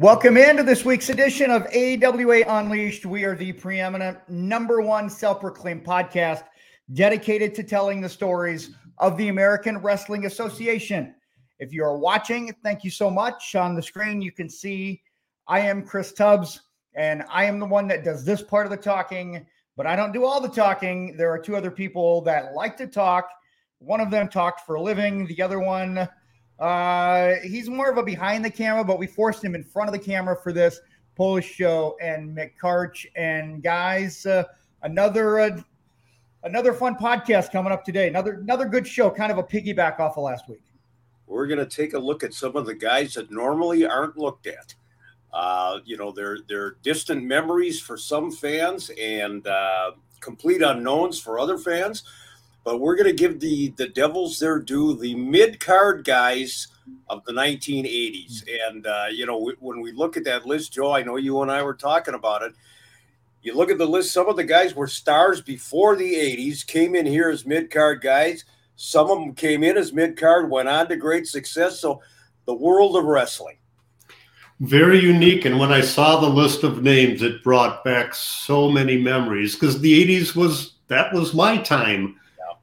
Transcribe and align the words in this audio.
Welcome 0.00 0.36
into 0.36 0.62
this 0.62 0.84
week's 0.84 1.08
edition 1.08 1.50
of 1.50 1.66
AWA 1.74 2.44
Unleashed. 2.46 3.04
We 3.04 3.24
are 3.24 3.34
the 3.34 3.52
preeminent 3.52 4.16
number 4.28 4.80
one 4.80 5.10
self 5.10 5.40
proclaimed 5.40 5.84
podcast 5.84 6.44
dedicated 6.92 7.52
to 7.56 7.64
telling 7.64 8.00
the 8.00 8.08
stories 8.08 8.70
of 8.98 9.16
the 9.16 9.26
American 9.26 9.78
Wrestling 9.78 10.24
Association. 10.24 11.16
If 11.58 11.72
you 11.72 11.82
are 11.82 11.98
watching, 11.98 12.54
thank 12.62 12.84
you 12.84 12.92
so 12.92 13.10
much. 13.10 13.56
On 13.56 13.74
the 13.74 13.82
screen, 13.82 14.22
you 14.22 14.30
can 14.30 14.48
see 14.48 15.02
I 15.48 15.58
am 15.58 15.84
Chris 15.84 16.12
Tubbs, 16.12 16.60
and 16.94 17.24
I 17.28 17.46
am 17.46 17.58
the 17.58 17.66
one 17.66 17.88
that 17.88 18.04
does 18.04 18.24
this 18.24 18.40
part 18.40 18.66
of 18.66 18.70
the 18.70 18.76
talking, 18.76 19.44
but 19.76 19.88
I 19.88 19.96
don't 19.96 20.12
do 20.12 20.24
all 20.24 20.40
the 20.40 20.46
talking. 20.46 21.16
There 21.16 21.32
are 21.32 21.40
two 21.40 21.56
other 21.56 21.72
people 21.72 22.20
that 22.20 22.54
like 22.54 22.76
to 22.76 22.86
talk. 22.86 23.28
One 23.80 24.00
of 24.00 24.12
them 24.12 24.28
talked 24.28 24.64
for 24.64 24.76
a 24.76 24.80
living, 24.80 25.26
the 25.26 25.42
other 25.42 25.58
one 25.58 26.08
uh, 26.58 27.34
he's 27.42 27.68
more 27.68 27.90
of 27.90 27.98
a 27.98 28.02
behind 28.02 28.44
the 28.44 28.50
camera, 28.50 28.84
but 28.84 28.98
we 28.98 29.06
forced 29.06 29.42
him 29.42 29.54
in 29.54 29.62
front 29.62 29.88
of 29.88 29.92
the 29.92 29.98
camera 29.98 30.36
for 30.36 30.52
this 30.52 30.80
Polish 31.14 31.46
show 31.46 31.96
and 32.00 32.36
Mick 32.36 32.52
Karch. 32.60 33.06
And 33.16 33.62
guys, 33.62 34.26
uh, 34.26 34.44
another 34.82 35.38
uh, 35.40 35.60
another 36.42 36.72
fun 36.72 36.96
podcast 36.96 37.52
coming 37.52 37.72
up 37.72 37.84
today. 37.84 38.08
Another 38.08 38.34
another 38.34 38.66
good 38.66 38.86
show, 38.86 39.10
kind 39.10 39.30
of 39.30 39.38
a 39.38 39.42
piggyback 39.42 40.00
off 40.00 40.16
of 40.16 40.24
last 40.24 40.48
week. 40.48 40.62
We're 41.26 41.46
going 41.46 41.58
to 41.58 41.66
take 41.66 41.92
a 41.92 41.98
look 41.98 42.24
at 42.24 42.32
some 42.32 42.56
of 42.56 42.66
the 42.66 42.74
guys 42.74 43.14
that 43.14 43.30
normally 43.30 43.84
aren't 43.86 44.16
looked 44.16 44.46
at. 44.46 44.74
Uh, 45.32 45.78
you 45.84 45.96
know, 45.96 46.10
they're 46.10 46.38
they're 46.48 46.76
distant 46.82 47.22
memories 47.22 47.80
for 47.80 47.96
some 47.96 48.32
fans 48.32 48.90
and 49.00 49.46
uh, 49.46 49.92
complete 50.20 50.62
unknowns 50.62 51.20
for 51.20 51.38
other 51.38 51.58
fans 51.58 52.02
but 52.64 52.80
we're 52.80 52.96
going 52.96 53.06
to 53.06 53.12
give 53.12 53.40
the 53.40 53.70
the 53.76 53.88
Devils 53.88 54.38
their 54.38 54.58
due. 54.58 54.96
The 54.96 55.14
mid 55.14 55.60
card 55.60 56.04
guys 56.04 56.68
of 57.08 57.24
the 57.24 57.32
1980s, 57.32 58.44
and 58.68 58.86
uh, 58.86 59.06
you 59.10 59.26
know 59.26 59.52
when 59.60 59.80
we 59.80 59.92
look 59.92 60.16
at 60.16 60.24
that 60.24 60.46
list, 60.46 60.72
Joe, 60.72 60.92
I 60.92 61.02
know 61.02 61.16
you 61.16 61.42
and 61.42 61.50
I 61.50 61.62
were 61.62 61.74
talking 61.74 62.14
about 62.14 62.42
it. 62.42 62.52
You 63.42 63.56
look 63.56 63.70
at 63.70 63.78
the 63.78 63.86
list; 63.86 64.12
some 64.12 64.28
of 64.28 64.36
the 64.36 64.44
guys 64.44 64.74
were 64.74 64.88
stars 64.88 65.40
before 65.40 65.96
the 65.96 66.14
80s, 66.14 66.66
came 66.66 66.94
in 66.94 67.06
here 67.06 67.30
as 67.30 67.46
mid 67.46 67.70
card 67.70 68.00
guys. 68.00 68.44
Some 68.76 69.10
of 69.10 69.18
them 69.18 69.34
came 69.34 69.64
in 69.64 69.76
as 69.76 69.92
mid 69.92 70.16
card, 70.16 70.50
went 70.50 70.68
on 70.68 70.88
to 70.88 70.96
great 70.96 71.26
success. 71.26 71.80
So, 71.80 72.00
the 72.46 72.54
world 72.54 72.96
of 72.96 73.04
wrestling. 73.04 73.56
Very 74.60 74.98
unique. 74.98 75.44
And 75.44 75.58
when 75.58 75.72
I 75.72 75.80
saw 75.80 76.18
the 76.18 76.28
list 76.28 76.64
of 76.64 76.82
names, 76.82 77.22
it 77.22 77.44
brought 77.44 77.84
back 77.84 78.12
so 78.14 78.68
many 78.68 78.98
memories 78.98 79.54
because 79.54 79.80
the 79.80 80.20
80s 80.20 80.34
was 80.34 80.74
that 80.88 81.12
was 81.12 81.32
my 81.32 81.58
time 81.58 82.16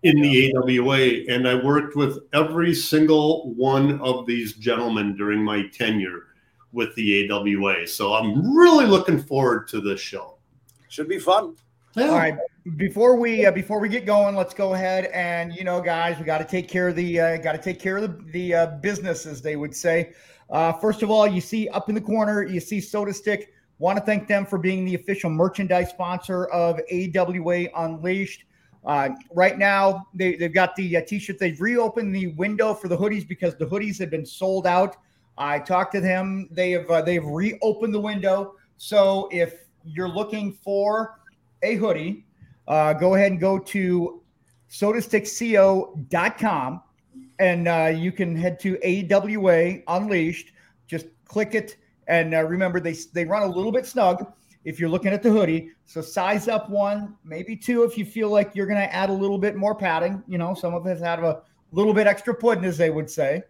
in 0.06 0.22
the 0.22 0.53
AWA, 0.56 1.34
and 1.34 1.48
I 1.48 1.56
worked 1.56 1.95
with 1.95 2.20
every 2.31 2.75
single 2.75 3.52
one 3.56 4.00
of 4.02 4.28
these 4.28 4.53
gentlemen 4.53 5.17
during 5.17 5.44
my 5.44 5.67
tenure 5.70 6.28
with 6.72 6.94
the 6.94 7.28
AWA. 7.28 7.88
So 7.88 8.14
I'm 8.14 8.56
really 8.56 8.86
looking 8.86 9.20
forward 9.20 9.67
to 9.70 9.81
this 9.81 10.00
show. 10.00 10.38
Should 10.89 11.09
be 11.09 11.17
fun. 11.17 11.56
Yeah. 11.95 12.09
All 12.09 12.17
right, 12.17 12.38
before 12.76 13.16
we 13.16 13.48
uh, 13.48 13.52
before 13.52 13.80
we 13.80 13.89
get 13.89 14.06
going, 14.06 14.36
let's 14.36 14.53
go 14.53 14.76
ahead 14.76 15.06
and 15.06 15.56
you 15.56 15.64
know, 15.64 15.81
guys, 15.81 16.20
we 16.20 16.26
got 16.26 16.38
to 16.38 16.45
take 16.45 16.67
care 16.67 16.89
of 16.89 16.95
the 16.95 17.20
uh, 17.20 17.38
got 17.38 17.53
to 17.53 17.58
take 17.58 17.80
care 17.80 17.98
of 17.98 18.03
the 18.03 18.31
the 18.31 18.53
uh, 18.53 18.66
business, 18.81 19.26
as 19.26 19.42
they 19.42 19.56
would 19.56 19.76
say. 19.76 20.14
Uh, 20.52 20.72
first 20.73 21.02
of 21.02 21.09
all, 21.09 21.26
you 21.26 21.42
see 21.42 21.67
up 21.70 21.89
in 21.89 21.95
the 21.95 22.02
corner, 22.02 22.44
you 22.44 22.59
see 22.59 22.78
Sotastick. 22.78 23.45
Want 23.80 23.98
to 23.98 24.06
thank 24.06 24.28
them 24.28 24.45
for 24.45 24.59
being 24.59 24.86
the 24.86 24.94
official 24.95 25.30
merchandise 25.30 25.89
sponsor 25.89 26.45
of 26.45 26.80
AWA 26.92 27.67
Unleashed. 27.76 28.45
Uh, 28.86 29.09
right 29.33 29.58
now, 29.58 30.05
they, 30.14 30.36
they've 30.36 30.53
got 30.53 30.75
the 30.75 30.97
uh, 30.97 31.02
t-shirt. 31.02 31.39
They've 31.39 31.59
reopened 31.59 32.16
the 32.16 32.28
window 32.28 32.73
for 32.73 32.88
the 32.88 32.97
hoodies 32.97 33.27
because 33.27 33.55
the 33.55 33.66
hoodies 33.66 33.97
had 33.97 34.11
been 34.11 34.25
sold 34.25 34.67
out. 34.67 34.97
I 35.38 35.59
talked 35.59 35.92
to 35.94 36.02
them. 36.02 36.47
They 36.52 36.72
have 36.72 36.89
uh, 36.89 37.02
they've 37.02 37.25
reopened 37.25 37.94
the 37.94 38.00
window. 38.00 38.55
So 38.77 39.27
if 39.31 39.66
you're 39.83 40.09
looking 40.09 40.53
for 40.53 41.19
a 41.64 41.75
hoodie, 41.75 42.25
uh, 42.67 42.94
go 42.94 43.15
ahead 43.15 43.32
and 43.32 43.42
go 43.42 43.60
to 43.60 44.21
sotastickco.com 44.70 46.81
and 47.39 47.67
uh, 47.67 47.92
you 47.95 48.11
can 48.11 48.36
head 48.36 48.60
to 48.61 48.77
AWA 48.83 49.80
Unleashed. 49.87 50.52
Just 50.87 51.08
click 51.26 51.55
it, 51.55 51.77
and 52.08 52.33
uh, 52.33 52.43
remember 52.43 52.80
they 52.80 52.93
they 53.14 53.26
run 53.26 53.43
a 53.43 53.48
little 53.48 53.71
bit 53.71 53.86
snug 53.86 54.26
if 54.65 54.80
you're 54.80 54.89
looking 54.89 55.14
at 55.14 55.23
the 55.23 55.31
hoodie. 55.31 55.70
So 55.86 56.02
size 56.02 56.48
up 56.48 56.70
one, 56.70 57.15
maybe 57.23 57.55
two 57.55 57.83
if 57.83 57.98
you 57.98 58.05
feel 58.05 58.30
like 58.30 58.55
you're 58.55 58.65
going 58.65 58.81
to 58.81 58.93
add 58.93 59.09
a 59.09 59.14
little 59.14 59.37
bit 59.37 59.55
more 59.55 59.76
padding. 59.76 60.21
You 60.27 60.37
know, 60.37 60.53
some 60.53 60.73
of 60.73 60.86
us 60.86 60.99
have 60.99 61.23
a 61.23 61.43
little 61.71 61.93
bit 61.93 62.08
extra 62.08 62.36
pudding, 62.36 62.65
as 62.65 62.77
they 62.77 62.89
would 62.89 63.09
say. 63.09 63.43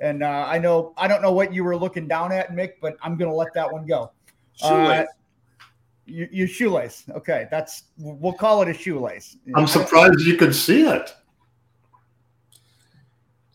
And 0.00 0.24
uh, 0.24 0.46
I 0.48 0.58
know 0.58 0.94
I 0.96 1.06
don't 1.06 1.22
know 1.22 1.30
what 1.30 1.54
you 1.54 1.62
were 1.62 1.76
looking 1.76 2.08
down 2.08 2.32
at, 2.32 2.50
Mick, 2.50 2.72
but 2.80 2.96
I'm 3.02 3.16
going 3.16 3.30
to 3.30 3.36
let 3.36 3.54
that 3.54 3.70
one 3.70 3.86
go. 3.86 4.10
Shoelace. 4.54 5.06
Uh, 5.06 5.64
your, 6.06 6.28
your 6.32 6.48
shoelace. 6.48 7.04
Okay, 7.10 7.46
that's 7.50 7.84
we'll 7.98 8.32
call 8.32 8.62
it 8.62 8.68
a 8.68 8.74
shoelace. 8.74 9.36
I'm 9.54 9.68
surprised 9.68 10.20
you 10.20 10.36
could 10.36 10.54
see 10.54 10.82
it. 10.82 11.14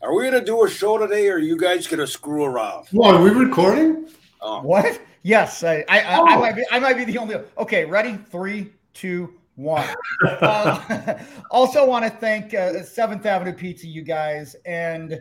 Are 0.00 0.14
we 0.14 0.22
going 0.22 0.40
to 0.40 0.44
do 0.44 0.64
a 0.64 0.70
show 0.70 0.96
today, 0.96 1.28
or 1.28 1.34
are 1.34 1.38
you 1.38 1.58
guys 1.58 1.86
going 1.86 1.98
to 1.98 2.06
screw 2.06 2.44
around? 2.44 2.86
Well, 2.92 3.16
are 3.16 3.22
we 3.22 3.30
recording? 3.30 4.08
Oh. 4.40 4.62
What? 4.62 5.00
Yes, 5.28 5.62
I, 5.62 5.84
I, 5.90 6.16
oh. 6.16 6.24
I, 6.24 6.32
I, 6.32 6.36
might 6.38 6.56
be. 6.56 6.64
I 6.72 6.78
might 6.78 6.96
be 6.96 7.04
the 7.04 7.18
only. 7.18 7.36
Okay, 7.58 7.84
ready? 7.84 8.16
Three, 8.16 8.72
two, 8.94 9.34
one. 9.56 9.86
uh, 10.26 11.18
also, 11.50 11.84
want 11.84 12.06
to 12.06 12.10
thank 12.10 12.54
uh, 12.54 12.82
Seventh 12.82 13.26
Avenue 13.26 13.52
Pizza, 13.52 13.86
you 13.86 14.00
guys, 14.00 14.56
and 14.64 15.20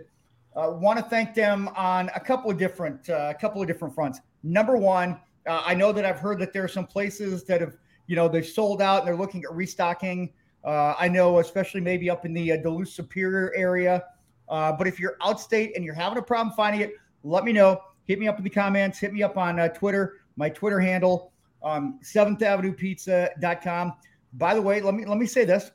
uh, 0.56 0.72
want 0.72 0.97
to 0.97 1.03
thank 1.03 1.35
them 1.35 1.69
on 1.75 2.09
a 2.16 2.22
couple 2.22 2.50
of 2.50 2.57
different, 2.57 3.09
uh, 3.09 3.34
a 3.35 3.38
couple 3.38 3.62
of 3.62 3.68
different 3.68 3.94
fronts. 3.94 4.22
Number 4.44 4.78
one, 4.78 5.19
uh, 5.45 5.63
I 5.66 5.73
know 5.73 5.91
that 5.91 6.06
I've 6.06 6.19
heard 6.19 6.39
that 6.39 6.53
there 6.53 6.63
are 6.63 6.69
some 6.69 6.88
places 6.88 7.44
that 7.44 7.59
have, 7.59 7.75
you 8.06 8.16
know, 8.16 8.29
they've 8.29 8.47
sold 8.47 8.81
out 8.81 9.00
and 9.00 9.07
they're 9.09 9.18
looking 9.18 9.44
at 9.44 9.53
restocking. 9.53 10.31
Uh, 10.63 10.94
I 10.97 11.09
know, 11.09 11.39
especially 11.39 11.81
maybe 11.81 12.09
up 12.09 12.25
in 12.25 12.34
the 12.34 12.57
Duluth 12.63 12.88
Superior 12.88 13.53
area. 13.57 14.06
but 14.47 14.88
if 14.88 15.01
you're 15.01 15.18
outstate 15.22 15.75
and 15.75 15.84
you're 15.84 15.94
having 15.94 16.18
a 16.18 16.22
problem 16.22 16.56
finding 16.56 16.79
it, 16.79 16.94
let 17.25 17.44
me 17.44 17.51
know 17.51 17.81
hit 18.07 18.19
me 18.19 18.28
up 18.28 18.38
in 18.38 18.44
the 18.44 18.50
comments. 18.50 18.97
Hit 18.97 19.13
me 19.13 19.22
up 19.22 19.38
on 19.38 19.59
uh, 19.59 19.68
Twitter. 19.69 20.16
My 20.35 20.50
Twitter 20.50 20.79
handle, 20.79 21.31
um, 21.63 22.00
Seventh 22.01 22.41
Avenue 22.41 22.73
Pizza.com. 22.73 23.94
By 24.34 24.53
the 24.53 24.62
way, 24.62 24.81
let 24.81 24.94
me 24.94 25.06
let 25.06 25.18
me 25.18 25.25
say 25.25 25.45
this: 25.45 25.72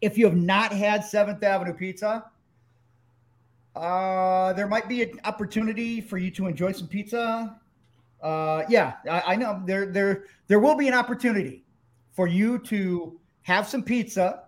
if 0.00 0.16
you 0.16 0.26
have 0.26 0.36
not 0.36 0.72
had 0.72 1.04
Seventh 1.04 1.42
Avenue 1.42 1.74
Pizza, 1.74 2.24
uh, 3.74 4.52
there 4.52 4.66
might 4.66 4.88
be 4.88 5.02
an 5.02 5.20
opportunity 5.24 6.00
for 6.00 6.18
you 6.18 6.30
to 6.32 6.46
enjoy 6.46 6.72
some 6.72 6.88
pizza. 6.88 7.58
Uh, 8.22 8.64
yeah, 8.68 8.94
I, 9.08 9.22
I 9.28 9.36
know 9.36 9.62
there 9.64 9.86
there 9.86 10.24
there 10.48 10.58
will 10.58 10.74
be 10.74 10.88
an 10.88 10.94
opportunity 10.94 11.64
for 12.12 12.26
you 12.26 12.58
to 12.58 13.18
have 13.42 13.68
some 13.68 13.82
pizza. 13.82 14.44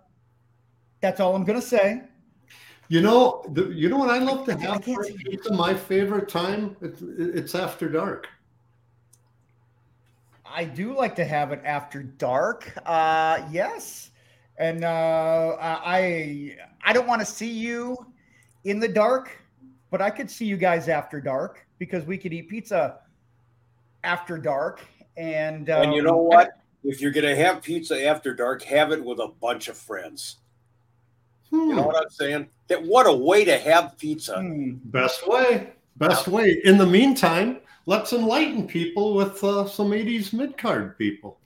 That's 1.00 1.20
all 1.20 1.34
I'm 1.34 1.44
going 1.44 1.60
to 1.60 1.66
say. 1.66 2.02
You 2.90 3.00
know, 3.00 3.44
the, 3.52 3.68
you 3.68 3.88
know 3.88 3.98
what 3.98 4.10
I 4.10 4.18
love 4.18 4.44
to 4.46 4.56
have 4.58 4.84
for 4.84 5.04
pizza. 5.04 5.52
My 5.52 5.72
favorite 5.72 6.28
time 6.28 6.76
it's, 6.80 7.00
it's 7.00 7.54
after 7.54 7.88
dark. 7.88 8.26
I 10.44 10.64
do 10.64 10.96
like 10.96 11.14
to 11.14 11.24
have 11.24 11.52
it 11.52 11.60
after 11.64 12.02
dark. 12.02 12.72
Uh, 12.84 13.42
yes, 13.48 14.10
and 14.58 14.82
uh, 14.82 15.56
I 15.60 16.56
I 16.84 16.92
don't 16.92 17.06
want 17.06 17.20
to 17.20 17.24
see 17.24 17.48
you 17.48 17.96
in 18.64 18.80
the 18.80 18.88
dark, 18.88 19.40
but 19.92 20.02
I 20.02 20.10
could 20.10 20.28
see 20.28 20.46
you 20.46 20.56
guys 20.56 20.88
after 20.88 21.20
dark 21.20 21.64
because 21.78 22.04
we 22.06 22.18
could 22.18 22.32
eat 22.32 22.48
pizza 22.48 22.98
after 24.02 24.36
dark. 24.36 24.84
And 25.16 25.70
um, 25.70 25.82
and 25.82 25.94
you 25.94 26.02
know 26.02 26.16
what? 26.16 26.58
If 26.82 27.00
you're 27.00 27.12
gonna 27.12 27.36
have 27.36 27.62
pizza 27.62 28.04
after 28.04 28.34
dark, 28.34 28.64
have 28.64 28.90
it 28.90 29.04
with 29.04 29.20
a 29.20 29.28
bunch 29.28 29.68
of 29.68 29.76
friends. 29.76 30.38
Hmm. 31.50 31.70
You 31.70 31.74
know 31.76 31.82
what 31.82 31.96
I'm 31.96 32.10
saying? 32.10 32.48
That 32.68 32.82
what 32.82 33.06
a 33.06 33.12
way 33.12 33.44
to 33.44 33.58
have 33.58 33.96
pizza. 33.98 34.40
Hmm. 34.40 34.74
Best 34.84 35.26
way. 35.26 35.72
Best 35.96 36.28
way. 36.28 36.60
In 36.64 36.78
the 36.78 36.86
meantime, 36.86 37.60
let's 37.86 38.12
enlighten 38.12 38.66
people 38.66 39.14
with 39.14 39.42
uh, 39.44 39.66
some 39.66 39.90
80s 39.90 40.32
mid 40.32 40.56
card 40.56 40.96
people. 40.96 41.38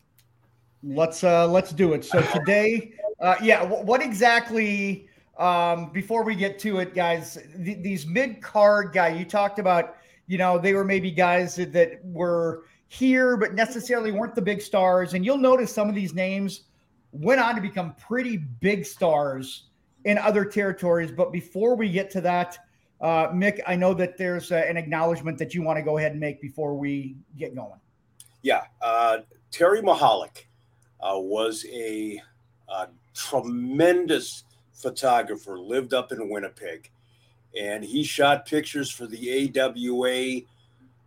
Let's 0.82 1.24
uh 1.24 1.48
let's 1.48 1.72
do 1.72 1.94
it. 1.94 2.04
So 2.04 2.20
today, 2.32 2.92
uh 3.20 3.36
yeah, 3.42 3.62
what 3.64 4.02
exactly 4.02 5.08
um 5.38 5.90
before 5.92 6.22
we 6.22 6.34
get 6.34 6.58
to 6.60 6.78
it, 6.78 6.94
guys, 6.94 7.38
th- 7.64 7.78
these 7.82 8.06
mid 8.06 8.42
card 8.42 8.92
guy 8.92 9.08
you 9.08 9.24
talked 9.24 9.58
about, 9.58 9.96
you 10.26 10.36
know, 10.36 10.58
they 10.58 10.74
were 10.74 10.84
maybe 10.84 11.10
guys 11.10 11.56
that, 11.56 11.72
that 11.72 12.04
were 12.04 12.64
here 12.88 13.36
but 13.36 13.54
necessarily 13.54 14.12
weren't 14.12 14.34
the 14.34 14.42
big 14.42 14.60
stars 14.60 15.14
and 15.14 15.24
you'll 15.24 15.38
notice 15.38 15.72
some 15.72 15.88
of 15.88 15.94
these 15.94 16.14
names 16.14 16.64
went 17.12 17.40
on 17.40 17.54
to 17.54 17.60
become 17.60 17.94
pretty 17.94 18.36
big 18.36 18.84
stars 18.84 19.64
in 20.04 20.18
other 20.18 20.44
territories. 20.44 21.10
But 21.10 21.32
before 21.32 21.74
we 21.76 21.90
get 21.90 22.10
to 22.10 22.20
that, 22.22 22.58
uh, 23.00 23.28
Mick, 23.28 23.60
I 23.66 23.76
know 23.76 23.94
that 23.94 24.16
there's 24.16 24.52
uh, 24.52 24.56
an 24.56 24.76
acknowledgement 24.76 25.38
that 25.38 25.54
you 25.54 25.62
want 25.62 25.78
to 25.78 25.82
go 25.82 25.98
ahead 25.98 26.12
and 26.12 26.20
make 26.20 26.40
before 26.40 26.74
we 26.74 27.16
get 27.36 27.54
going. 27.54 27.80
Yeah. 28.42 28.64
Uh, 28.80 29.18
Terry 29.50 29.82
Mahalik 29.82 30.44
uh, 31.00 31.18
was 31.18 31.64
a, 31.72 32.20
a, 32.68 32.88
tremendous 33.14 34.42
photographer, 34.72 35.58
lived 35.58 35.94
up 35.94 36.10
in 36.10 36.28
Winnipeg, 36.28 36.90
and 37.58 37.84
he 37.84 38.02
shot 38.02 38.44
pictures 38.44 38.90
for 38.90 39.06
the 39.06 39.52
AWA 39.56 40.40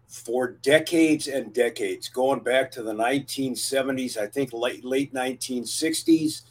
for 0.07 0.53
decades 0.61 1.27
and 1.27 1.53
decades, 1.53 2.07
going 2.07 2.39
back 2.39 2.71
to 2.71 2.81
the 2.81 2.93
1970s, 2.93 4.17
I 4.17 4.27
think 4.27 4.53
late 4.53 4.85
late 4.85 5.13
1960s. 5.13 6.43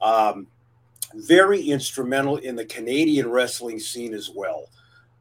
Um, 0.00 0.46
very 1.14 1.60
instrumental 1.60 2.36
in 2.36 2.56
the 2.56 2.64
Canadian 2.64 3.30
wrestling 3.30 3.78
scene 3.78 4.14
as 4.14 4.30
well. 4.34 4.66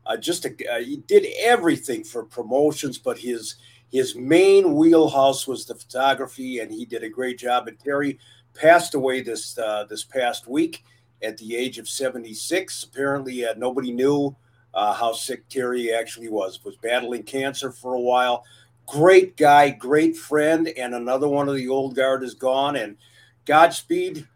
Uh, 0.05 0.17
just 0.17 0.45
a, 0.45 0.73
uh, 0.73 0.79
he 0.79 0.97
did 1.07 1.25
everything 1.39 2.03
for 2.03 2.23
promotions, 2.23 2.97
but 2.97 3.17
his 3.17 3.55
his 3.91 4.15
main 4.15 4.75
wheelhouse 4.75 5.45
was 5.47 5.65
the 5.65 5.75
photography, 5.75 6.59
and 6.59 6.71
he 6.71 6.85
did 6.85 7.03
a 7.03 7.09
great 7.09 7.37
job. 7.37 7.67
And 7.67 7.77
Terry 7.79 8.19
passed 8.53 8.95
away 8.95 9.21
this 9.21 9.57
uh, 9.57 9.85
this 9.89 10.03
past 10.03 10.47
week 10.47 10.83
at 11.21 11.37
the 11.37 11.55
age 11.55 11.77
of 11.77 11.87
76. 11.87 12.83
Apparently, 12.83 13.45
uh, 13.45 13.53
nobody 13.57 13.91
knew 13.91 14.35
uh, 14.73 14.93
how 14.93 15.13
sick 15.13 15.47
Terry 15.49 15.93
actually 15.93 16.29
was. 16.29 16.63
Was 16.63 16.77
battling 16.77 17.23
cancer 17.23 17.71
for 17.71 17.93
a 17.93 17.99
while. 17.99 18.43
Great 18.87 19.37
guy, 19.37 19.69
great 19.69 20.17
friend, 20.17 20.67
and 20.69 20.95
another 20.95 21.27
one 21.27 21.47
of 21.47 21.55
the 21.55 21.67
old 21.67 21.95
guard 21.95 22.23
is 22.23 22.33
gone. 22.33 22.75
And 22.75 22.97
Godspeed, 23.45 24.27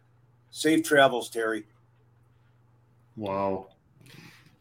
safe 0.55 0.83
travels, 0.83 1.29
Terry. 1.29 1.65
Wow, 3.17 3.67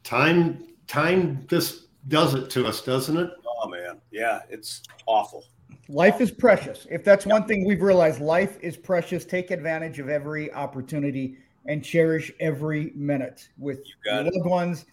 time 0.02 0.66
time 0.86 1.46
this 1.48 1.86
does 2.08 2.34
it 2.34 2.50
to 2.50 2.66
us, 2.66 2.82
doesn't 2.82 3.16
it? 3.16 3.30
Oh 3.46 3.68
man, 3.68 4.00
yeah, 4.10 4.40
it's 4.50 4.82
awful. 5.06 5.44
Life 5.88 6.20
is 6.20 6.30
precious. 6.30 6.86
If 6.90 7.04
that's 7.04 7.26
one 7.26 7.46
thing 7.46 7.64
we've 7.64 7.82
realized, 7.82 8.20
life 8.20 8.58
is 8.60 8.76
precious. 8.76 9.24
Take 9.24 9.50
advantage 9.50 9.98
of 9.98 10.08
every 10.08 10.52
opportunity 10.52 11.36
and 11.66 11.84
cherish 11.84 12.32
every 12.40 12.92
minute 12.94 13.48
with 13.58 13.80
your 14.04 14.22
loved 14.22 14.46
ones. 14.46 14.86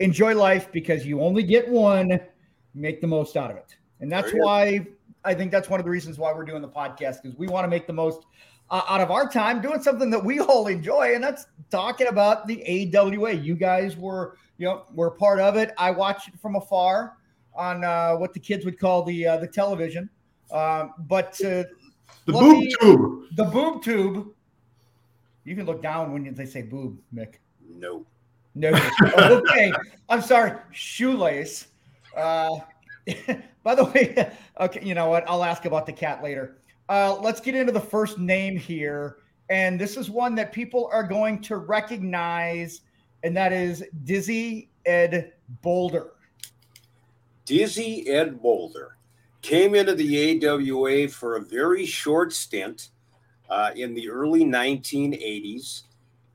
Enjoy 0.00 0.34
life 0.34 0.70
because 0.72 1.06
you 1.06 1.20
only 1.20 1.42
get 1.42 1.68
one. 1.68 2.20
Make 2.74 3.00
the 3.00 3.06
most 3.06 3.36
out 3.36 3.50
of 3.50 3.56
it. 3.56 3.76
And 4.00 4.10
that's 4.10 4.32
why 4.32 4.86
I 5.24 5.34
think 5.34 5.52
that's 5.52 5.70
one 5.70 5.78
of 5.78 5.84
the 5.84 5.90
reasons 5.90 6.18
why 6.18 6.32
we're 6.32 6.44
doing 6.44 6.62
the 6.62 6.68
podcast 6.68 7.22
because 7.22 7.38
we 7.38 7.46
want 7.46 7.64
to 7.64 7.68
make 7.68 7.86
the 7.86 7.92
most 7.92 8.26
uh, 8.70 8.82
out 8.88 9.00
of 9.00 9.10
our 9.10 9.28
time 9.28 9.60
doing 9.60 9.82
something 9.82 10.10
that 10.10 10.24
we 10.24 10.40
all 10.40 10.66
enjoy, 10.66 11.14
and 11.14 11.22
that's 11.22 11.46
talking 11.70 12.06
about 12.06 12.46
the 12.46 12.92
AWA. 12.96 13.32
You 13.32 13.54
guys 13.54 13.96
were, 13.96 14.36
you 14.58 14.66
know, 14.66 14.84
were 14.94 15.10
part 15.10 15.40
of 15.40 15.56
it. 15.56 15.72
I 15.78 15.90
watched 15.90 16.28
it 16.28 16.38
from 16.40 16.56
afar 16.56 17.16
on 17.54 17.84
uh, 17.84 18.14
what 18.16 18.32
the 18.34 18.40
kids 18.40 18.64
would 18.64 18.78
call 18.78 19.02
the 19.02 19.26
uh, 19.26 19.36
the 19.38 19.46
television, 19.46 20.08
um, 20.50 20.92
but 20.98 21.40
uh, 21.44 21.64
the 22.26 22.32
boob 22.32 22.58
me, 22.58 22.74
tube, 22.80 23.22
the 23.36 23.44
boob 23.44 23.82
tube. 23.82 24.28
You 25.44 25.54
can 25.54 25.66
look 25.66 25.82
down 25.82 26.12
when 26.12 26.32
they 26.32 26.46
say 26.46 26.62
boob, 26.62 26.98
Mick. 27.14 27.34
No. 27.68 28.06
No. 28.54 28.70
okay. 29.02 29.72
I'm 30.08 30.22
sorry. 30.22 30.52
Shoelace. 30.72 31.66
Uh, 32.16 32.60
by 33.62 33.74
the 33.74 33.84
way, 33.84 34.32
okay, 34.60 34.80
you 34.82 34.94
know 34.94 35.08
what? 35.08 35.28
I'll 35.28 35.44
ask 35.44 35.64
about 35.64 35.86
the 35.86 35.92
cat 35.92 36.22
later. 36.22 36.56
Uh, 36.88 37.16
let's 37.20 37.40
get 37.40 37.54
into 37.54 37.72
the 37.72 37.80
first 37.80 38.18
name 38.18 38.56
here. 38.56 39.18
And 39.50 39.80
this 39.80 39.96
is 39.96 40.10
one 40.10 40.34
that 40.36 40.52
people 40.52 40.88
are 40.92 41.02
going 41.02 41.40
to 41.42 41.56
recognize, 41.56 42.80
and 43.22 43.36
that 43.36 43.52
is 43.52 43.84
Dizzy 44.04 44.70
Ed 44.86 45.32
Boulder. 45.62 46.12
Dizzy 47.44 48.08
Ed 48.08 48.40
Boulder 48.40 48.96
came 49.42 49.74
into 49.74 49.94
the 49.94 50.46
AWA 50.46 51.08
for 51.08 51.36
a 51.36 51.40
very 51.40 51.84
short 51.84 52.32
stint 52.32 52.90
uh, 53.50 53.70
in 53.76 53.94
the 53.94 54.08
early 54.08 54.44
1980s. 54.44 55.82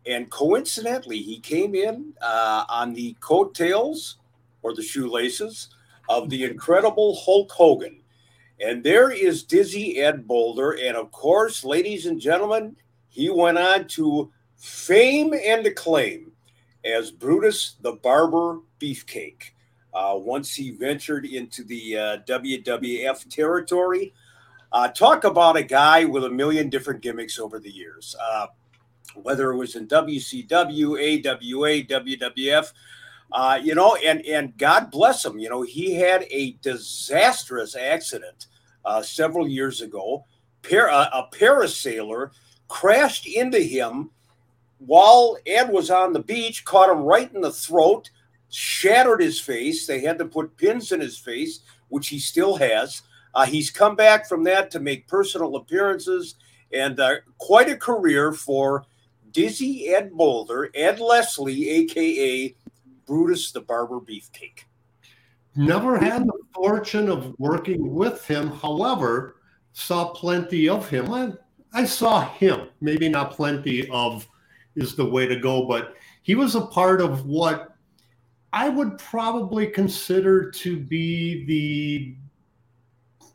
And 0.06 0.30
coincidentally, 0.30 1.22
he 1.22 1.40
came 1.40 1.74
in 1.76 2.14
uh, 2.22 2.66
on 2.70 2.94
the 2.94 3.16
coattails 3.20 4.18
or 4.62 4.76
the 4.76 4.84
shoelaces 4.84 5.70
of 6.08 6.30
the 6.30 6.44
incredible 6.44 7.16
Hulk 7.16 7.52
Hogan. 7.52 7.99
And 8.62 8.84
there 8.84 9.12
is 9.12 9.44
Dizzy 9.44 10.00
Ed 10.00 10.28
Boulder. 10.28 10.72
And 10.72 10.98
of 10.98 11.12
course, 11.12 11.64
ladies 11.64 12.06
and 12.06 12.20
gentlemen, 12.20 12.76
he 13.08 13.30
went 13.30 13.58
on 13.58 13.88
to 13.90 14.32
fame 14.58 15.34
and 15.34 15.66
acclaim 15.66 16.32
as 16.84 17.12
Brutus 17.12 17.76
the 17.82 17.94
Barber 17.94 18.60
Beefcake. 18.80 19.52
Uh, 19.94 20.14
once 20.16 20.54
he 20.54 20.72
ventured 20.72 21.26
into 21.26 21.64
the 21.64 21.98
uh, 21.98 22.18
WWF 22.28 23.28
territory, 23.30 24.14
uh, 24.72 24.88
talk 24.90 25.24
about 25.24 25.58
a 25.58 25.64
guy 25.64 26.06
with 26.06 26.26
a 26.26 26.30
million 26.30 26.70
different 26.70 27.02
gimmicks 27.02 27.40
over 27.40 27.60
the 27.60 27.72
years. 27.72 28.16
Uh, 28.22 28.48
whether 29.16 29.52
it 29.52 29.58
was 29.58 29.76
in 29.76 29.88
WCW, 29.88 31.26
AWA, 31.26 31.84
WWF, 31.84 32.72
uh, 33.32 33.60
you 33.62 33.76
know, 33.76 33.96
and 33.96 34.26
and 34.26 34.58
God 34.58 34.92
bless 34.92 35.24
him, 35.24 35.40
you 35.40 35.50
know, 35.50 35.62
he 35.62 35.96
had 35.96 36.26
a 36.32 36.54
disastrous 36.62 37.76
accident 37.76 38.48
uh, 38.86 39.02
several 39.02 39.48
years 39.48 39.82
ago. 39.82 40.26
Par- 40.68 40.90
uh, 40.90 41.10
a 41.14 41.36
parasailer 41.36 42.32
crashed 42.68 43.28
into 43.28 43.60
him 43.60 44.10
while 44.80 45.38
Ed 45.46 45.70
was 45.72 45.92
on 45.92 46.14
the 46.14 46.22
beach, 46.22 46.66
caught 46.66 46.90
him 46.90 47.04
right 47.04 47.32
in 47.34 47.42
the 47.42 47.52
throat, 47.52 48.10
shattered 48.50 49.22
his 49.22 49.40
face. 49.40 49.86
They 49.86 50.02
had 50.02 50.18
to 50.20 50.26
put 50.26 50.58
pins 50.58 50.92
in 50.92 51.02
his 51.02 51.18
face, 51.18 51.60
which 51.90 52.08
he 52.08 52.20
still 52.20 52.56
has. 52.56 53.02
Uh, 53.36 53.46
he's 53.46 53.70
come 53.70 53.96
back 53.96 54.28
from 54.28 54.44
that 54.46 54.72
to 54.72 54.80
make 54.80 55.08
personal 55.08 55.56
appearances 55.58 56.36
and 56.74 57.00
uh, 57.00 57.16
quite 57.38 57.70
a 57.70 57.78
career 57.78 58.32
for 58.32 58.86
Dizzy 59.32 59.90
Ed 59.90 60.12
Boulder, 60.12 60.72
Ed 60.74 61.00
Leslie, 61.00 61.70
aka 61.70 62.56
Brutus 63.10 63.52
the 63.52 63.62
Barber 63.62 64.00
Beefcake. 64.00 64.66
Never 65.56 65.98
had 65.98 66.28
the 66.28 66.40
fortune 66.54 67.10
of 67.10 67.34
working 67.40 67.96
with 67.96 68.24
him. 68.26 68.52
However, 68.52 69.38
saw 69.74 70.10
plenty 70.10 70.70
of 70.70 70.88
him. 70.88 71.12
I, 71.12 71.34
I 71.74 71.86
saw 71.86 72.22
him. 72.22 72.70
Maybe 72.82 73.10
not 73.10 73.32
plenty 73.32 73.90
of 73.90 74.28
is 74.76 74.96
the 74.96 75.06
way 75.06 75.26
to 75.26 75.40
go, 75.40 75.66
but 75.66 75.96
he 76.22 76.36
was 76.36 76.54
a 76.54 76.68
part 76.68 77.02
of 77.02 77.26
what 77.26 77.76
I 78.54 78.70
would 78.70 79.00
probably 79.00 79.66
consider 79.66 80.52
to 80.52 80.78
be 80.78 81.46
the 81.46 82.16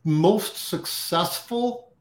most 0.04 0.68
successful 0.68 1.94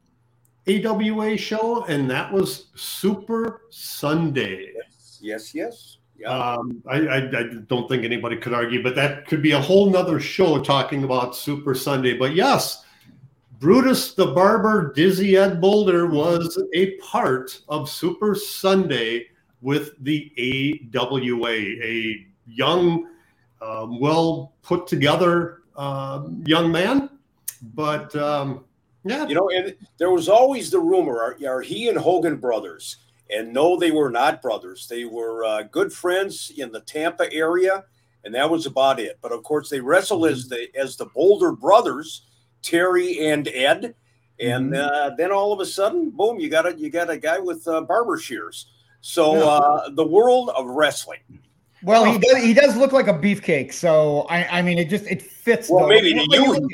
AWA 0.68 1.38
show, 1.38 1.86
and 1.86 2.08
that 2.12 2.31
was 2.31 2.68
Super 2.76 3.62
Sunday. 3.72 4.74
Yes, 4.76 5.19
yes, 5.22 5.56
yes. 5.56 5.98
Um, 6.25 6.81
I, 6.88 7.00
I, 7.00 7.18
I, 7.18 7.44
don't 7.68 7.89
think 7.89 8.06
anybody 8.06 8.38
could 8.38 8.54
argue, 8.54 8.81
but 8.81 8.95
that 8.95 9.27
could 9.27 9.42
be 9.42 9.51
a 9.51 9.60
whole 9.60 9.89
nother 9.89 10.19
show 10.19 10.62
talking 10.62 11.04
about 11.04 11.36
Super 11.36 11.75
Sunday. 11.75 12.18
But 12.18 12.33
yes, 12.33 12.85
Brutus 13.59 14.14
the 14.14 14.28
Barber, 14.28 14.94
Dizzy 14.94 15.35
Ed 15.35 15.59
Boulder 15.59 16.07
was 16.07 16.61
a 16.73 16.97
part 16.97 17.59
of 17.68 17.90
Super 17.90 18.35
Sunday 18.35 19.28
with 19.61 19.95
the 20.04 20.31
AWA, 20.95 21.49
a 21.49 22.28
young, 22.45 23.09
um, 23.61 23.99
well 23.99 24.54
put 24.61 24.88
together 24.88 25.64
uh, 25.76 26.28
young 26.45 26.71
man. 26.71 27.09
But 27.73 28.16
um, 28.16 28.66
yeah. 29.06 29.28
You 29.28 29.35
know, 29.35 29.49
and 29.49 29.76
there 29.97 30.11
was 30.11 30.30
always 30.30 30.69
the 30.69 30.80
rumor 30.80 31.21
are, 31.21 31.38
are 31.47 31.61
he 31.61 31.90
and 31.90 31.97
Hogan 31.97 32.38
brothers? 32.38 32.97
And 33.30 33.53
no, 33.53 33.77
they 33.77 33.92
were 33.92 34.09
not 34.09 34.42
brothers. 34.42 34.87
They 34.87 35.06
were 35.06 35.45
uh, 35.45 35.63
good 35.63 35.92
friends 35.92 36.51
in 36.56 36.71
the 36.71 36.81
Tampa 36.81 37.31
area, 37.33 37.85
and 38.23 38.35
that 38.35 38.49
was 38.49 38.65
about 38.65 38.99
it. 38.99 39.18
But 39.21 39.31
of 39.31 39.44
course, 39.44 39.69
they 39.69 39.80
wrestle 39.80 40.25
as 40.25 40.47
the 40.47 40.68
as 40.75 40.97
the 40.97 41.06
Boulder 41.07 41.51
brothers, 41.51 42.27
Terry 42.61 43.27
and 43.27 43.47
Ed. 43.47 43.95
And 44.39 44.73
mm-hmm. 44.73 45.11
uh, 45.11 45.15
then 45.15 45.31
all 45.31 45.53
of 45.53 45.59
a 45.59 45.65
sudden, 45.65 46.09
boom! 46.09 46.39
You 46.39 46.49
got 46.49 46.65
a 46.65 46.77
you 46.77 46.89
got 46.89 47.09
a 47.09 47.18
guy 47.18 47.39
with 47.39 47.68
uh, 47.68 47.81
barber 47.81 48.18
shears. 48.18 48.68
So 49.01 49.47
uh, 49.47 49.89
the 49.89 50.06
world 50.06 50.49
of 50.56 50.65
wrestling. 50.68 51.19
Well, 51.83 52.06
he 52.06 52.18
does. 52.18 52.37
He 52.42 52.53
does 52.53 52.77
look 52.77 52.94
like 52.94 53.07
a 53.07 53.13
beefcake. 53.13 53.73
So 53.73 54.21
I, 54.30 54.59
I 54.59 54.61
mean, 54.61 54.77
it 54.77 54.89
just 54.89 55.06
it 55.07 55.21
fits. 55.21 55.69
Well, 55.69 55.83
though. 55.83 55.89
maybe 55.89 56.13
to 56.13 56.27
you. 56.31 56.69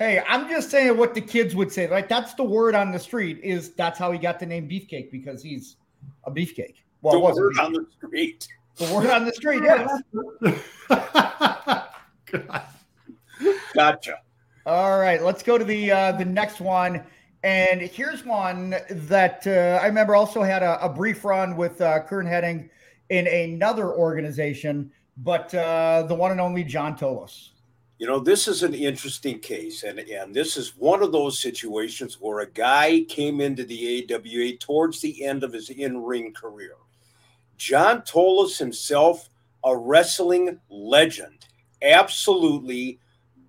Hey, 0.00 0.22
I'm 0.26 0.48
just 0.48 0.70
saying 0.70 0.96
what 0.96 1.14
the 1.14 1.20
kids 1.20 1.54
would 1.54 1.70
say. 1.70 1.86
Like 1.86 2.08
that's 2.08 2.32
the 2.32 2.42
word 2.42 2.74
on 2.74 2.90
the 2.90 2.98
street. 2.98 3.38
Is 3.42 3.72
that's 3.72 3.98
how 3.98 4.10
he 4.10 4.18
got 4.18 4.40
the 4.40 4.46
name 4.46 4.66
Beefcake 4.66 5.10
because 5.10 5.42
he's 5.42 5.76
a 6.24 6.30
beefcake. 6.30 6.76
Well, 7.02 7.12
the 7.12 7.20
word 7.20 7.58
on 7.58 7.74
the 7.74 7.86
street. 7.98 8.48
The 8.76 8.94
word 8.94 9.10
on 9.10 9.26
the 9.26 9.32
street. 9.34 9.62
Yes. 9.62 9.90
gotcha. 13.74 14.20
All 14.64 14.98
right, 14.98 15.22
let's 15.22 15.42
go 15.42 15.58
to 15.58 15.64
the 15.66 15.92
uh, 15.92 16.12
the 16.12 16.24
next 16.24 16.60
one. 16.62 17.04
And 17.42 17.82
here's 17.82 18.24
one 18.24 18.76
that 18.88 19.46
uh, 19.46 19.80
I 19.82 19.86
remember 19.86 20.14
also 20.14 20.42
had 20.42 20.62
a, 20.62 20.82
a 20.82 20.88
brief 20.88 21.26
run 21.26 21.58
with 21.58 21.78
uh, 21.82 22.00
Curt 22.04 22.24
Hennig 22.24 22.70
in 23.10 23.26
another 23.26 23.92
organization, 23.92 24.92
but 25.18 25.54
uh, 25.54 26.04
the 26.04 26.14
one 26.14 26.30
and 26.30 26.40
only 26.40 26.64
John 26.64 26.96
Tolos. 26.96 27.50
You 28.00 28.06
know, 28.06 28.18
this 28.18 28.48
is 28.48 28.62
an 28.62 28.72
interesting 28.72 29.40
case, 29.40 29.82
and, 29.82 29.98
and 29.98 30.34
this 30.34 30.56
is 30.56 30.74
one 30.74 31.02
of 31.02 31.12
those 31.12 31.38
situations 31.38 32.16
where 32.18 32.40
a 32.40 32.50
guy 32.50 33.04
came 33.10 33.42
into 33.42 33.62
the 33.62 34.08
AWA 34.10 34.56
towards 34.56 35.02
the 35.02 35.22
end 35.22 35.44
of 35.44 35.52
his 35.52 35.68
in 35.68 36.02
ring 36.02 36.32
career. 36.32 36.76
John 37.58 38.00
Tolos 38.00 38.56
himself, 38.56 39.28
a 39.64 39.76
wrestling 39.76 40.58
legend, 40.70 41.44
absolutely 41.82 42.98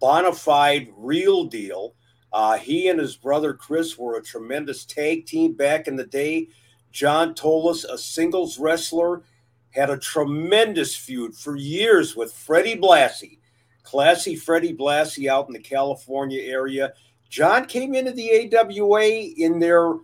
bona 0.02 0.34
fide, 0.34 0.90
real 0.98 1.46
deal. 1.46 1.96
Uh, 2.34 2.58
he 2.58 2.90
and 2.90 3.00
his 3.00 3.16
brother 3.16 3.54
Chris 3.54 3.98
were 3.98 4.18
a 4.18 4.22
tremendous 4.22 4.84
tag 4.84 5.26
team 5.26 5.54
back 5.54 5.88
in 5.88 5.96
the 5.96 6.08
day. 6.08 6.50
John 6.92 7.34
Tolos, 7.36 7.86
a 7.86 7.98
singles 7.98 8.60
wrestler, 8.60 9.24
had 9.70 9.90
a 9.90 9.98
tremendous 9.98 10.94
feud 10.94 11.38
for 11.38 11.56
years 11.56 12.18
with 12.18 12.34
Freddie 12.34 12.76
Blassie, 12.76 13.38
classy 13.84 14.36
Freddie 14.36 14.76
Blassie 14.76 15.28
out 15.28 15.48
in 15.48 15.54
the 15.54 15.60
California 15.60 16.42
area. 16.42 16.94
John 17.30 17.66
came 17.66 17.96
into 17.96 18.12
the 18.12 18.52
AWA 18.54 19.04
in 19.38 19.60
their 19.60 19.96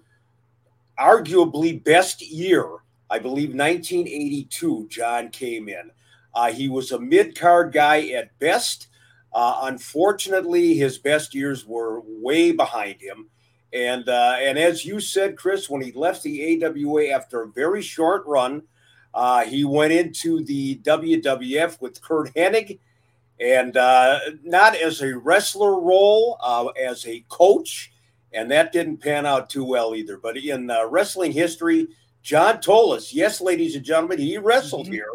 arguably 1.00 1.84
best 1.84 2.22
year. 2.22 2.66
I 3.10 3.20
believe 3.20 3.50
1982, 3.50 4.88
John 4.90 5.30
came 5.30 5.70
in. 5.70 5.92
Uh, 6.34 6.52
he 6.52 6.70
was 6.70 6.92
a 6.92 7.00
mid 7.00 7.38
card 7.38 7.72
guy 7.72 8.10
at 8.10 8.38
best. 8.40 8.88
Uh, 9.34 9.60
unfortunately, 9.64 10.76
his 10.76 10.98
best 10.98 11.34
years 11.34 11.66
were 11.66 12.02
way 12.06 12.52
behind 12.52 13.02
him. 13.02 13.28
And 13.74 14.08
uh, 14.08 14.38
and 14.40 14.58
as 14.58 14.86
you 14.86 15.00
said, 15.00 15.38
Chris, 15.38 15.70
when 15.70 15.82
he 15.82 15.92
left 15.92 16.24
the 16.24 16.64
AWA 16.64 17.08
after 17.08 17.42
a 17.42 17.48
very 17.48 17.82
short 17.82 18.26
run, 18.26 18.64
uh, 19.14 19.44
he 19.44 19.64
went 19.64 19.92
into 19.94 20.44
the 20.44 20.78
WWF 20.80 21.82
with 21.82 22.02
Curt 22.02 22.34
Hennig, 22.34 22.80
and 23.40 23.78
uh, 23.78 24.20
not 24.44 24.76
as 24.76 25.02
a 25.02 25.18
wrestler 25.18 25.80
role, 25.80 26.38
uh, 26.42 26.68
as 26.68 27.06
a 27.06 27.24
coach, 27.30 27.92
and 28.34 28.50
that 28.52 28.72
didn't 28.72 28.98
pan 28.98 29.26
out 29.26 29.50
too 29.50 29.64
well 29.64 29.96
either. 29.96 30.18
But 30.18 30.38
in 30.38 30.70
uh, 30.70 30.88
wrestling 30.88 31.32
history, 31.32 31.88
John 32.22 32.58
Tolos, 32.58 33.14
yes, 33.14 33.40
ladies 33.40 33.76
and 33.76 33.86
gentlemen, 33.86 34.20
he 34.20 34.38
wrestled 34.38 34.86
mm-hmm. 34.86 34.94
here 34.94 35.12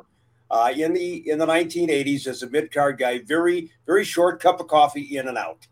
uh, 0.50 0.72
in 0.74 0.92
the 0.92 1.28
in 1.30 1.38
the 1.38 1.46
1980s 1.46 2.26
as 2.26 2.42
a 2.42 2.50
mid 2.50 2.72
card 2.72 2.98
guy. 2.98 3.20
Very 3.20 3.70
very 3.86 4.04
short 4.04 4.40
cup 4.40 4.60
of 4.60 4.68
coffee 4.68 5.16
in 5.16 5.28
and 5.28 5.38
out. 5.38 5.66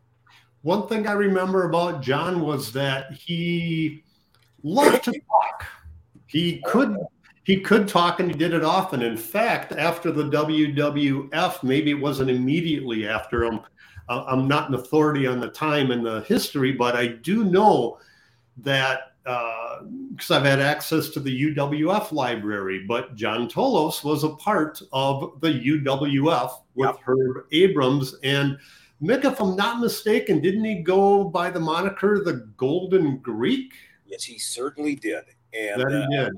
One 0.62 0.86
thing 0.88 1.06
I 1.06 1.12
remember 1.12 1.64
about 1.64 2.02
John 2.02 2.40
was 2.40 2.72
that 2.72 3.12
he 3.12 4.04
loved 4.62 5.04
to 5.04 5.12
talk. 5.12 5.66
He 6.26 6.62
could 6.66 6.96
he 7.50 7.60
could 7.60 7.88
talk 7.88 8.20
and 8.20 8.30
he 8.30 8.38
did 8.38 8.54
it 8.54 8.62
often. 8.62 9.02
In 9.02 9.16
fact, 9.16 9.72
after 9.72 10.12
the 10.12 10.22
WWF, 10.22 11.64
maybe 11.64 11.90
it 11.90 12.00
wasn't 12.00 12.30
immediately 12.30 13.08
after 13.08 13.42
him. 13.42 13.58
Uh, 14.08 14.24
I'm 14.28 14.46
not 14.46 14.68
an 14.68 14.76
authority 14.76 15.26
on 15.26 15.40
the 15.40 15.48
time 15.48 15.90
and 15.90 16.06
the 16.06 16.20
history, 16.28 16.70
but 16.70 16.94
I 16.94 17.08
do 17.08 17.42
know 17.42 17.98
that 18.58 19.14
because 19.24 20.30
uh, 20.30 20.36
I've 20.36 20.44
had 20.44 20.60
access 20.60 21.08
to 21.08 21.18
the 21.18 21.54
UWF 21.56 22.12
library, 22.12 22.84
but 22.86 23.16
John 23.16 23.48
Tolos 23.48 24.04
was 24.04 24.22
a 24.22 24.36
part 24.36 24.80
of 24.92 25.40
the 25.40 25.48
UWF 25.48 26.52
with 26.76 26.90
yep. 26.90 27.00
Herb 27.04 27.46
Abrams. 27.50 28.14
And 28.22 28.58
Mick, 29.02 29.24
if 29.24 29.40
I'm 29.40 29.56
not 29.56 29.80
mistaken, 29.80 30.40
didn't 30.40 30.64
he 30.64 30.82
go 30.84 31.24
by 31.24 31.50
the 31.50 31.58
moniker 31.58 32.22
the 32.22 32.48
Golden 32.56 33.16
Greek? 33.16 33.72
Yes, 34.06 34.22
he 34.22 34.38
certainly 34.38 34.94
did. 34.94 35.24
And 35.52 35.80
that 35.80 35.90
he 35.90 36.16
uh, 36.16 36.24
did. 36.26 36.32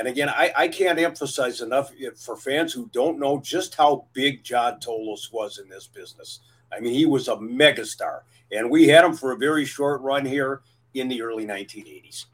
And 0.00 0.08
again, 0.08 0.30
I, 0.30 0.50
I 0.56 0.68
can't 0.68 0.98
emphasize 0.98 1.60
enough 1.60 1.92
for 2.16 2.34
fans 2.34 2.72
who 2.72 2.88
don't 2.90 3.18
know 3.18 3.38
just 3.38 3.74
how 3.74 4.06
big 4.14 4.42
John 4.42 4.80
Tolos 4.80 5.30
was 5.30 5.58
in 5.58 5.68
this 5.68 5.88
business. 5.88 6.40
I 6.72 6.80
mean, 6.80 6.94
he 6.94 7.04
was 7.04 7.28
a 7.28 7.36
megastar, 7.36 8.20
and 8.50 8.70
we 8.70 8.88
had 8.88 9.04
him 9.04 9.12
for 9.12 9.32
a 9.32 9.36
very 9.36 9.66
short 9.66 10.00
run 10.00 10.24
here 10.24 10.62
in 10.94 11.08
the 11.08 11.20
early 11.20 11.44
1980s. 11.44 12.24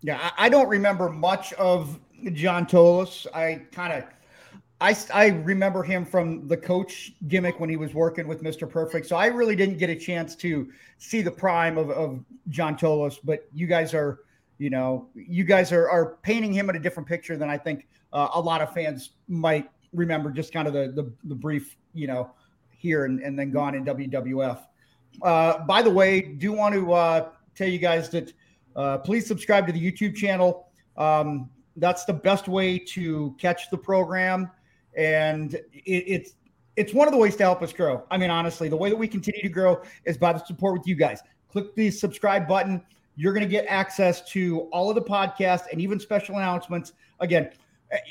Yeah, 0.00 0.30
I 0.38 0.48
don't 0.48 0.70
remember 0.70 1.10
much 1.10 1.52
of 1.54 2.00
John 2.32 2.64
Tolos. 2.64 3.26
I 3.34 3.60
kind 3.70 3.92
of, 3.92 4.04
I, 4.80 4.96
I 5.12 5.26
remember 5.44 5.82
him 5.82 6.06
from 6.06 6.48
the 6.48 6.56
coach 6.56 7.12
gimmick 7.28 7.60
when 7.60 7.68
he 7.68 7.76
was 7.76 7.92
working 7.92 8.26
with 8.26 8.42
Mr. 8.42 8.66
Perfect. 8.66 9.06
So 9.06 9.14
I 9.14 9.26
really 9.26 9.56
didn't 9.56 9.76
get 9.76 9.90
a 9.90 9.96
chance 9.96 10.34
to 10.36 10.72
see 10.96 11.20
the 11.20 11.30
prime 11.30 11.76
of, 11.76 11.90
of 11.90 12.24
John 12.48 12.78
Tolos, 12.78 13.18
but 13.22 13.46
you 13.52 13.66
guys 13.66 13.92
are, 13.92 14.20
you 14.60 14.68
know, 14.68 15.08
you 15.14 15.42
guys 15.42 15.72
are, 15.72 15.88
are 15.88 16.18
painting 16.22 16.52
him 16.52 16.68
in 16.68 16.76
a 16.76 16.78
different 16.78 17.08
picture 17.08 17.34
than 17.34 17.48
I 17.48 17.56
think 17.56 17.88
uh, 18.12 18.28
a 18.34 18.40
lot 18.40 18.60
of 18.60 18.74
fans 18.74 19.12
might 19.26 19.70
remember 19.94 20.30
just 20.30 20.52
kind 20.52 20.68
of 20.68 20.74
the, 20.74 20.92
the, 20.94 21.10
the 21.24 21.34
brief, 21.34 21.78
you 21.94 22.06
know, 22.06 22.30
here 22.76 23.06
and, 23.06 23.20
and 23.20 23.38
then 23.38 23.50
gone 23.50 23.74
in 23.74 23.86
WWF. 23.86 24.60
Uh, 25.22 25.58
by 25.60 25.80
the 25.80 25.88
way, 25.88 26.20
do 26.20 26.52
want 26.52 26.74
to 26.74 26.92
uh, 26.92 27.28
tell 27.54 27.68
you 27.68 27.78
guys 27.78 28.10
that 28.10 28.34
uh, 28.76 28.98
please 28.98 29.26
subscribe 29.26 29.66
to 29.66 29.72
the 29.72 29.80
YouTube 29.80 30.14
channel. 30.14 30.68
Um, 30.98 31.48
that's 31.76 32.04
the 32.04 32.12
best 32.12 32.46
way 32.46 32.78
to 32.78 33.34
catch 33.38 33.70
the 33.70 33.78
program, 33.78 34.50
and 34.94 35.54
it, 35.54 35.64
it's 35.86 36.34
it's 36.76 36.92
one 36.92 37.08
of 37.08 37.12
the 37.12 37.18
ways 37.18 37.34
to 37.36 37.42
help 37.42 37.62
us 37.62 37.72
grow. 37.72 38.04
I 38.10 38.18
mean, 38.18 38.30
honestly, 38.30 38.68
the 38.68 38.76
way 38.76 38.90
that 38.90 38.96
we 38.96 39.08
continue 39.08 39.42
to 39.42 39.48
grow 39.48 39.82
is 40.04 40.18
by 40.18 40.34
the 40.34 40.44
support 40.44 40.78
with 40.78 40.86
you 40.86 40.94
guys. 40.94 41.20
Click 41.50 41.74
the 41.74 41.90
subscribe 41.90 42.46
button. 42.46 42.82
You're 43.20 43.34
going 43.34 43.44
to 43.44 43.50
get 43.50 43.66
access 43.66 44.22
to 44.30 44.60
all 44.72 44.88
of 44.88 44.94
the 44.94 45.02
podcasts 45.02 45.64
and 45.70 45.78
even 45.78 46.00
special 46.00 46.36
announcements. 46.36 46.94
Again, 47.20 47.50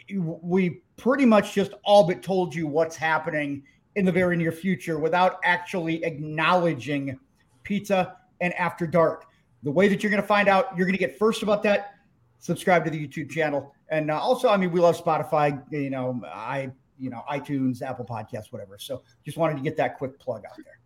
we 0.08 0.82
pretty 0.98 1.26
much 1.26 1.56
just 1.56 1.74
all 1.84 2.06
but 2.06 2.22
told 2.22 2.54
you 2.54 2.68
what's 2.68 2.96
happening 2.96 3.64
in 3.96 4.06
the 4.06 4.12
very 4.12 4.38
near 4.38 4.52
future 4.52 5.00
without 5.00 5.40
actually 5.44 6.04
acknowledging 6.04 7.20
pizza 7.64 8.18
and 8.40 8.54
after 8.54 8.86
dark. 8.86 9.26
The 9.64 9.72
way 9.72 9.88
that 9.88 10.04
you're 10.04 10.12
going 10.12 10.22
to 10.22 10.28
find 10.28 10.48
out, 10.48 10.78
you're 10.78 10.86
going 10.86 10.94
to 10.94 11.04
get 11.04 11.18
first 11.18 11.42
about 11.42 11.64
that. 11.64 11.96
Subscribe 12.38 12.86
to 12.86 12.92
the 12.92 13.08
YouTube 13.08 13.32
channel, 13.32 13.74
and 13.90 14.12
uh, 14.12 14.20
also, 14.20 14.48
I 14.48 14.58
mean, 14.58 14.72
we 14.72 14.80
love 14.80 15.04
Spotify. 15.04 15.60
You 15.72 15.90
know, 15.90 16.22
I, 16.24 16.70
you 17.00 17.10
know, 17.10 17.24
iTunes, 17.28 17.82
Apple 17.82 18.06
Podcasts, 18.06 18.52
whatever. 18.52 18.78
So, 18.78 19.02
just 19.26 19.38
wanted 19.38 19.58
to 19.58 19.64
get 19.64 19.76
that 19.78 19.98
quick 19.98 20.20
plug 20.20 20.44
out 20.46 20.56
there. 20.64 20.80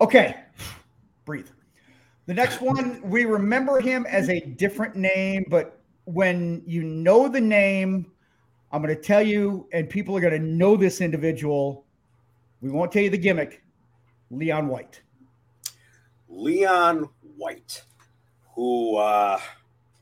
Okay, 0.00 0.36
breathe. 1.24 1.48
The 2.26 2.34
next 2.34 2.62
one, 2.62 3.00
we 3.02 3.26
remember 3.26 3.80
him 3.80 4.06
as 4.06 4.30
a 4.30 4.40
different 4.40 4.96
name, 4.96 5.44
but 5.50 5.80
when 6.04 6.62
you 6.66 6.82
know 6.82 7.28
the 7.28 7.40
name, 7.40 8.10
I'm 8.72 8.82
going 8.82 8.94
to 8.94 9.00
tell 9.00 9.22
you, 9.22 9.68
and 9.72 9.90
people 9.90 10.16
are 10.16 10.20
going 10.20 10.32
to 10.32 10.38
know 10.38 10.74
this 10.74 11.02
individual. 11.02 11.84
We 12.62 12.70
won't 12.70 12.90
tell 12.90 13.02
you 13.02 13.10
the 13.10 13.18
gimmick. 13.18 13.62
Leon 14.30 14.68
White. 14.68 15.02
Leon 16.28 17.08
White, 17.36 17.84
who 18.54 18.96
uh, 18.96 19.38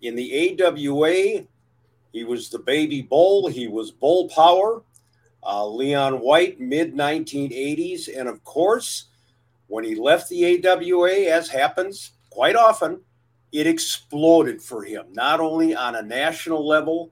in 0.01 0.15
the 0.15 0.59
AWA, 0.63 1.45
he 2.13 2.25
was 2.25 2.51
the 2.51 2.59
baby 2.61 3.03
bull. 3.03 3.49
He 3.49 3.67
was 3.67 3.91
bull 3.91 4.29
power. 4.29 4.83
Uh, 5.45 5.67
Leon 5.67 6.21
White, 6.21 6.61
mid 6.61 6.95
1980s. 6.95 8.09
And 8.17 8.29
of 8.29 8.45
course, 8.45 9.07
when 9.73 9.85
he 9.85 9.95
left 9.95 10.29
the 10.29 10.69
AWA, 10.69 11.33
as 11.33 11.49
happens 11.49 12.11
quite 12.29 12.57
often, 12.57 13.01
it 13.53 13.67
exploded 13.67 14.61
for 14.61 14.85
him, 14.85 15.07
not 15.15 15.41
only 15.41 15.75
on 15.75 15.95
a 15.95 16.03
national 16.03 16.69
level, 16.69 17.11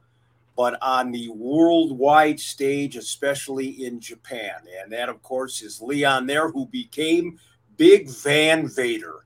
but 0.59 0.77
on 0.83 1.11
the 1.11 1.31
worldwide 1.31 2.39
stage, 2.39 2.97
especially 2.97 3.87
in 3.87 3.99
Japan. 3.99 4.57
And 4.83 4.93
that, 4.93 5.09
of 5.09 5.23
course, 5.23 5.63
is 5.63 5.81
Leon 5.81 6.27
there, 6.27 6.51
who 6.51 6.67
became 6.67 7.41
Big 7.79 8.11
Van 8.11 8.69
Vader. 8.69 9.25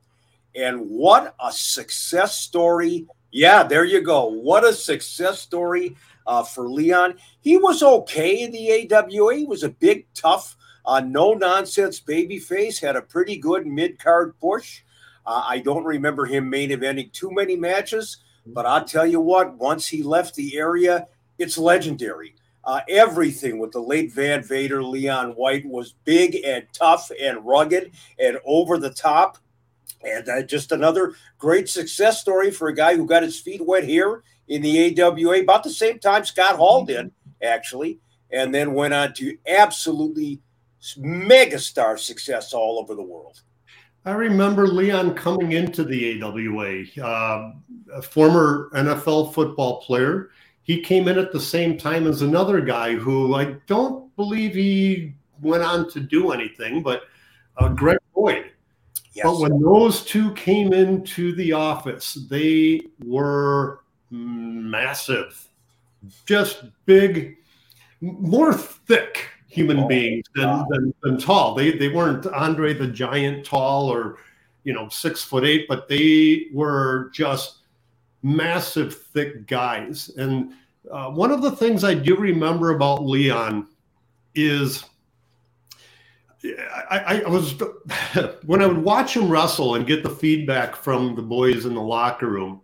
And 0.54 0.88
what 0.88 1.34
a 1.44 1.50
success 1.50 2.38
story. 2.38 3.08
Yeah, 3.32 3.64
there 3.64 3.84
you 3.84 4.00
go. 4.00 4.26
What 4.26 4.62
a 4.62 4.72
success 4.72 5.40
story 5.40 5.96
uh, 6.24 6.44
for 6.44 6.68
Leon. 6.68 7.16
He 7.40 7.56
was 7.56 7.82
okay 7.82 8.42
in 8.42 8.52
the 8.52 8.88
AWA. 8.94 9.34
He 9.34 9.44
was 9.44 9.64
a 9.64 9.70
big, 9.70 10.06
tough, 10.14 10.56
uh, 10.86 11.00
no 11.00 11.34
nonsense 11.34 12.00
baby 12.00 12.38
face, 12.38 12.78
had 12.78 12.96
a 12.96 13.02
pretty 13.02 13.36
good 13.36 13.66
mid 13.66 13.98
card 13.98 14.38
push. 14.40 14.82
Uh, 15.26 15.42
I 15.46 15.58
don't 15.60 15.84
remember 15.84 16.26
him 16.26 16.50
main 16.50 16.70
eventing 16.70 17.12
too 17.12 17.30
many 17.30 17.56
matches, 17.56 18.18
but 18.46 18.66
I'll 18.66 18.84
tell 18.84 19.06
you 19.06 19.20
what, 19.20 19.54
once 19.54 19.86
he 19.86 20.02
left 20.02 20.34
the 20.34 20.56
area, 20.58 21.06
it's 21.38 21.56
legendary. 21.56 22.34
Uh, 22.64 22.80
everything 22.88 23.58
with 23.58 23.72
the 23.72 23.80
late 23.80 24.12
Van 24.12 24.42
Vader, 24.42 24.82
Leon 24.82 25.30
White 25.32 25.66
was 25.66 25.94
big 26.04 26.36
and 26.44 26.66
tough 26.72 27.10
and 27.20 27.44
rugged 27.44 27.92
and 28.18 28.38
over 28.44 28.78
the 28.78 28.90
top. 28.90 29.38
And 30.02 30.28
uh, 30.28 30.42
just 30.42 30.72
another 30.72 31.14
great 31.38 31.68
success 31.68 32.20
story 32.20 32.50
for 32.50 32.68
a 32.68 32.74
guy 32.74 32.96
who 32.96 33.06
got 33.06 33.22
his 33.22 33.38
feet 33.38 33.64
wet 33.64 33.84
here 33.84 34.22
in 34.48 34.62
the 34.62 35.00
AWA 35.00 35.40
about 35.40 35.64
the 35.64 35.70
same 35.70 35.98
time 35.98 36.24
Scott 36.24 36.56
Hall 36.56 36.84
did, 36.84 37.10
actually, 37.42 37.98
and 38.30 38.54
then 38.54 38.74
went 38.74 38.94
on 38.94 39.14
to 39.14 39.36
absolutely 39.46 40.40
megastar 40.98 41.98
success 41.98 42.52
all 42.52 42.78
over 42.78 42.94
the 42.94 43.02
world. 43.02 43.42
I 44.04 44.12
remember 44.12 44.66
Leon 44.66 45.14
coming 45.14 45.52
into 45.52 45.82
the 45.82 46.22
AWA, 46.22 47.02
uh, 47.02 47.52
a 47.94 48.02
former 48.02 48.68
NFL 48.74 49.32
football 49.32 49.80
player 49.80 50.30
he 50.64 50.80
came 50.80 51.08
in 51.08 51.18
at 51.18 51.30
the 51.30 51.40
same 51.40 51.76
time 51.76 52.06
as 52.06 52.22
another 52.22 52.60
guy 52.60 52.94
who 52.94 53.34
I 53.34 53.56
don't 53.66 54.14
believe 54.16 54.54
he 54.54 55.14
went 55.40 55.62
on 55.62 55.90
to 55.90 56.00
do 56.00 56.32
anything, 56.32 56.82
but 56.82 57.02
uh, 57.58 57.68
Greg 57.68 57.98
Boyd. 58.14 58.50
Yes. 59.12 59.26
But 59.26 59.40
when 59.40 59.60
those 59.60 60.04
two 60.04 60.32
came 60.32 60.72
into 60.72 61.34
the 61.34 61.52
office, 61.52 62.14
they 62.30 62.80
were 63.04 63.80
massive, 64.10 65.48
just 66.24 66.64
big, 66.86 67.36
more 68.00 68.54
thick. 68.54 69.28
Human 69.54 69.80
oh, 69.80 69.86
beings 69.86 70.26
than, 70.34 70.64
than, 70.68 70.94
than 71.02 71.16
tall. 71.16 71.54
They 71.54 71.78
they 71.78 71.88
weren't 71.88 72.26
Andre 72.26 72.74
the 72.74 72.88
Giant 72.88 73.46
tall 73.46 73.88
or 73.88 74.18
you 74.64 74.72
know 74.72 74.88
six 74.88 75.22
foot 75.22 75.44
eight, 75.44 75.66
but 75.68 75.88
they 75.88 76.48
were 76.52 77.10
just 77.14 77.58
massive, 78.22 78.94
thick 78.94 79.46
guys. 79.46 80.10
And 80.16 80.52
uh, 80.90 81.10
one 81.10 81.30
of 81.30 81.40
the 81.40 81.52
things 81.52 81.84
I 81.84 81.94
do 81.94 82.16
remember 82.16 82.70
about 82.70 83.04
Leon 83.04 83.68
is. 84.34 84.84
I, 86.90 87.22
I, 87.24 87.28
was 87.30 87.54
when 88.44 88.60
I 88.60 88.66
would 88.66 88.84
watch 88.84 89.16
him 89.16 89.30
wrestle 89.30 89.76
and 89.76 89.86
get 89.86 90.02
the 90.02 90.10
feedback 90.10 90.76
from 90.76 91.14
the 91.14 91.22
boys 91.22 91.64
in 91.64 91.72
the 91.72 91.80
locker 91.80 92.28
room. 92.28 92.60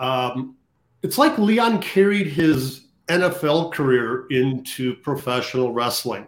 Um, 0.00 0.56
it's 1.04 1.16
like 1.16 1.38
Leon 1.38 1.80
carried 1.82 2.26
his 2.26 2.88
NFL 3.10 3.72
career 3.72 4.26
into 4.30 4.94
professional 4.96 5.72
wrestling. 5.72 6.26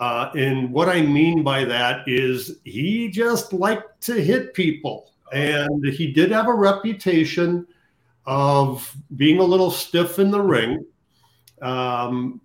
Uh, 0.00 0.30
and 0.36 0.72
what 0.72 0.88
I 0.88 1.02
mean 1.02 1.42
by 1.42 1.64
that 1.64 2.08
is 2.08 2.58
he 2.64 3.08
just 3.08 3.52
liked 3.52 4.00
to 4.02 4.14
hit 4.14 4.54
people. 4.54 5.10
And 5.32 5.84
he 5.84 6.12
did 6.12 6.30
have 6.30 6.48
a 6.48 6.54
reputation 6.54 7.66
of 8.24 8.96
being 9.16 9.38
a 9.38 9.44
little 9.44 9.70
stiff 9.70 10.18
in 10.18 10.30
the 10.30 10.40
ring. 10.40 10.84
Um, 11.60 12.40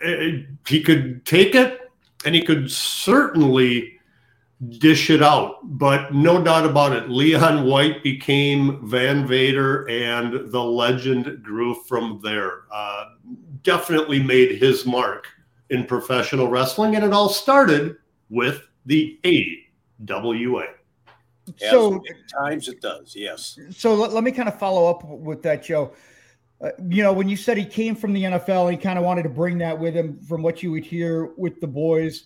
it, 0.00 0.46
he 0.66 0.82
could 0.82 1.24
take 1.24 1.54
it 1.54 1.80
and 2.24 2.34
he 2.34 2.42
could 2.42 2.70
certainly 2.70 3.98
dish 4.68 5.10
it 5.10 5.22
out. 5.22 5.58
But 5.78 6.14
no 6.14 6.42
doubt 6.42 6.66
about 6.66 6.92
it, 6.92 7.08
Leon 7.08 7.66
White 7.66 8.02
became 8.02 8.86
Van 8.86 9.26
Vader, 9.26 9.88
and 9.88 10.50
the 10.50 10.62
legend 10.62 11.42
grew 11.42 11.74
from 11.74 12.20
there. 12.22 12.62
Uh, 12.72 13.06
definitely 13.62 14.22
made 14.22 14.58
his 14.58 14.86
mark 14.86 15.26
in 15.70 15.86
professional 15.86 16.48
wrestling, 16.48 16.96
and 16.96 17.04
it 17.04 17.12
all 17.12 17.28
started 17.28 17.96
with 18.30 18.68
the 18.86 19.18
AWA. 19.24 20.66
So 21.58 22.02
times 22.38 22.68
it 22.68 22.80
does, 22.80 23.16
yes. 23.16 23.58
So 23.70 23.94
let, 23.94 24.12
let 24.12 24.22
me 24.22 24.30
kind 24.30 24.48
of 24.48 24.58
follow 24.58 24.88
up 24.88 25.04
with 25.04 25.42
that, 25.42 25.62
Joe. 25.62 25.92
Uh, 26.60 26.70
you 26.88 27.02
know, 27.02 27.12
when 27.12 27.28
you 27.28 27.36
said 27.36 27.58
he 27.58 27.64
came 27.64 27.96
from 27.96 28.12
the 28.12 28.22
NFL, 28.22 28.70
he 28.70 28.76
kind 28.76 28.98
of 28.98 29.04
wanted 29.04 29.24
to 29.24 29.28
bring 29.28 29.58
that 29.58 29.76
with 29.76 29.94
him 29.94 30.20
from 30.20 30.42
what 30.42 30.62
you 30.62 30.70
would 30.70 30.84
hear 30.84 31.32
with 31.36 31.60
the 31.60 31.66
boys 31.66 32.24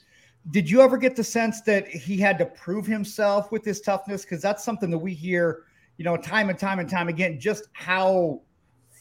did 0.50 0.70
you 0.70 0.80
ever 0.80 0.96
get 0.96 1.16
the 1.16 1.24
sense 1.24 1.60
that 1.62 1.88
he 1.88 2.18
had 2.18 2.38
to 2.38 2.46
prove 2.46 2.86
himself 2.86 3.50
with 3.50 3.64
his 3.64 3.80
toughness? 3.80 4.22
Because 4.22 4.40
that's 4.40 4.64
something 4.64 4.90
that 4.90 4.98
we 4.98 5.12
hear, 5.12 5.64
you 5.96 6.04
know, 6.04 6.16
time 6.16 6.50
and 6.50 6.58
time 6.58 6.78
and 6.78 6.88
time 6.88 7.08
again, 7.08 7.40
just 7.40 7.68
how 7.72 8.40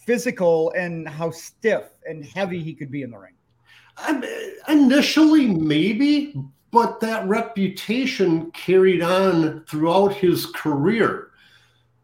physical 0.05 0.71
and 0.71 1.07
how 1.07 1.31
stiff 1.31 1.85
and 2.07 2.25
heavy 2.25 2.61
he 2.61 2.73
could 2.73 2.91
be 2.91 3.03
in 3.03 3.11
the 3.11 3.17
ring. 3.17 3.33
Um, 4.07 4.23
initially, 4.67 5.47
maybe, 5.47 6.35
but 6.71 6.99
that 6.99 7.27
reputation 7.27 8.51
carried 8.51 9.01
on 9.01 9.63
throughout 9.69 10.13
his 10.13 10.47
career. 10.47 11.29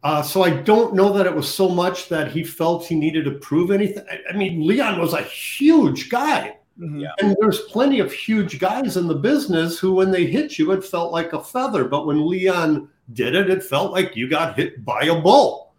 Uh, 0.04 0.22
so 0.22 0.44
I 0.44 0.50
don't 0.50 0.96
know 0.96 1.14
that 1.14 1.26
it 1.26 1.36
was 1.36 1.54
so 1.54 1.70
much 1.70 2.10
that 2.10 2.32
he 2.32 2.44
felt 2.44 2.86
he 2.86 2.96
needed 2.96 3.26
to 3.26 3.32
prove 3.32 3.70
anything. 3.70 4.04
I 4.30 4.36
mean, 4.36 4.66
Leon 4.66 5.00
was 5.00 5.14
a 5.14 5.22
huge 5.22 6.10
guy. 6.10 6.58
Mm-hmm. 6.80 7.00
Yeah. 7.00 7.12
And 7.22 7.36
there's 7.40 7.62
plenty 7.62 8.00
of 8.00 8.12
huge 8.12 8.60
guys 8.60 8.98
in 8.98 9.08
the 9.08 9.16
business 9.16 9.78
who, 9.78 9.94
when 9.94 10.12
they 10.12 10.26
hit 10.26 10.58
you, 10.58 10.72
it 10.72 10.84
felt 10.84 11.12
like 11.12 11.34
a 11.34 11.44
feather. 11.44 11.86
But 11.86 12.06
when 12.06 12.28
Leon 12.28 12.90
did 13.14 13.36
it, 13.36 13.50
it 13.50 13.64
felt 13.64 13.92
like 13.92 14.16
you 14.16 14.30
got 14.30 14.56
hit 14.56 14.84
by 14.86 15.04
a 15.04 15.20
bull. 15.20 15.74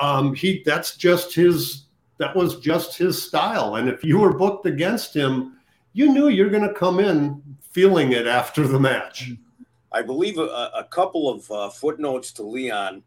Um, 0.00 0.34
he 0.34 0.62
that's 0.64 0.96
just 0.96 1.34
his 1.34 1.84
that 2.18 2.34
was 2.34 2.58
just 2.60 2.96
his 2.96 3.22
style. 3.22 3.76
And 3.76 3.88
if 3.88 4.02
you 4.04 4.18
were 4.18 4.32
booked 4.32 4.66
against 4.66 5.14
him, 5.14 5.58
you 5.92 6.12
knew 6.12 6.28
you're 6.28 6.50
going 6.50 6.66
to 6.66 6.74
come 6.74 7.00
in 7.00 7.42
feeling 7.70 8.12
it 8.12 8.26
after 8.26 8.66
the 8.66 8.80
match. 8.80 9.32
I 9.92 10.02
believe 10.02 10.38
a, 10.38 10.70
a 10.74 10.86
couple 10.90 11.28
of 11.28 11.50
uh, 11.50 11.68
footnotes 11.70 12.32
to 12.32 12.42
Leon. 12.42 13.02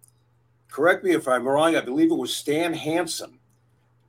Correct 0.70 1.04
me 1.04 1.12
if 1.12 1.28
I'm 1.28 1.48
wrong. 1.48 1.76
I 1.76 1.82
believe 1.82 2.12
it 2.12 2.16
was 2.16 2.36
Stan 2.36 2.74
Hansen 2.74 3.40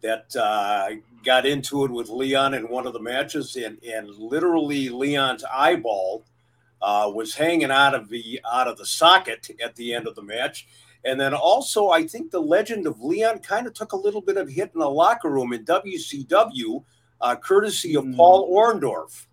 that 0.01 0.35
uh, 0.37 0.91
got 1.25 1.47
into 1.47 1.85
it 1.85 1.91
with 1.91 2.09
Leon 2.09 2.55
in 2.55 2.69
one 2.69 2.87
of 2.87 2.93
the 2.93 3.01
matches, 3.01 3.57
and 3.57 3.83
and 3.83 4.09
literally 4.17 4.89
Leon's 4.89 5.45
eyeball 5.45 6.25
uh, 6.83 7.11
was 7.13 7.35
hanging 7.35 7.71
out 7.71 7.95
of 7.95 8.09
the 8.09 8.41
out 8.51 8.69
of 8.69 8.77
the 8.77 8.87
socket 8.87 9.51
at 9.63 9.77
the 9.77 9.95
end 9.95 10.07
of 10.07 10.15
the 10.15 10.23
match. 10.23 10.67
And 11.05 11.21
then 11.21 11.35
also, 11.35 11.91
I 11.91 12.07
think 12.07 12.31
the 12.31 12.41
legend 12.41 12.87
of 12.87 13.03
Leon 13.03 13.41
kind 13.41 13.67
of 13.67 13.75
took 13.75 13.93
a 13.93 13.97
little 13.97 14.23
bit 14.23 14.39
of 14.39 14.49
hit 14.49 14.71
in 14.73 14.81
the 14.81 14.89
locker 14.89 15.29
room 15.29 15.53
in 15.53 15.65
WCW, 15.65 16.83
uh, 17.21 17.37
courtesy 17.37 17.95
of 17.95 18.05
mm. 18.05 18.17
Paul 18.17 18.51
Orndorff 18.51 19.27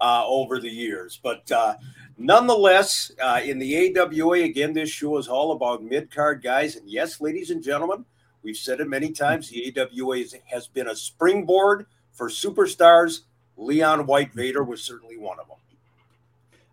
uh, 0.00 0.26
over 0.26 0.58
the 0.58 0.70
years. 0.70 1.20
But 1.22 1.50
uh, 1.52 1.74
nonetheless, 2.16 3.12
uh, 3.22 3.40
in 3.44 3.58
the 3.58 3.98
AWA, 3.98 4.44
again, 4.44 4.72
this 4.72 4.90
show 4.90 5.18
is 5.18 5.28
all 5.28 5.52
about 5.52 5.82
mid 5.82 6.10
card 6.10 6.42
guys. 6.42 6.76
And 6.76 6.88
yes, 6.88 7.20
ladies 7.20 7.50
and 7.50 7.62
gentlemen, 7.62 8.06
We've 8.42 8.56
said 8.56 8.80
it 8.80 8.88
many 8.88 9.12
times. 9.12 9.48
The 9.48 9.74
AWA 9.76 10.24
has 10.46 10.66
been 10.66 10.88
a 10.88 10.96
springboard 10.96 11.86
for 12.12 12.28
superstars. 12.28 13.20
Leon 13.56 14.06
White 14.06 14.32
Vader 14.32 14.64
was 14.64 14.82
certainly 14.82 15.16
one 15.18 15.38
of 15.38 15.46
them. 15.48 15.56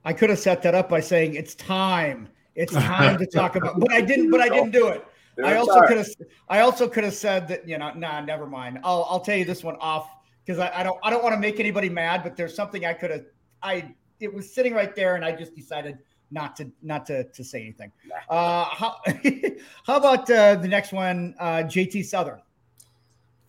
I 0.05 0.13
could 0.13 0.29
have 0.29 0.39
set 0.39 0.61
that 0.63 0.73
up 0.73 0.87
by 0.87 1.01
saying 1.01 1.35
it's 1.35 1.53
time. 1.55 2.29
It's 2.55 2.73
time 2.91 3.17
to 3.17 3.25
talk 3.25 3.57
about, 3.57 3.79
but 3.79 3.91
I 3.91 3.99
didn't. 3.99 4.31
But 4.31 4.39
I 4.39 4.47
didn't 4.47 4.71
do 4.71 4.87
it. 4.87 5.05
I 5.43 5.55
also 5.55 5.81
could 5.81 5.97
have. 5.97 6.07
I 6.49 6.59
also 6.61 6.87
could 6.87 7.03
have 7.03 7.13
said 7.13 7.47
that 7.49 7.67
you 7.67 7.77
know, 7.77 7.91
nah, 7.93 8.21
never 8.21 8.47
mind. 8.47 8.79
I'll 8.83 9.05
I'll 9.09 9.19
tell 9.19 9.35
you 9.35 9.45
this 9.45 9.63
one 9.63 9.75
off 9.81 10.09
because 10.45 10.59
I, 10.59 10.71
I 10.73 10.83
don't 10.83 10.97
I 11.03 11.09
don't 11.09 11.23
want 11.23 11.35
to 11.35 11.39
make 11.39 11.59
anybody 11.59 11.89
mad. 11.89 12.23
But 12.23 12.37
there's 12.37 12.55
something 12.55 12.85
I 12.85 12.93
could 12.93 13.11
have. 13.11 13.25
I 13.61 13.93
it 14.19 14.33
was 14.33 14.51
sitting 14.51 14.73
right 14.73 14.95
there, 14.95 15.15
and 15.15 15.25
I 15.25 15.33
just 15.33 15.55
decided 15.55 15.99
not 16.31 16.55
to 16.57 16.69
not 16.81 17.05
to 17.07 17.23
to 17.23 17.43
say 17.43 17.61
anything. 17.61 17.91
Uh, 18.29 18.65
how 18.65 18.97
how 19.85 19.97
about 19.97 20.29
uh, 20.29 20.55
the 20.55 20.67
next 20.67 20.91
one, 20.91 21.35
uh, 21.39 21.63
JT 21.63 22.05
Southern? 22.05 22.41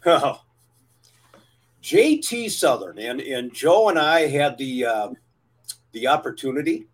Oh, 0.06 0.42
JT 1.82 2.50
Southern 2.50 2.98
and 2.98 3.20
and 3.20 3.52
Joe 3.52 3.88
and 3.88 3.98
I 3.98 4.26
had 4.26 4.58
the 4.58 4.86
uh, 4.86 5.08
the 5.92 6.06
opportunity 6.06 6.86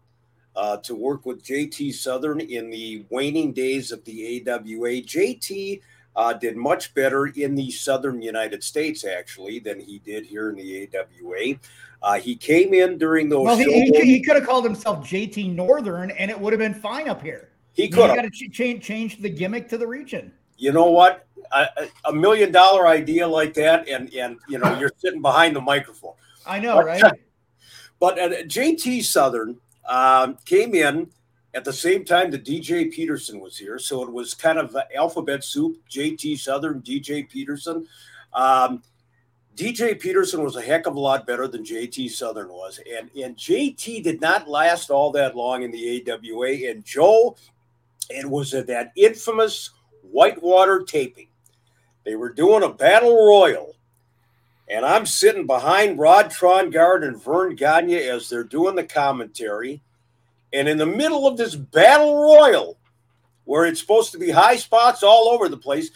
uh, 0.57 0.77
to 0.79 0.95
work 0.95 1.27
with 1.27 1.45
JT 1.45 1.95
Southern 1.95 2.41
in 2.41 2.71
the 2.71 3.05
waning 3.11 3.53
days 3.53 3.93
of 3.93 4.05
the 4.05 4.43
AWA. 4.49 5.03
JT 5.03 5.81
uh, 6.17 6.33
did 6.33 6.57
much 6.57 6.95
better 6.95 7.27
in 7.27 7.55
the 7.55 7.71
southern 7.71 8.23
United 8.23 8.63
States 8.63 9.05
actually 9.05 9.59
than 9.59 9.81
he 9.81 9.99
did 9.99 10.25
here 10.25 10.51
in 10.51 10.57
the 10.57 10.89
AWA. 10.95 11.59
Uh, 12.05 12.21
he 12.21 12.37
came 12.37 12.75
in 12.75 12.99
during 12.99 13.31
those. 13.31 13.47
Well, 13.47 13.57
he, 13.57 13.65
he, 13.65 14.01
he, 14.05 14.23
could 14.23 14.37
have 14.37 14.45
called 14.45 14.63
himself 14.63 15.07
JT 15.09 15.55
Northern, 15.55 16.11
and 16.11 16.31
it 16.31 16.39
would 16.39 16.53
have 16.53 16.61
been 16.61 16.75
fine 16.75 17.09
up 17.09 17.23
here. 17.23 17.49
He 17.73 17.89
could 17.89 18.11
have 18.11 18.17
got 18.17 18.23
to 18.23 18.31
ch- 18.31 18.53
change 18.53 18.85
change 18.85 19.23
the 19.23 19.31
gimmick 19.31 19.71
to 19.71 19.79
the 19.79 19.87
region. 19.87 20.31
You 20.59 20.73
know 20.73 20.91
what? 20.91 21.27
A, 21.53 21.67
a, 22.05 22.13
million 22.13 22.53
dollar 22.53 22.87
idea 22.87 23.27
like 23.27 23.55
that, 23.55 23.89
and 23.89 24.13
and 24.13 24.37
you 24.51 24.59
know 24.59 24.79
you're 24.79 24.93
sitting 24.99 25.23
behind 25.23 25.57
the 25.57 25.63
microphone. 25.63 26.13
I 26.47 26.59
know, 26.59 26.77
but, 26.77 26.85
right? 26.85 27.03
But 28.01 28.19
uh, 28.19 28.29
JT 28.43 29.05
Southern 29.05 29.57
um, 29.89 30.37
came 30.45 30.75
in 30.75 31.09
at 31.55 31.65
the 31.65 31.73
same 31.73 32.05
time 32.05 32.31
that 32.33 32.45
DJ 32.45 32.93
Peterson 32.93 33.41
was 33.41 33.57
here, 33.57 33.79
so 33.79 34.03
it 34.03 34.13
was 34.13 34.35
kind 34.35 34.59
of 34.59 34.77
alphabet 34.95 35.43
soup. 35.43 35.79
JT 35.89 36.39
Southern, 36.39 36.83
DJ 36.83 37.27
Peterson. 37.27 37.87
Um, 38.35 38.83
DJ 39.57 39.99
Peterson 40.01 40.43
was 40.43 40.57
a 40.57 40.63
heck 40.63 40.87
of 40.87 40.97
a 40.97 41.01
lot 41.01 41.27
better 41.27 41.47
than 41.47 41.65
JT 41.65 42.11
Southern 42.11 42.49
was. 42.49 42.81
And, 42.99 43.11
and 43.17 43.37
JT 43.37 44.03
did 44.03 44.21
not 44.21 44.49
last 44.49 44.91
all 44.91 45.13
that 45.13 45.37
long 45.37 45.63
in 45.63 45.71
the 45.71 46.05
AWA. 46.11 46.71
And 46.71 46.85
Joe, 46.85 47.37
it 48.11 48.29
was 48.29 48.53
at 48.55 48.67
that 48.67 48.93
infamous 48.97 49.71
Whitewater 50.03 50.83
taping. 50.83 51.29
They 52.05 52.17
were 52.17 52.33
doing 52.33 52.65
a 52.65 52.69
battle 52.69 53.27
royal. 53.27 53.77
And 54.69 54.85
I'm 54.85 55.07
sitting 55.07 55.47
behind 55.47 55.99
Rod 55.99 56.27
Trongard 56.27 57.07
and 57.07 57.23
Verne 57.23 57.55
Gagne 57.55 57.97
as 57.97 58.29
they're 58.29 58.45
doing 58.45 58.75
the 58.75 58.85
commentary. 58.85 59.83
And 60.53 60.69
in 60.69 60.79
the 60.79 60.87
middle 60.87 61.27
of 61.27 61.37
this 61.37 61.55
battle 61.55 62.23
royal, 62.23 62.79
where 63.45 63.67
it's 63.67 63.81
supposed 63.81 64.13
to 64.13 64.19
be 64.19 64.31
high 64.31 64.57
spots 64.57 65.03
all 65.03 65.29
over 65.29 65.49
the 65.49 65.57
place, 65.57 65.91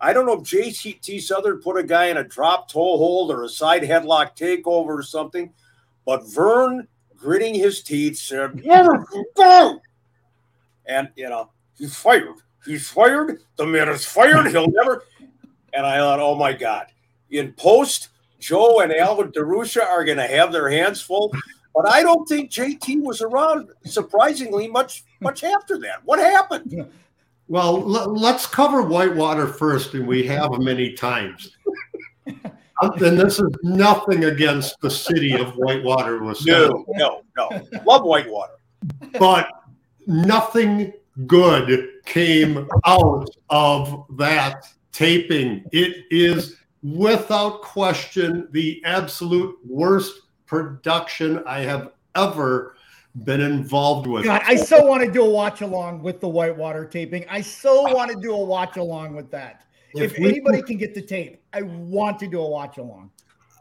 I 0.00 0.12
don't 0.12 0.26
know 0.26 0.34
if 0.34 0.40
JT 0.40 1.20
Southern 1.20 1.60
put 1.60 1.76
a 1.76 1.82
guy 1.82 2.06
in 2.06 2.18
a 2.18 2.24
drop 2.24 2.70
toe 2.70 2.96
hold 2.96 3.30
or 3.30 3.44
a 3.44 3.48
side 3.48 3.82
headlock 3.82 4.36
takeover 4.36 4.88
or 4.88 5.02
something, 5.02 5.52
but 6.04 6.26
Verne 6.28 6.86
gritting 7.16 7.54
his 7.54 7.82
teeth, 7.82 8.16
said, 8.16 8.62
go! 9.36 9.80
And, 10.86 11.10
you 11.16 11.28
know, 11.28 11.50
he's 11.76 11.96
fired. 11.96 12.36
He's 12.64 12.88
fired. 12.88 13.42
The 13.56 13.66
man 13.66 13.88
is 13.88 14.04
fired. 14.04 14.46
He'll 14.46 14.70
never. 14.70 15.04
And 15.72 15.84
I 15.84 15.98
thought, 15.98 16.20
oh 16.20 16.34
my 16.36 16.52
God. 16.52 16.86
In 17.30 17.52
post, 17.54 18.08
Joe 18.38 18.80
and 18.80 18.92
Albert 18.92 19.34
DeRusha 19.34 19.82
are 19.82 20.04
going 20.04 20.18
to 20.18 20.26
have 20.26 20.52
their 20.52 20.68
hands 20.70 21.00
full. 21.00 21.32
But 21.74 21.88
I 21.88 22.02
don't 22.02 22.26
think 22.28 22.50
JT 22.50 23.02
was 23.02 23.20
around, 23.20 23.70
surprisingly, 23.84 24.68
much 24.68 25.04
much 25.20 25.44
after 25.44 25.78
that. 25.80 26.04
What 26.04 26.18
happened? 26.18 26.90
Well, 27.48 27.76
l- 27.76 28.14
let's 28.14 28.46
cover 28.46 28.82
Whitewater 28.82 29.46
first, 29.46 29.94
and 29.94 30.06
we 30.06 30.24
have 30.26 30.50
many 30.58 30.92
times. 30.92 31.56
Uh, 32.80 32.90
and 33.04 33.18
this 33.18 33.40
is 33.40 33.52
nothing 33.64 34.26
against 34.26 34.80
the 34.80 34.88
city 34.88 35.32
of 35.32 35.50
Whitewater, 35.56 36.22
Wisconsin. 36.22 36.84
No, 36.90 37.22
no, 37.36 37.50
no. 37.50 37.82
Love 37.84 38.04
Whitewater. 38.04 38.52
But 39.18 39.50
nothing 40.06 40.92
good 41.26 41.88
came 42.04 42.68
out 42.86 43.28
of 43.50 44.06
that 44.16 44.64
taping. 44.92 45.64
It 45.72 46.04
is 46.10 46.58
without 46.84 47.62
question 47.62 48.46
the 48.52 48.80
absolute 48.84 49.58
worst 49.66 50.20
production 50.46 51.42
I 51.46 51.62
have 51.62 51.90
ever 52.14 52.76
been 53.24 53.40
involved 53.40 54.06
with. 54.06 54.24
God, 54.24 54.42
I 54.44 54.56
so 54.56 54.84
want 54.84 55.04
to 55.04 55.10
do 55.10 55.24
a 55.24 55.30
watch 55.30 55.60
along 55.60 56.02
with 56.02 56.20
the 56.20 56.28
Whitewater 56.28 56.84
taping. 56.84 57.24
I 57.28 57.40
so 57.40 57.82
want 57.94 58.10
to 58.10 58.20
do 58.20 58.32
a 58.32 58.44
watch 58.44 58.76
along 58.76 59.14
with 59.14 59.30
that. 59.30 59.64
If, 59.94 60.12
if 60.12 60.18
anybody 60.18 60.62
can 60.62 60.76
get 60.76 60.94
the 60.94 61.02
tape, 61.02 61.42
I 61.52 61.62
want 61.62 62.18
to 62.20 62.28
do 62.28 62.40
a 62.40 62.48
watch 62.48 62.78
along. 62.78 63.10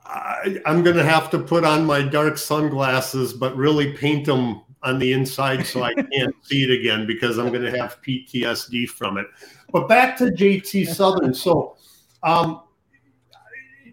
I, 0.06 0.60
am 0.66 0.84
going 0.84 0.96
to 0.96 1.04
have 1.04 1.30
to 1.32 1.40
put 1.40 1.64
on 1.64 1.86
my 1.86 2.02
dark 2.02 2.38
sunglasses, 2.38 3.34
but 3.34 3.56
really 3.56 3.94
paint 3.94 4.26
them 4.26 4.62
on 4.84 5.00
the 5.00 5.12
inside 5.12 5.66
so 5.66 5.84
I 5.84 5.94
can't 6.14 6.36
see 6.44 6.64
it 6.64 6.80
again 6.80 7.06
because 7.06 7.38
I'm 7.38 7.50
going 7.50 7.64
to 7.64 7.78
have 7.78 8.02
PTSD 8.02 8.90
from 8.90 9.18
it. 9.18 9.28
But 9.72 9.88
back 9.88 10.18
to 10.18 10.26
JT 10.26 10.88
Southern. 10.88 11.34
So, 11.34 11.76
um, 12.24 12.62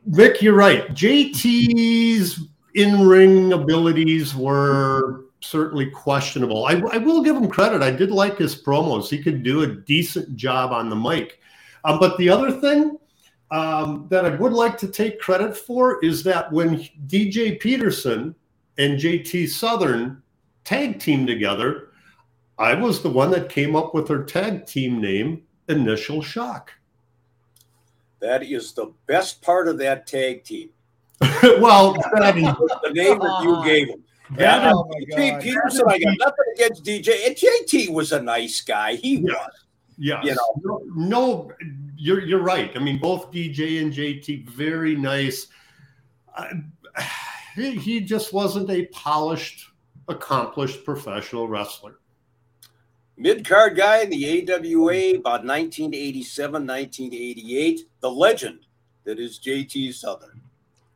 Vic, 0.06 0.42
you're 0.42 0.54
right. 0.54 0.88
JT's 0.88 2.40
in 2.74 3.06
ring 3.06 3.52
abilities 3.52 4.34
were 4.34 5.23
certainly 5.44 5.90
questionable. 5.90 6.66
I, 6.66 6.72
I, 6.92 6.98
will 6.98 7.22
give 7.22 7.36
him 7.36 7.48
credit. 7.48 7.82
I 7.82 7.90
did 7.90 8.10
like 8.10 8.38
his 8.38 8.60
promos. 8.60 9.08
He 9.08 9.22
could 9.22 9.42
do 9.42 9.62
a 9.62 9.66
decent 9.66 10.36
job 10.36 10.72
on 10.72 10.88
the 10.88 10.96
mic. 10.96 11.40
Um, 11.84 11.98
but 11.98 12.16
the 12.18 12.28
other 12.28 12.50
thing 12.50 12.98
um, 13.50 14.06
that 14.10 14.24
I 14.24 14.30
would 14.30 14.52
like 14.52 14.78
to 14.78 14.88
take 14.88 15.20
credit 15.20 15.56
for 15.56 16.04
is 16.04 16.22
that 16.24 16.50
when 16.50 16.88
DJ 17.06 17.58
Peterson 17.60 18.34
and 18.78 18.98
JT 18.98 19.48
Southern 19.48 20.22
tag 20.64 20.98
team 20.98 21.26
together, 21.26 21.88
I 22.58 22.74
was 22.74 23.02
the 23.02 23.10
one 23.10 23.30
that 23.32 23.48
came 23.48 23.74
up 23.74 23.94
with 23.94 24.08
their 24.08 24.22
tag 24.22 24.66
team 24.66 25.00
name, 25.00 25.42
Initial 25.68 26.22
Shock. 26.22 26.72
That 28.20 28.42
is 28.42 28.72
the 28.72 28.92
best 29.06 29.42
part 29.42 29.68
of 29.68 29.78
that 29.78 30.06
tag 30.06 30.44
team. 30.44 30.70
well, 31.42 31.92
the 32.14 32.90
name 32.92 33.18
that 33.18 33.40
you 33.42 33.64
gave 33.64 33.88
him. 33.88 34.03
Yeah, 34.38 34.72
oh 34.74 34.90
Peterson, 35.40 35.84
I 35.86 35.98
got 35.98 36.16
nothing 36.18 36.44
against 36.54 36.84
DJ. 36.84 37.26
And 37.26 37.36
JT 37.36 37.92
was 37.92 38.12
a 38.12 38.22
nice 38.22 38.60
guy. 38.62 38.94
He 38.96 39.16
yeah. 39.16 39.32
was. 39.32 39.64
Yeah, 39.96 40.20
you 40.24 40.34
know, 40.34 40.54
no, 40.64 40.82
no, 40.96 41.52
you're 41.96 42.20
you're 42.20 42.42
right. 42.42 42.72
I 42.74 42.80
mean, 42.80 42.98
both 42.98 43.30
DJ 43.30 43.80
and 43.80 43.92
JT 43.92 44.48
very 44.48 44.96
nice. 44.96 45.46
Uh, 46.34 46.46
he, 47.54 47.76
he 47.76 48.00
just 48.00 48.32
wasn't 48.32 48.70
a 48.70 48.86
polished, 48.86 49.70
accomplished 50.08 50.84
professional 50.84 51.46
wrestler. 51.46 51.98
Mid 53.16 53.46
card 53.46 53.76
guy 53.76 54.02
in 54.02 54.10
the 54.10 54.52
AWA 54.52 55.18
about 55.18 55.44
1987, 55.44 56.66
1988. 56.66 57.88
The 58.00 58.10
legend 58.10 58.66
that 59.04 59.20
is 59.20 59.38
JT 59.38 59.94
Southern. 59.94 60.40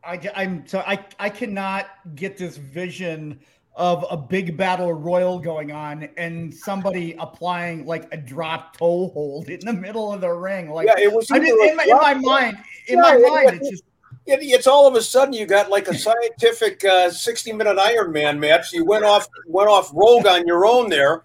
I, 0.08 0.20
I'm 0.34 0.66
so 0.66 0.80
I 0.80 1.04
I 1.18 1.28
cannot 1.28 1.86
get 2.14 2.38
this 2.38 2.56
vision 2.56 3.40
of 3.74 4.04
a 4.10 4.16
big 4.16 4.56
battle 4.56 4.92
royal 4.92 5.38
going 5.38 5.70
on 5.70 6.08
and 6.16 6.52
somebody 6.52 7.14
applying 7.20 7.86
like 7.86 8.12
a 8.12 8.16
drop 8.16 8.76
toe 8.76 9.08
hold 9.10 9.48
in 9.48 9.60
the 9.60 9.72
middle 9.72 10.12
of 10.12 10.20
the 10.20 10.30
ring. 10.30 10.70
Like, 10.70 10.88
yeah, 10.88 10.98
it 10.98 11.12
was 11.12 11.30
I 11.30 11.38
mean, 11.38 11.54
in, 11.68 11.76
my, 11.76 11.84
in 11.84 11.96
my 11.96 12.14
mind, 12.14 12.58
in 12.88 12.96
yeah, 12.96 13.02
my 13.02 13.16
it, 13.16 13.22
mind, 13.22 13.60
it's 13.60 13.70
just. 13.70 13.84
it's 14.26 14.66
all 14.66 14.88
of 14.88 14.96
a 14.96 15.02
sudden 15.02 15.32
you 15.32 15.46
got 15.46 15.70
like 15.70 15.86
a 15.88 15.96
scientific 15.96 16.84
uh, 16.84 17.10
60 17.10 17.52
minute 17.52 17.78
Iron 17.78 18.10
Man 18.10 18.40
match. 18.40 18.72
You 18.72 18.84
went 18.84 19.04
off 19.04 19.28
went 19.46 19.68
off 19.68 19.90
rogue 19.94 20.26
on 20.26 20.46
your 20.46 20.66
own 20.66 20.88
there, 20.88 21.24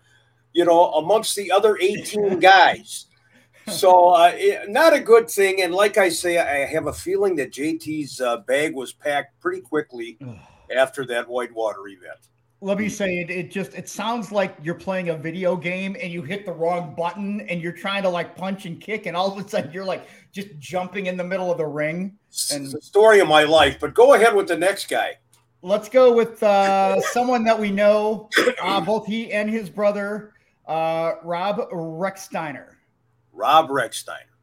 you 0.51 0.65
know, 0.65 0.91
amongst 0.91 1.35
the 1.35 1.51
other 1.51 1.77
18 1.81 2.39
guys. 2.39 3.07
So 3.71 4.09
uh, 4.09 4.31
it, 4.35 4.69
not 4.69 4.93
a 4.93 4.99
good 4.99 5.29
thing. 5.29 5.61
And 5.61 5.73
like 5.73 5.97
I 5.97 6.09
say, 6.09 6.37
I 6.37 6.65
have 6.65 6.87
a 6.87 6.93
feeling 6.93 7.35
that 7.37 7.51
JT's 7.51 8.19
uh, 8.19 8.37
bag 8.37 8.75
was 8.75 8.93
packed 8.93 9.39
pretty 9.39 9.61
quickly 9.61 10.17
after 10.75 11.05
that 11.07 11.27
Whitewater 11.27 11.87
event. 11.87 12.19
Let 12.61 12.77
me 12.77 12.87
say 12.87 13.19
it, 13.19 13.29
it 13.29 13.51
just 13.51 13.73
it 13.73 13.89
sounds 13.89 14.31
like 14.31 14.55
you're 14.63 14.73
playing 14.73 15.09
a 15.09 15.17
video 15.17 15.57
game 15.57 15.97
and 16.01 16.13
you 16.13 16.21
hit 16.21 16.45
the 16.45 16.53
wrong 16.53 16.95
button 16.95 17.41
and 17.41 17.61
you're 17.61 17.73
trying 17.73 18.03
to 18.03 18.09
like 18.09 18.37
punch 18.37 18.65
and 18.65 18.79
kick 18.79 19.05
and 19.05 19.17
all 19.17 19.37
of 19.37 19.45
a 19.45 19.49
sudden 19.49 19.69
you're 19.73 19.83
like 19.83 20.07
just 20.31 20.47
jumping 20.59 21.07
in 21.07 21.17
the 21.17 21.23
middle 21.25 21.51
of 21.51 21.57
the 21.57 21.65
ring 21.65 22.17
and 22.53 22.63
it's 22.63 22.73
the 22.73 22.81
story 22.81 23.19
of 23.19 23.27
my 23.27 23.43
life 23.43 23.77
but 23.81 23.93
go 23.93 24.13
ahead 24.13 24.33
with 24.33 24.47
the 24.47 24.55
next 24.55 24.87
guy. 24.87 25.17
Let's 25.61 25.89
go 25.89 26.13
with 26.13 26.41
uh, 26.41 27.01
someone 27.01 27.43
that 27.43 27.59
we 27.59 27.69
know 27.69 28.29
uh, 28.61 28.79
both 28.79 29.07
he 29.07 29.33
and 29.33 29.49
his 29.49 29.69
brother 29.69 30.31
uh, 30.65 31.15
rob 31.21 31.69
rechsteiner 31.69 32.72
rob 33.33 33.69
rechsteiner 33.69 34.37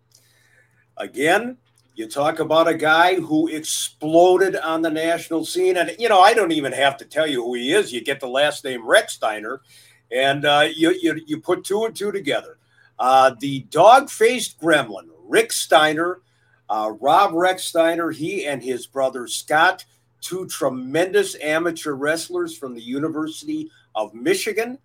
again 0.96 1.57
you 2.00 2.09
talk 2.09 2.38
about 2.38 2.66
a 2.66 2.74
guy 2.74 3.16
who 3.16 3.48
exploded 3.48 4.57
on 4.57 4.81
the 4.81 4.88
national 4.88 5.44
scene. 5.44 5.76
And, 5.76 5.94
you 5.98 6.09
know, 6.09 6.20
I 6.20 6.33
don't 6.33 6.50
even 6.50 6.72
have 6.72 6.96
to 6.96 7.05
tell 7.05 7.26
you 7.26 7.44
who 7.44 7.55
he 7.55 7.74
is. 7.74 7.92
You 7.92 8.03
get 8.03 8.20
the 8.20 8.26
last 8.26 8.64
name 8.64 8.83
Rechsteiner, 8.83 9.59
and 10.11 10.46
uh, 10.46 10.68
you, 10.74 10.96
you, 10.98 11.20
you 11.26 11.40
put 11.40 11.62
two 11.62 11.85
and 11.85 11.94
two 11.94 12.11
together. 12.11 12.57
Uh, 12.98 13.35
the 13.40 13.61
dog 13.70 14.09
faced 14.09 14.59
gremlin, 14.59 15.09
Rick 15.29 15.53
Steiner, 15.53 16.22
uh, 16.70 16.92
Rob 17.00 17.33
Rechsteiner, 17.33 18.14
he 18.14 18.46
and 18.46 18.62
his 18.62 18.87
brother 18.87 19.26
Scott, 19.26 19.85
two 20.22 20.46
tremendous 20.46 21.37
amateur 21.42 21.92
wrestlers 21.92 22.57
from 22.57 22.74
the 22.74 22.83
University 22.83 23.70
of 23.94 24.14
Michigan. 24.14 24.79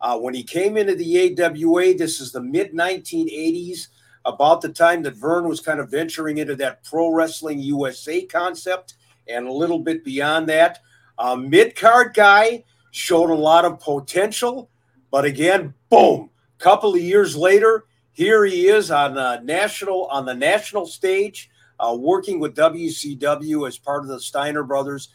Uh, 0.00 0.18
when 0.18 0.34
he 0.34 0.42
came 0.42 0.76
into 0.76 0.94
the 0.94 1.36
AWA, 1.38 1.94
this 1.94 2.20
is 2.20 2.32
the 2.32 2.40
mid 2.40 2.72
1980s 2.72 3.88
about 4.24 4.60
the 4.60 4.68
time 4.68 5.02
that 5.02 5.16
Verne 5.16 5.48
was 5.48 5.60
kind 5.60 5.80
of 5.80 5.90
venturing 5.90 6.38
into 6.38 6.56
that 6.56 6.84
pro 6.84 7.08
wrestling 7.08 7.58
USA 7.60 8.22
concept 8.22 8.94
and 9.28 9.46
a 9.46 9.52
little 9.52 9.78
bit 9.78 10.04
beyond 10.04 10.48
that. 10.48 10.80
Uh, 11.18 11.36
Mid 11.36 11.76
card 11.76 12.14
guy 12.14 12.64
showed 12.90 13.30
a 13.30 13.34
lot 13.34 13.64
of 13.64 13.80
potential, 13.80 14.70
but 15.10 15.24
again, 15.24 15.74
boom, 15.88 16.30
couple 16.58 16.94
of 16.94 17.00
years 17.00 17.36
later, 17.36 17.86
here 18.12 18.44
he 18.44 18.68
is 18.68 18.90
on 18.90 19.16
uh, 19.16 19.40
national 19.42 20.06
on 20.06 20.26
the 20.26 20.34
national 20.34 20.86
stage, 20.86 21.50
uh, 21.78 21.96
working 21.98 22.38
with 22.38 22.56
WCW 22.56 23.66
as 23.66 23.78
part 23.78 24.02
of 24.02 24.08
the 24.08 24.20
Steiner 24.20 24.62
brothers, 24.62 25.08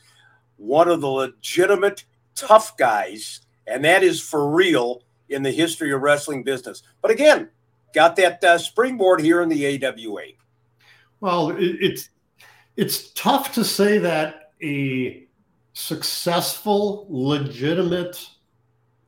one 0.57 0.89
of 0.89 1.01
the 1.01 1.07
legitimate 1.07 2.05
tough 2.33 2.75
guys, 2.77 3.41
and 3.67 3.83
that 3.85 4.03
is 4.03 4.21
for 4.21 4.49
real 4.49 5.03
in 5.29 5.43
the 5.43 5.51
history 5.51 5.91
of 5.91 6.01
wrestling 6.01 6.43
business. 6.43 6.83
But 7.01 7.11
again, 7.11 7.49
got 7.93 8.15
that 8.17 8.43
uh, 8.43 8.57
springboard 8.57 9.21
here 9.21 9.41
in 9.41 9.49
the 9.49 9.83
AWA. 9.83 10.23
Well, 11.19 11.55
it's 11.57 12.09
it's 12.75 13.11
tough 13.11 13.53
to 13.53 13.63
say 13.63 13.97
that 13.99 14.51
a 14.61 15.27
successful, 15.73 17.05
legitimate 17.09 18.29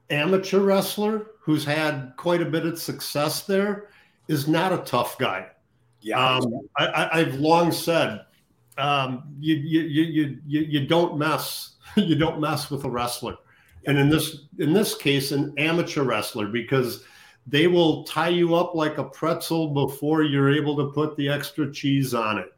amateur 0.10 0.60
wrestler 0.60 1.28
who's 1.40 1.66
had 1.66 2.14
quite 2.18 2.42
a 2.42 2.46
bit 2.46 2.66
of 2.66 2.80
success 2.80 3.44
there 3.44 3.90
is 4.28 4.48
not 4.48 4.74
a 4.74 4.78
tough 4.80 5.18
guy. 5.18 5.48
Yeah, 6.02 6.38
um, 6.38 6.62
I, 6.78 7.20
have 7.20 7.36
long 7.36 7.72
said 7.72 8.26
um, 8.78 9.24
you, 9.40 9.56
you, 9.56 9.82
you 9.82 10.38
you 10.46 10.60
you 10.62 10.88
don't 10.88 11.18
mess 11.18 11.76
you 11.96 12.16
don't 12.16 12.40
mess 12.40 12.70
with 12.70 12.84
a 12.86 12.90
wrestler, 12.90 13.36
and 13.88 13.98
in 13.98 14.10
this 14.10 14.42
in 14.60 14.74
this 14.74 14.96
case, 14.96 15.32
an 15.32 15.54
amateur 15.58 16.04
wrestler 16.04 16.48
because 16.48 17.04
they 17.48 17.68
will 17.68 18.04
tie 18.04 18.28
you 18.30 18.54
up 18.54 18.76
like 18.76 18.98
a 18.98 19.04
pretzel 19.06 19.70
before 19.70 20.24
you're 20.24 20.54
able 20.54 20.76
to 20.76 20.92
put 20.92 21.16
the 21.16 21.30
extra 21.30 21.72
cheese 21.72 22.14
on 22.14 22.38
it. 22.38 22.54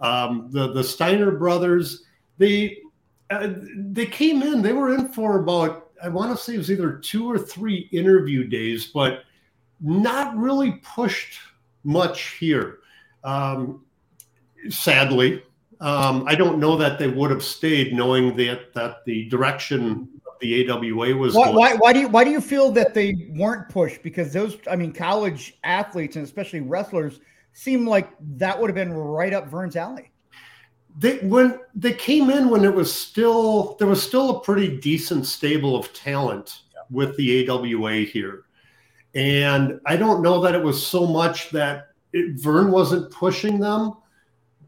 Um, 0.00 0.48
the 0.50 0.72
the 0.72 0.82
Steiner 0.82 1.30
brothers, 1.30 2.04
they 2.38 2.78
uh, 3.30 3.50
they 3.76 4.06
came 4.06 4.42
in. 4.42 4.62
They 4.62 4.72
were 4.72 4.94
in 4.94 5.12
for 5.12 5.38
about 5.40 5.90
I 6.02 6.08
want 6.08 6.36
to 6.36 6.42
say 6.42 6.54
it 6.54 6.58
was 6.58 6.70
either 6.70 6.94
two 6.94 7.30
or 7.30 7.38
three 7.38 7.88
interview 7.92 8.48
days, 8.48 8.86
but 8.86 9.24
not 9.80 10.36
really 10.36 10.80
pushed 10.82 11.38
much 11.84 12.38
here. 12.38 12.78
Um, 13.24 13.84
sadly, 14.70 15.42
um, 15.80 16.24
I 16.26 16.34
don't 16.34 16.58
know 16.58 16.76
that 16.76 16.98
they 16.98 17.08
would 17.08 17.30
have 17.30 17.44
stayed, 17.44 17.92
knowing 17.92 18.36
that 18.36 18.72
that 18.74 19.04
the 19.04 19.28
direction 19.28 20.08
the 20.42 20.70
AWA 20.70 21.16
was. 21.16 21.34
Why, 21.34 21.50
why, 21.50 21.74
why, 21.76 21.92
do 21.94 22.00
you 22.00 22.08
why 22.08 22.24
do 22.24 22.30
you 22.30 22.40
feel 22.40 22.70
that 22.72 22.92
they 22.92 23.30
weren't 23.30 23.68
pushed? 23.70 24.02
Because 24.02 24.32
those, 24.32 24.58
I 24.70 24.76
mean, 24.76 24.92
college 24.92 25.58
athletes 25.64 26.16
and 26.16 26.24
especially 26.24 26.60
wrestlers 26.60 27.20
seem 27.54 27.86
like 27.86 28.10
that 28.36 28.60
would 28.60 28.68
have 28.68 28.74
been 28.74 28.92
right 28.92 29.32
up 29.32 29.48
Verne's 29.48 29.76
alley. 29.76 30.10
They 30.98 31.18
when 31.20 31.58
they 31.74 31.94
came 31.94 32.28
in 32.28 32.50
when 32.50 32.64
it 32.64 32.74
was 32.74 32.92
still 32.92 33.76
there 33.78 33.88
was 33.88 34.02
still 34.02 34.36
a 34.36 34.40
pretty 34.40 34.78
decent 34.78 35.24
stable 35.24 35.74
of 35.74 35.90
talent 35.94 36.60
yeah. 36.74 36.80
with 36.90 37.16
the 37.16 37.48
AWA 37.48 38.00
here, 38.00 38.42
and 39.14 39.80
I 39.86 39.96
don't 39.96 40.20
know 40.20 40.42
that 40.42 40.54
it 40.54 40.62
was 40.62 40.84
so 40.84 41.06
much 41.06 41.48
that 41.50 41.88
it, 42.12 42.38
Verne 42.38 42.70
wasn't 42.70 43.10
pushing 43.10 43.58
them 43.58 43.94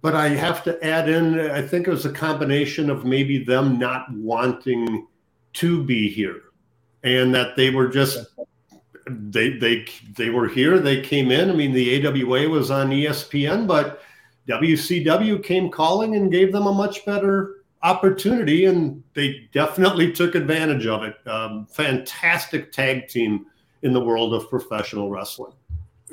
but 0.04 0.14
I 0.14 0.28
have 0.28 0.62
to 0.64 0.84
add 0.84 1.08
in, 1.08 1.40
I 1.40 1.62
think 1.62 1.86
it 1.86 1.90
was 1.90 2.04
a 2.04 2.12
combination 2.12 2.90
of 2.90 3.06
maybe 3.06 3.42
them 3.42 3.78
not 3.78 4.12
wanting 4.12 5.06
to 5.54 5.82
be 5.82 6.08
here 6.08 6.42
and 7.02 7.34
that 7.34 7.56
they 7.56 7.70
were 7.70 7.88
just 7.88 8.26
they 9.06 9.50
they 9.50 9.86
they 10.16 10.30
were 10.30 10.48
here 10.48 10.78
they 10.78 11.00
came 11.00 11.30
in. 11.30 11.50
I 11.50 11.54
mean 11.54 11.72
the 11.72 12.06
awa 12.06 12.48
was 12.48 12.70
on 12.70 12.90
espn 12.90 13.66
but 13.66 14.02
wcw 14.48 15.42
came 15.42 15.70
calling 15.70 16.16
and 16.16 16.30
gave 16.32 16.52
them 16.52 16.66
a 16.66 16.72
much 16.72 17.04
better 17.04 17.64
opportunity 17.82 18.64
and 18.64 19.02
they 19.12 19.48
definitely 19.52 20.10
took 20.10 20.34
advantage 20.34 20.86
of 20.86 21.02
it. 21.02 21.16
Um, 21.26 21.66
fantastic 21.66 22.72
tag 22.72 23.08
team 23.08 23.46
in 23.82 23.92
the 23.92 24.00
world 24.00 24.32
of 24.32 24.48
professional 24.48 25.10
wrestling 25.10 25.52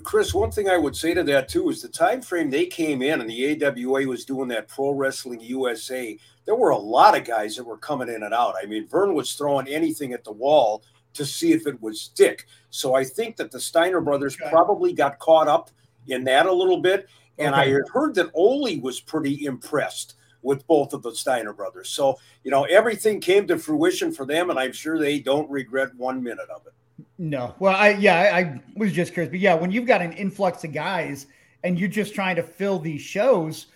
Chris, 0.04 0.34
one 0.34 0.52
thing 0.52 0.70
I 0.70 0.78
would 0.78 0.96
say 0.96 1.14
to 1.14 1.24
that 1.24 1.50
too 1.50 1.70
is 1.70 1.82
the 1.82 1.90
time 1.90 2.22
frame 2.22 2.50
they 2.50 2.66
came 2.66 3.02
in 3.02 3.20
and 3.20 3.30
the 3.30 3.64
AWA 3.64 4.08
was 4.08 4.24
doing 4.24 4.48
that 4.50 4.68
Pro 4.68 4.92
Wrestling 4.92 5.42
USA. 5.42 6.18
There 6.46 6.56
were 6.56 6.70
a 6.70 6.78
lot 6.78 7.18
of 7.18 7.26
guys 7.26 7.56
that 7.56 7.66
were 7.66 7.78
coming 7.78 8.08
in 8.08 8.24
and 8.24 8.34
out. 8.34 8.56
I 8.62 8.66
mean, 8.66 8.88
Verne 8.88 9.14
was 9.14 9.34
throwing 9.34 9.68
anything 9.68 10.14
at 10.14 10.24
the 10.24 10.32
wall 10.32 10.84
to 11.14 11.26
see 11.26 11.52
if 11.52 11.68
it 11.68 11.82
would 11.82 11.96
stick. 11.98 12.48
So 12.70 12.96
I 12.96 13.04
think 13.04 13.36
that 13.36 13.52
the 13.52 13.60
Steiner 13.60 14.00
brothers 14.00 14.38
okay. 14.40 14.50
probably 14.50 14.94
got 14.94 15.20
caught 15.20 15.50
up 15.50 15.70
in 16.08 16.24
that 16.24 16.46
a 16.46 16.54
little 16.54 16.80
bit. 16.80 17.08
And 17.38 17.54
okay. 17.54 17.76
I 17.76 17.80
heard 17.92 18.16
that 18.16 18.32
Ole 18.34 18.80
was 18.80 19.02
pretty 19.02 19.46
impressed 19.46 20.16
with 20.42 20.66
both 20.68 20.94
of 20.94 21.04
the 21.04 21.14
Steiner 21.14 21.54
brothers. 21.54 21.90
So, 21.90 22.18
you 22.44 22.52
know, 22.52 22.64
everything 22.64 23.20
came 23.20 23.46
to 23.48 23.58
fruition 23.58 24.12
for 24.12 24.26
them, 24.26 24.50
and 24.50 24.58
I'm 24.58 24.72
sure 24.72 24.98
they 24.98 25.20
don't 25.20 25.50
regret 25.50 25.94
one 25.96 26.24
minute 26.24 26.50
of 26.54 26.66
it. 26.66 26.74
No. 27.18 27.56
Well, 27.60 27.76
I 27.76 27.90
yeah, 27.90 28.32
I, 28.34 28.40
I, 28.40 28.62
was 28.76 28.92
just 28.92 29.14
curious, 29.14 29.32
but 29.32 29.40
yeah, 29.40 29.54
when 29.54 29.72
you've 29.72 29.86
got 29.86 30.02
an 30.02 30.14
influx 30.14 30.64
of 30.64 30.74
guys 30.74 31.28
and 31.64 31.80
you're 31.80 31.90
just 31.90 32.16
trying 32.16 32.36
to 32.36 32.44
fill 32.44 32.80
these 32.80 33.02
shows, 33.02 33.68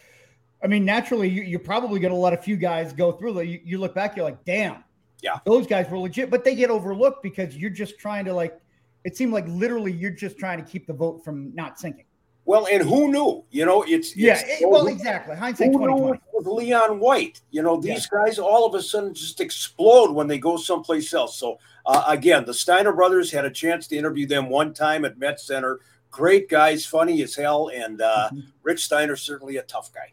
I 0.63 0.67
mean, 0.67 0.85
naturally, 0.85 1.29
you, 1.29 1.57
are 1.57 1.59
probably 1.59 1.99
going 1.99 2.13
to 2.13 2.19
let 2.19 2.33
a 2.33 2.37
few 2.37 2.55
guys 2.57 2.93
go 2.93 3.11
through. 3.11 3.39
You, 3.41 3.59
you 3.63 3.77
look 3.77 3.93
back, 3.93 4.15
you're 4.15 4.25
like, 4.25 4.43
damn, 4.45 4.83
yeah, 5.21 5.39
those 5.45 5.67
guys 5.67 5.89
were 5.89 5.99
legit, 5.99 6.29
but 6.29 6.43
they 6.43 6.55
get 6.55 6.69
overlooked 6.69 7.21
because 7.21 7.55
you're 7.55 7.69
just 7.69 7.99
trying 7.99 8.25
to 8.25 8.33
like. 8.33 8.59
It 9.03 9.15
seemed 9.15 9.33
like 9.33 9.47
literally 9.47 9.91
you're 9.91 10.09
just 10.11 10.39
trying 10.39 10.63
to 10.63 10.69
keep 10.69 10.87
the 10.87 10.93
vote 10.93 11.23
from 11.23 11.53
not 11.53 11.79
sinking. 11.79 12.04
Well, 12.45 12.67
and 12.71 12.83
who 12.83 13.11
knew? 13.11 13.43
You 13.49 13.65
know, 13.65 13.83
it's, 13.83 14.09
it's 14.09 14.15
yeah. 14.15 14.41
It, 14.45 14.69
well, 14.69 14.87
exactly. 14.87 15.35
Hindsight 15.35 15.71
twenty 15.71 15.99
twenty. 15.99 16.21
With 16.31 16.45
Leon 16.45 16.99
White, 16.99 17.41
you 17.49 17.63
know, 17.63 17.81
these 17.81 18.07
yeah. 18.11 18.25
guys 18.25 18.37
all 18.37 18.65
of 18.67 18.75
a 18.75 18.81
sudden 18.81 19.13
just 19.13 19.41
explode 19.41 20.11
when 20.11 20.27
they 20.27 20.37
go 20.37 20.55
someplace 20.55 21.13
else. 21.13 21.37
So 21.37 21.57
uh, 21.85 22.03
again, 22.07 22.45
the 22.45 22.53
Steiner 22.53 22.93
brothers 22.93 23.31
had 23.31 23.45
a 23.45 23.51
chance 23.51 23.87
to 23.87 23.97
interview 23.97 24.27
them 24.27 24.49
one 24.49 24.73
time 24.73 25.05
at 25.05 25.17
Met 25.17 25.39
Center. 25.39 25.79
Great 26.11 26.47
guys, 26.47 26.85
funny 26.85 27.21
as 27.23 27.35
hell, 27.35 27.71
and 27.73 28.01
uh, 28.01 28.29
mm-hmm. 28.31 28.41
Rick 28.63 28.79
Steiner 28.79 29.15
certainly 29.15 29.57
a 29.57 29.63
tough 29.63 29.91
guy. 29.91 30.11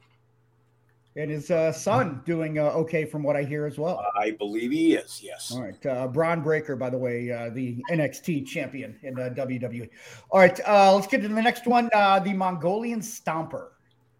And 1.15 1.31
his 1.31 1.51
uh, 1.51 1.73
son 1.73 2.23
doing 2.25 2.59
uh, 2.59 2.71
okay 2.71 3.05
from 3.05 3.23
what 3.23 3.37
I 3.37 3.43
hear 3.43 3.67
as 3.67 3.79
well. 3.79 4.03
I 4.19 4.31
believe 4.31 4.71
he 4.71 4.95
is. 4.95 5.21
Yes. 5.23 5.53
All 5.53 5.63
right. 5.63 5.87
Uh, 5.87 6.09
Bron 6.09 6.43
Breakker, 6.43 6.75
by 6.75 6.89
the 6.89 6.97
way, 6.97 7.31
uh, 7.31 7.51
the 7.51 7.77
NXT 7.91 8.47
champion 8.47 8.99
in 9.03 9.19
uh, 9.19 9.29
WWE. 9.37 9.91
All 10.31 10.41
right. 10.41 10.59
Uh, 10.67 10.95
let's 10.95 11.07
get 11.07 11.21
to 11.21 11.29
the 11.29 11.43
next 11.43 11.67
one. 11.67 11.91
Uh, 11.93 12.19
the 12.19 12.33
Mongolian 12.33 13.01
Stomper. 13.01 13.69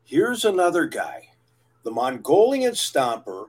Here's 0.05 0.45
another 0.45 0.87
guy. 0.87 1.31
The 1.85 1.91
Mongolian 1.91 2.73
Stomper 2.73 3.47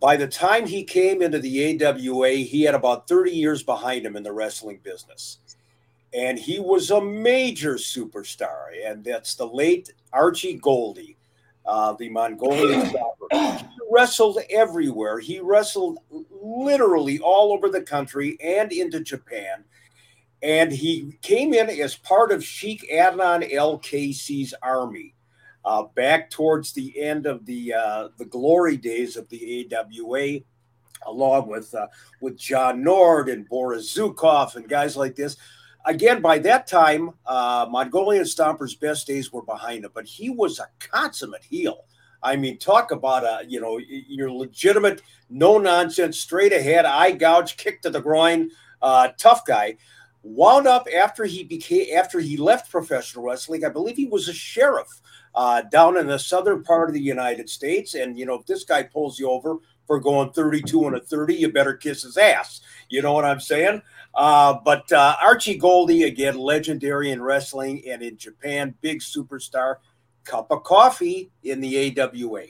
by 0.00 0.16
the 0.16 0.26
time 0.26 0.66
he 0.66 0.82
came 0.82 1.20
into 1.20 1.38
the 1.38 1.84
AWA, 1.84 2.30
he 2.30 2.62
had 2.62 2.74
about 2.74 3.06
30 3.06 3.32
years 3.32 3.62
behind 3.62 4.04
him 4.04 4.16
in 4.16 4.22
the 4.22 4.32
wrestling 4.32 4.80
business. 4.82 5.38
And 6.14 6.38
he 6.38 6.58
was 6.58 6.90
a 6.90 7.00
major 7.00 7.74
superstar. 7.74 8.68
And 8.84 9.04
that's 9.04 9.34
the 9.34 9.46
late 9.46 9.92
Archie 10.12 10.58
Gouldie, 10.58 11.16
uh, 11.70 11.92
the 11.92 12.08
Mongolian 12.08 12.92
He 13.32 13.68
wrestled 13.88 14.38
everywhere. 14.50 15.20
He 15.20 15.38
wrestled 15.38 15.98
literally 16.30 17.20
all 17.20 17.52
over 17.52 17.68
the 17.68 17.82
country 17.82 18.36
and 18.42 18.72
into 18.72 19.00
Japan. 19.00 19.64
And 20.42 20.72
he 20.72 21.16
came 21.22 21.54
in 21.54 21.70
as 21.70 21.94
part 21.94 22.32
of 22.32 22.44
Sheik 22.44 22.90
Adnan 22.92 23.52
El-Kaissy's 23.52 24.52
army 24.62 25.14
uh, 25.64 25.84
back 25.94 26.30
towards 26.30 26.72
the 26.72 27.00
end 27.00 27.26
of 27.26 27.46
the 27.46 27.74
uh, 27.74 28.08
the 28.16 28.24
glory 28.24 28.76
days 28.76 29.16
of 29.16 29.28
the 29.28 29.68
AWA, 29.72 30.40
along 31.06 31.48
with 31.48 31.72
uh, 31.74 31.86
with 32.20 32.38
John 32.38 32.82
Nord 32.82 33.28
and 33.28 33.48
Boris 33.48 33.94
Zhukov 33.94 34.56
and 34.56 34.68
guys 34.68 34.96
like 34.96 35.14
this. 35.14 35.36
Again, 35.86 36.20
by 36.20 36.38
that 36.40 36.66
time, 36.66 37.10
uh, 37.26 37.66
Mongolian 37.70 38.24
Stomper's 38.24 38.74
best 38.74 39.06
days 39.06 39.32
were 39.32 39.42
behind 39.42 39.84
him, 39.84 39.90
but 39.94 40.04
he 40.04 40.30
was 40.30 40.58
a 40.58 40.66
consummate 40.78 41.44
heel. 41.44 41.84
I 42.22 42.36
mean, 42.36 42.58
talk 42.58 42.90
about 42.90 43.24
a 43.24 43.48
you 43.48 43.60
know 43.60 43.78
your 43.78 44.30
legitimate, 44.30 45.02
no 45.30 45.58
nonsense, 45.58 46.20
straight 46.20 46.52
ahead, 46.52 46.84
eye 46.84 47.12
gouge, 47.12 47.56
kick 47.56 47.80
to 47.82 47.90
the 47.90 48.00
groin, 48.00 48.50
uh, 48.82 49.08
tough 49.18 49.44
guy. 49.46 49.76
Wound 50.22 50.66
up 50.66 50.86
after 50.94 51.24
he 51.24 51.44
became 51.44 51.96
after 51.96 52.20
he 52.20 52.36
left 52.36 52.70
professional 52.70 53.24
wrestling. 53.24 53.64
I 53.64 53.70
believe 53.70 53.96
he 53.96 54.06
was 54.06 54.28
a 54.28 54.34
sheriff 54.34 55.00
uh, 55.34 55.62
down 55.62 55.96
in 55.96 56.06
the 56.06 56.18
southern 56.18 56.62
part 56.62 56.88
of 56.88 56.94
the 56.94 57.00
United 57.00 57.48
States. 57.48 57.94
And, 57.94 58.18
you 58.18 58.26
know, 58.26 58.34
if 58.34 58.46
this 58.46 58.64
guy 58.64 58.82
pulls 58.82 59.18
you 59.18 59.30
over 59.30 59.56
for 59.90 59.98
going 59.98 60.30
32 60.30 60.86
and 60.86 60.94
a 60.94 61.00
30, 61.00 61.34
you 61.34 61.52
better 61.52 61.74
kiss 61.74 62.04
his 62.04 62.16
ass. 62.16 62.60
You 62.90 63.02
know 63.02 63.12
what 63.12 63.24
I'm 63.24 63.40
saying? 63.40 63.82
Uh, 64.14 64.54
but 64.64 64.90
uh, 64.92 65.16
Archie 65.20 65.58
Gouldie, 65.58 66.06
again, 66.06 66.38
legendary 66.38 67.10
in 67.10 67.20
wrestling 67.20 67.82
and 67.88 68.00
in 68.00 68.16
Japan, 68.16 68.72
big 68.82 69.00
superstar, 69.00 69.78
cup 70.22 70.52
of 70.52 70.62
coffee 70.62 71.32
in 71.42 71.60
the 71.60 71.98
AWA. 71.98 72.44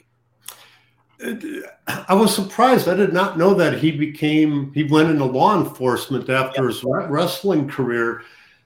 I 1.87 2.13
was 2.13 2.35
surprised. 2.35 2.87
I 2.87 2.93
did 2.93 3.11
not 3.11 3.39
know 3.39 3.55
that 3.55 3.79
he 3.79 3.89
became, 3.89 4.71
he 4.73 4.83
went 4.83 5.09
into 5.09 5.25
law 5.25 5.59
enforcement 5.59 6.29
after 6.29 6.61
yep. 6.61 6.69
his 6.69 6.83
wrestling 6.83 7.67
career. 7.67 8.21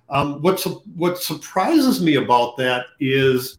Um, 0.10 0.42
what's, 0.42 0.66
what 0.98 1.18
surprises 1.24 2.02
me 2.02 2.16
about 2.16 2.58
that 2.58 2.88
is 3.00 3.58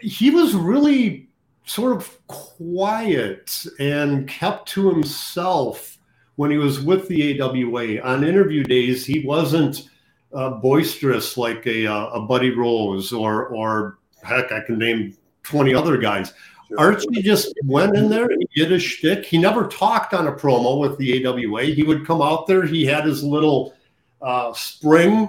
he 0.00 0.30
was 0.30 0.56
really 0.56 1.28
sort 1.64 1.92
of 1.92 2.26
quiet 2.26 3.66
and 3.78 4.28
kept 4.28 4.68
to 4.68 4.90
himself 4.90 5.98
when 6.36 6.50
he 6.50 6.58
was 6.58 6.80
with 6.80 7.08
the 7.08 7.40
AWA. 7.40 8.00
On 8.00 8.24
interview 8.24 8.62
days, 8.64 9.06
he 9.06 9.24
wasn't 9.26 9.88
uh, 10.32 10.50
boisterous 10.50 11.36
like 11.36 11.66
a, 11.66 11.86
uh, 11.86 12.06
a 12.08 12.20
Buddy 12.20 12.50
Rose 12.50 13.12
or, 13.12 13.46
or 13.46 13.98
heck, 14.22 14.52
I 14.52 14.60
can 14.60 14.78
name 14.78 15.16
20 15.44 15.74
other 15.74 15.96
guys. 15.96 16.32
Sure. 16.68 16.78
Archie 16.78 17.22
just 17.22 17.54
went 17.64 17.96
in 17.96 18.08
there 18.08 18.24
and 18.24 18.42
he 18.50 18.60
did 18.60 18.70
his 18.70 18.82
shtick. 18.82 19.24
He 19.24 19.38
never 19.38 19.68
talked 19.68 20.14
on 20.14 20.26
a 20.26 20.32
promo 20.32 20.80
with 20.80 20.98
the 20.98 21.26
AWA. 21.26 21.64
He 21.64 21.82
would 21.82 22.06
come 22.06 22.22
out 22.22 22.46
there. 22.46 22.64
He 22.66 22.84
had 22.84 23.04
his 23.04 23.22
little 23.22 23.74
uh, 24.22 24.52
spring 24.54 25.28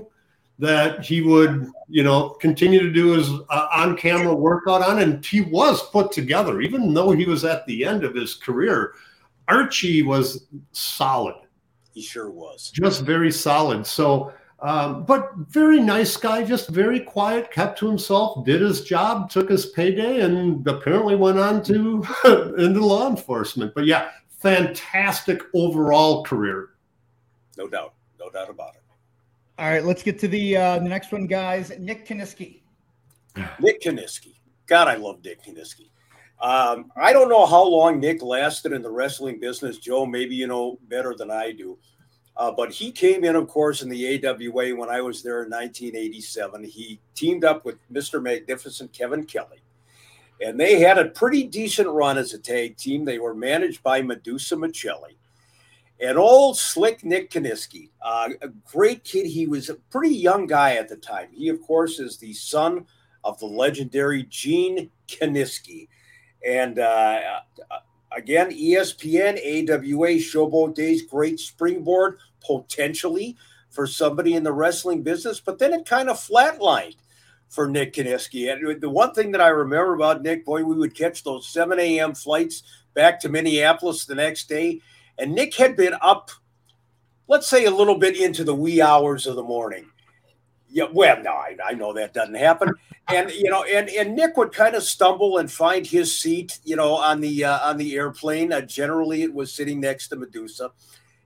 that 0.58 1.04
he 1.04 1.22
would, 1.22 1.70
you 1.90 2.04
know, 2.04 2.30
continue 2.30 2.80
to 2.80 2.92
do 2.92 3.12
his 3.12 3.30
uh, 3.50 3.68
on-camera 3.74 4.34
workout 4.34 4.82
on, 4.82 5.00
and 5.00 5.26
he 5.26 5.42
was 5.42 5.90
put 5.90 6.12
together, 6.12 6.62
even 6.62 6.94
though 6.94 7.12
he 7.12 7.26
was 7.26 7.44
at 7.44 7.66
the 7.66 7.84
end 7.84 8.04
of 8.04 8.16
his 8.16 8.36
career. 8.36 8.94
Archie 9.48 10.02
was 10.02 10.48
solid. 10.72 11.36
He 11.94 12.02
sure 12.02 12.30
was. 12.30 12.72
Just 12.72 13.04
very 13.04 13.32
solid. 13.32 13.86
So, 13.86 14.34
um, 14.60 15.04
but 15.04 15.32
very 15.36 15.80
nice 15.80 16.16
guy, 16.18 16.44
just 16.44 16.70
very 16.70 17.02
quiet, 17.02 17.52
kept 17.52 17.78
to 17.80 17.88
himself, 17.88 18.46
did 18.46 18.62
his 18.62 18.84
job, 18.84 19.30
took 19.30 19.50
his 19.50 19.68
payday, 19.68 20.22
and 20.22 20.66
apparently 20.68 21.16
went 21.16 21.38
on 21.38 21.62
to 21.64 22.06
into 22.58 22.86
law 22.86 23.10
enforcement. 23.10 23.74
But 23.76 23.86
yeah, 23.86 24.10
fantastic 24.40 25.42
overall 25.54 26.24
career. 26.24 26.70
No 27.58 27.68
doubt, 27.68 27.94
no 28.20 28.30
doubt 28.30 28.50
about 28.50 28.76
it. 28.76 28.85
All 29.58 29.70
right, 29.70 29.86
let's 29.86 30.04
get 30.04 30.20
to 30.20 30.28
the 30.28 30.58
uh, 30.58 30.80
the 30.80 30.90
next 30.90 31.14
one, 31.14 31.28
guys. 31.28 31.72
Nick 31.80 32.06
Kiniski. 32.06 32.62
Nick 33.60 33.82
Kiniski. 33.82 34.34
God, 34.68 34.90
I 34.90 34.96
love 34.96 35.24
Nick 35.24 35.44
Kiniski. 35.44 35.90
Um, 36.42 36.92
I 36.98 37.14
don't 37.14 37.30
know 37.30 37.46
how 37.46 37.64
long 37.64 38.02
Nick 38.02 38.22
lasted 38.22 38.74
in 38.74 38.82
the 38.82 38.92
wrestling 38.92 39.40
business, 39.40 39.78
Joe. 39.78 40.06
Maybe 40.06 40.36
you 40.36 40.48
know 40.48 40.78
better 40.90 41.16
than 41.18 41.32
I 41.32 41.54
do. 41.54 41.78
Uh, 42.36 42.52
but 42.52 42.70
he 42.70 42.92
came 42.92 43.24
in, 43.24 43.38
of 43.38 43.48
course, 43.48 43.82
in 43.82 43.88
the 43.88 44.28
AWA 44.28 44.76
when 44.76 44.90
I 44.90 45.00
was 45.00 45.24
there 45.24 45.44
in 45.44 45.50
1987. 45.50 46.66
He 46.66 47.00
teamed 47.14 47.46
up 47.46 47.64
with 47.64 47.78
Mr. 47.90 48.22
Magnificent 48.22 48.92
Kevin 48.92 49.26
Kelly, 49.26 49.64
and 50.42 50.60
they 50.60 50.82
had 50.82 50.98
a 50.98 51.06
pretty 51.06 51.46
decent 51.46 51.88
run 51.88 52.18
as 52.18 52.34
a 52.34 52.40
tag 52.40 52.76
team. 52.76 53.06
They 53.06 53.20
were 53.20 53.34
managed 53.34 53.82
by 53.84 54.02
Medusa 54.02 54.58
Miceli 54.58 55.16
and 56.00 56.18
old 56.18 56.58
slick 56.58 57.04
Nick 57.04 57.32
Kiniski, 57.32 57.90
uh, 58.02 58.30
a 58.42 58.50
great 58.50 59.04
kid. 59.04 59.28
He 59.28 59.48
was 59.48 59.70
a 59.70 59.76
pretty 59.76 60.16
young 60.16 60.46
guy 60.46 60.76
at 60.76 60.90
the 60.90 60.98
time. 60.98 61.30
He, 61.32 61.50
of 61.50 61.62
course, 61.62 62.00
is 62.00 62.18
the 62.18 62.34
son 62.34 62.86
of 63.24 63.40
the 63.40 63.46
legendary 63.46 64.24
Gene 64.24 64.92
Kiniski. 65.08 65.88
And 66.46 66.80
uh, 66.80 67.40
uh 67.72 67.78
again, 68.16 68.52
ESPN, 68.52 69.38
AWA, 69.38 70.20
Showboat 70.20 70.76
Days, 70.76 71.04
great 71.04 71.40
springboard 71.40 72.20
potentially 72.46 73.38
for 73.70 73.88
somebody 73.88 74.36
in 74.36 74.44
the 74.44 74.54
wrestling 74.54 75.02
business. 75.02 75.40
But 75.40 75.60
then 75.60 75.74
it 75.74 75.86
kind 75.86 76.10
of 76.10 76.18
flatlined 76.18 76.96
for 77.50 77.68
Nick 77.68 77.94
Kiniski. 77.94 78.52
And 78.52 78.82
the 78.82 78.90
one 78.90 79.14
thing 79.14 79.32
that 79.32 79.42
I 79.42 79.50
remember 79.50 79.94
about 79.94 80.22
Nick, 80.22 80.46
boy, 80.46 80.64
we 80.64 80.76
would 80.76 80.96
catch 80.96 81.24
those 81.24 81.48
7 81.48 81.80
a.m. 81.80 82.14
flights 82.14 82.64
back 82.94 83.20
to 83.22 83.30
Minneapolis 83.30 84.06
the 84.06 84.16
next 84.16 84.48
day. 84.50 84.82
And 85.18 85.34
Nick 85.34 85.56
had 85.56 85.76
been 85.76 85.96
up, 86.02 86.32
let's 87.28 87.48
say, 87.48 87.66
a 87.66 87.72
little 87.72 87.98
bit 87.98 88.20
into 88.20 88.44
the 88.44 88.56
wee 88.56 88.82
hours 88.82 89.28
of 89.28 89.36
the 89.36 89.44
morning. 89.44 89.86
Yeah, 90.70 90.88
well, 90.92 91.22
no, 91.24 91.32
I, 91.32 91.56
I 91.66 91.74
know 91.74 91.94
that 91.94 92.14
doesn't 92.14 92.36
happen. 92.36 92.74
And 93.08 93.30
you 93.30 93.52
know, 93.52 93.64
and 93.64 93.88
and 93.90 94.16
Nick 94.16 94.36
would 94.36 94.52
kind 94.52 94.74
of 94.74 94.82
stumble 94.82 95.38
and 95.38 95.52
find 95.52 95.86
his 95.86 96.20
seat, 96.20 96.58
you 96.64 96.76
know, 96.76 96.96
on 96.96 97.22
the 97.22 97.44
uh, 97.44 97.60
on 97.70 97.78
the 97.78 97.96
airplane. 97.96 98.52
Uh, 98.52 98.62
generally, 98.62 99.22
it 99.22 99.32
was 99.32 99.54
sitting 99.54 99.80
next 99.80 100.08
to 100.08 100.16
Medusa, 100.16 100.72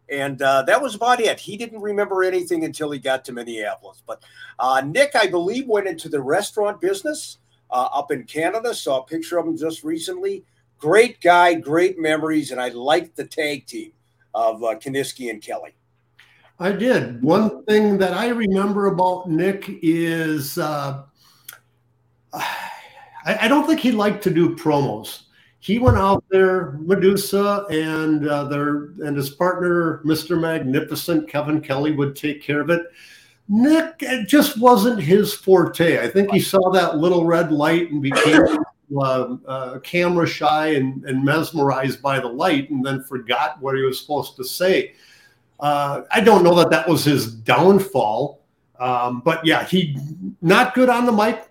and 0.10 0.42
uh, 0.42 0.64
that 0.64 0.82
was 0.82 0.96
about 0.96 1.22
it. 1.22 1.40
He 1.40 1.56
didn't 1.56 1.80
remember 1.80 2.22
anything 2.22 2.66
until 2.66 2.92
he 2.92 3.00
got 3.00 3.24
to 3.26 3.32
Minneapolis. 3.32 4.04
But 4.06 4.22
uh, 4.60 4.82
Nick, 4.86 5.16
I 5.16 5.28
believe, 5.28 5.68
went 5.70 5.88
into 5.88 6.10
the 6.10 6.22
restaurant 6.22 6.82
business 6.82 7.38
uh, 7.72 7.88
up 7.94 8.12
in 8.12 8.26
Canada. 8.26 8.74
Saw 8.74 9.00
a 9.00 9.06
picture 9.06 9.38
of 9.38 9.48
him 9.48 9.56
just 9.56 9.86
recently. 9.86 10.44
Great 10.80 11.20
guy, 11.22 11.54
great 11.54 12.00
memories, 12.00 12.52
and 12.52 12.62
I 12.62 12.70
liked 12.70 13.16
the 13.16 13.26
tag 13.26 13.66
team 13.66 13.92
of 14.34 14.64
uh, 14.64 14.76
Kiniski 14.76 15.30
and 15.30 15.42
Kelly. 15.42 15.76
I 16.58 16.72
did. 16.72 17.22
One 17.22 17.64
thing 17.66 17.98
that 17.98 18.14
I 18.14 18.30
remember 18.30 18.88
about 18.88 19.30
Nick 19.30 19.66
is 19.82 20.58
uh, 20.58 21.04
I, 22.34 22.46
I, 23.26 23.48
don't 23.48 23.66
think 23.66 23.80
he 23.80 23.92
liked 23.92 24.24
to 24.24 24.30
do 24.30 24.56
promos. 24.56 25.24
He 25.60 25.80
went 25.80 25.98
out 25.98 26.24
there, 26.30 26.72
Medusa 26.80 27.66
and 27.70 28.28
uh, 28.28 28.46
their 28.46 28.92
and 29.06 29.16
his 29.16 29.30
partner, 29.30 30.02
Mr. 30.06 30.40
Magnificent, 30.40 31.30
Kevin 31.30 31.62
Kelly, 31.62 31.92
would 31.92 32.16
take 32.16 32.42
care 32.42 32.62
of 32.62 32.70
it. 32.70 32.82
Nick, 33.48 33.96
it 34.02 34.28
just 34.28 34.60
wasn't 34.60 35.02
his 35.02 35.34
forte. 35.34 36.00
I 36.00 36.08
think 36.08 36.32
he 36.32 36.40
saw 36.40 36.70
that 36.72 36.98
little 36.98 37.26
red 37.26 37.52
light 37.52 37.92
and 37.92 38.02
became 38.02 38.44
uh, 38.98 39.36
uh, 39.48 39.80
camera 39.80 40.28
shy 40.28 40.70
and, 40.70 41.04
and 41.06 41.24
mesmerized 41.24 42.02
by 42.02 42.20
the 42.20 42.28
light, 42.28 42.70
and 42.70 42.86
then 42.86 43.04
forgot 43.04 43.62
what 43.62 43.76
he 43.76 43.82
was 43.84 44.00
supposed 44.00 44.36
to 44.38 44.44
say. 44.44 44.94
Uh, 45.60 46.04
I 46.12 46.22
don't 46.22 46.44
know 46.44 46.56
that 46.56 46.70
that 46.70 46.88
was 46.88 47.04
his 47.04 47.34
downfall, 47.34 48.42
um, 48.80 49.22
but 49.22 49.46
yeah, 49.46 49.66
he 49.66 49.98
not 50.42 50.74
good 50.74 50.90
on 50.90 51.06
the 51.06 51.12
mic. 51.12 51.50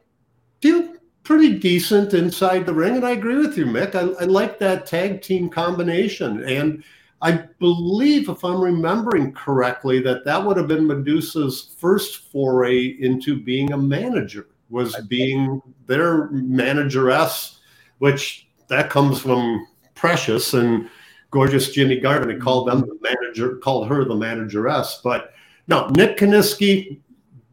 Dude, 0.60 0.98
pretty 1.22 1.58
decent 1.58 2.14
inside 2.14 2.64
the 2.64 2.72
ring, 2.72 2.96
and 2.96 3.06
I 3.06 3.10
agree 3.10 3.36
with 3.36 3.58
you, 3.58 3.66
Mick. 3.66 3.94
I, 3.94 4.22
I 4.22 4.24
like 4.24 4.58
that 4.58 4.86
tag 4.86 5.20
team 5.20 5.50
combination, 5.50 6.42
and 6.44 6.82
I 7.20 7.32
believe, 7.58 8.28
if 8.28 8.44
I'm 8.44 8.60
remembering 8.60 9.32
correctly, 9.32 10.00
that 10.00 10.24
that 10.24 10.42
would 10.42 10.56
have 10.56 10.68
been 10.68 10.86
Medusa's 10.86 11.74
first 11.78 12.30
foray 12.30 12.96
into 13.00 13.40
being 13.40 13.72
a 13.72 13.76
manager, 13.78 14.46
was 14.70 14.96
being 15.08 15.62
their 15.86 16.28
manageress, 16.30 17.60
which 17.98 18.48
that 18.68 18.90
comes 18.90 19.20
from 19.20 19.66
Precious 19.94 20.54
and 20.54 20.88
gorgeous 21.30 21.72
Jimmy 21.72 21.98
Garvin 22.00 22.30
and 22.30 22.40
called 22.40 22.68
them 22.68 22.80
the 22.80 22.98
manager, 23.02 23.56
called 23.56 23.88
her 23.88 24.04
the 24.04 24.14
manageress. 24.14 25.00
But 25.02 25.32
no, 25.66 25.88
Nick 25.88 26.18
Kiniski, 26.18 27.00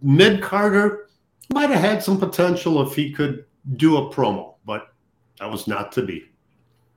mid 0.02 0.42
Carter, 0.42 1.10
might 1.54 1.70
have 1.70 1.82
had 1.82 2.04
some 2.04 2.20
potential 2.20 2.82
if 2.82 2.96
he 2.96 3.12
could 3.12 3.46
do 3.78 3.98
a 3.98 4.14
promo, 4.14 4.56
but 4.66 4.94
that 5.40 5.50
was 5.50 5.68
not 5.68 5.92
to 5.94 6.04
be. 6.04 6.30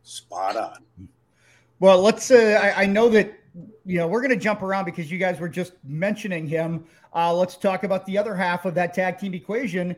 Spot 0.02 0.56
on. 0.56 1.08
Well, 1.80 2.00
let's. 2.00 2.30
Uh, 2.30 2.58
I, 2.60 2.82
I 2.82 2.86
know 2.86 3.08
that 3.10 3.32
you 3.88 3.96
know 3.96 4.06
we're 4.06 4.20
going 4.20 4.30
to 4.30 4.36
jump 4.36 4.62
around 4.62 4.84
because 4.84 5.10
you 5.10 5.18
guys 5.18 5.40
were 5.40 5.48
just 5.48 5.72
mentioning 5.82 6.46
him. 6.46 6.84
Uh, 7.14 7.32
let's 7.34 7.56
talk 7.56 7.84
about 7.84 8.04
the 8.04 8.18
other 8.18 8.34
half 8.34 8.66
of 8.66 8.74
that 8.74 8.92
tag 8.92 9.18
team 9.18 9.32
equation, 9.32 9.96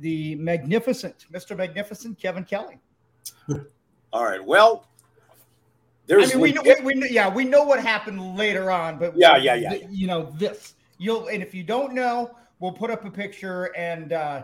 the 0.00 0.34
magnificent 0.34 1.26
Mr. 1.32 1.56
Magnificent 1.56 2.18
Kevin 2.18 2.44
Kelly. 2.44 2.80
All 4.12 4.24
right. 4.24 4.44
Well, 4.44 4.84
there's 6.06 6.32
I 6.32 6.34
mean, 6.34 6.40
we 6.40 6.52
know, 6.52 6.62
we, 6.82 6.94
we, 6.96 7.08
yeah, 7.08 7.32
we 7.32 7.44
know 7.44 7.62
what 7.62 7.80
happened 7.80 8.36
later 8.36 8.72
on, 8.72 8.98
but 8.98 9.16
yeah, 9.16 9.36
yeah, 9.36 9.54
yeah. 9.54 9.74
You 9.88 10.08
know 10.08 10.34
this. 10.36 10.74
You'll 10.98 11.28
and 11.28 11.40
if 11.40 11.54
you 11.54 11.62
don't 11.62 11.94
know, 11.94 12.34
we'll 12.58 12.72
put 12.72 12.90
up 12.90 13.04
a 13.04 13.10
picture 13.10 13.66
and 13.76 14.12
uh, 14.12 14.42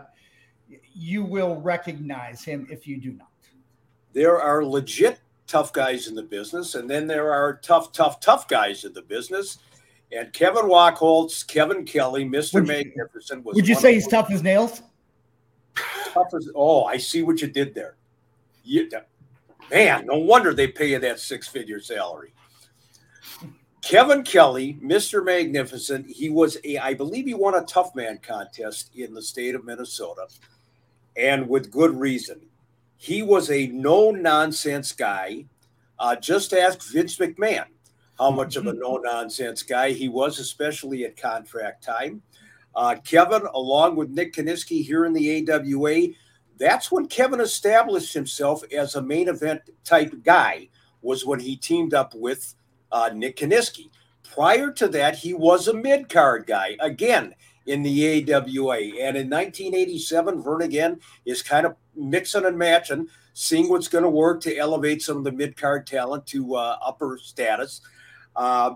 you 0.93 1.25
will 1.25 1.59
recognize 1.59 2.41
him 2.41 2.67
if 2.71 2.87
you 2.87 3.01
do 3.01 3.11
not. 3.11 3.27
There 4.13 4.41
are 4.41 4.63
legit 4.63 5.19
tough 5.47 5.73
guys 5.73 6.07
in 6.07 6.15
the 6.15 6.23
business, 6.23 6.75
and 6.75 6.89
then 6.89 7.07
there 7.07 7.33
are 7.33 7.59
tough, 7.63 7.91
tough, 7.91 8.19
tough 8.19 8.47
guys 8.47 8.83
in 8.83 8.93
the 8.93 9.01
business. 9.01 9.59
And 10.11 10.31
Kevin 10.31 10.65
Wachholz, 10.65 11.45
Kevin 11.45 11.85
Kelly, 11.85 12.23
Mister 12.23 12.61
Magnificent 12.61 13.43
was. 13.43 13.55
Would 13.55 13.67
you 13.67 13.75
say 13.75 13.93
he's 13.93 14.07
tough 14.07 14.31
as 14.31 14.43
nails? 14.43 14.81
Tough 16.13 16.33
as 16.35 16.49
oh, 16.55 16.85
I 16.85 16.97
see 16.97 17.23
what 17.23 17.41
you 17.41 17.47
did 17.47 17.73
there. 17.73 17.95
You, 18.63 18.89
Man, 19.69 20.05
no 20.05 20.17
wonder 20.17 20.53
they 20.53 20.67
pay 20.67 20.91
you 20.91 20.99
that 20.99 21.19
six 21.19 21.47
figure 21.47 21.81
salary. 21.81 22.33
Kevin 23.81 24.23
Kelly, 24.23 24.77
Mr. 24.81 25.23
Magnificent, 25.23 26.07
he 26.07 26.29
was 26.29 26.57
a, 26.63 26.77
I 26.77 26.93
believe 26.93 27.25
he 27.25 27.33
won 27.33 27.55
a 27.55 27.65
tough 27.65 27.95
man 27.95 28.19
contest 28.21 28.91
in 28.95 29.13
the 29.13 29.21
state 29.21 29.55
of 29.55 29.65
Minnesota, 29.65 30.27
and 31.15 31.47
with 31.47 31.71
good 31.71 31.97
reason. 31.97 32.41
He 32.97 33.21
was 33.21 33.49
a 33.49 33.67
no 33.67 34.11
nonsense 34.11 34.91
guy. 34.91 35.45
Uh, 35.99 36.15
just 36.15 36.53
ask 36.53 36.83
Vince 36.91 37.17
McMahon 37.17 37.65
how 38.17 38.31
much 38.31 38.55
of 38.55 38.67
a 38.67 38.73
no 38.73 38.97
nonsense 38.97 39.63
guy 39.63 39.91
he 39.91 40.09
was, 40.09 40.39
especially 40.39 41.05
at 41.05 41.15
contract 41.15 41.83
time. 41.83 42.21
Uh, 42.75 42.95
Kevin, 43.03 43.43
along 43.53 43.95
with 43.95 44.09
Nick 44.09 44.33
Kiniski 44.33 44.83
here 44.83 45.05
in 45.05 45.13
the 45.13 45.49
AWA, 45.49 46.09
that's 46.57 46.91
when 46.91 47.07
Kevin 47.07 47.39
established 47.39 48.13
himself 48.13 48.63
as 48.71 48.95
a 48.95 49.01
main 49.01 49.29
event 49.29 49.61
type 49.83 50.13
guy, 50.23 50.69
was 51.01 51.25
when 51.25 51.39
he 51.39 51.55
teamed 51.55 51.93
up 51.93 52.13
with 52.15 52.55
uh, 52.91 53.09
Nick 53.13 53.37
Kiniski. 53.37 53.89
Prior 54.33 54.71
to 54.71 54.87
that, 54.89 55.15
he 55.15 55.33
was 55.33 55.67
a 55.67 55.73
mid 55.73 56.09
card 56.09 56.45
guy 56.47 56.77
again 56.79 57.33
in 57.65 57.83
the 57.83 58.33
AWA. 58.33 58.77
And 58.77 59.17
in 59.17 59.29
1987, 59.29 60.41
Verne 60.41 60.69
Gagne 60.69 60.97
is 61.25 61.41
kind 61.41 61.65
of 61.65 61.75
mixing 61.97 62.45
and 62.45 62.57
matching, 62.57 63.07
seeing 63.33 63.69
what's 63.69 63.87
going 63.87 64.03
to 64.03 64.09
work 64.09 64.41
to 64.41 64.57
elevate 64.57 65.01
some 65.01 65.17
of 65.17 65.23
the 65.23 65.31
mid 65.31 65.57
card 65.57 65.87
talent 65.87 66.25
to 66.27 66.55
uh, 66.55 66.77
upper 66.81 67.19
status. 67.21 67.81
Uh, 68.35 68.75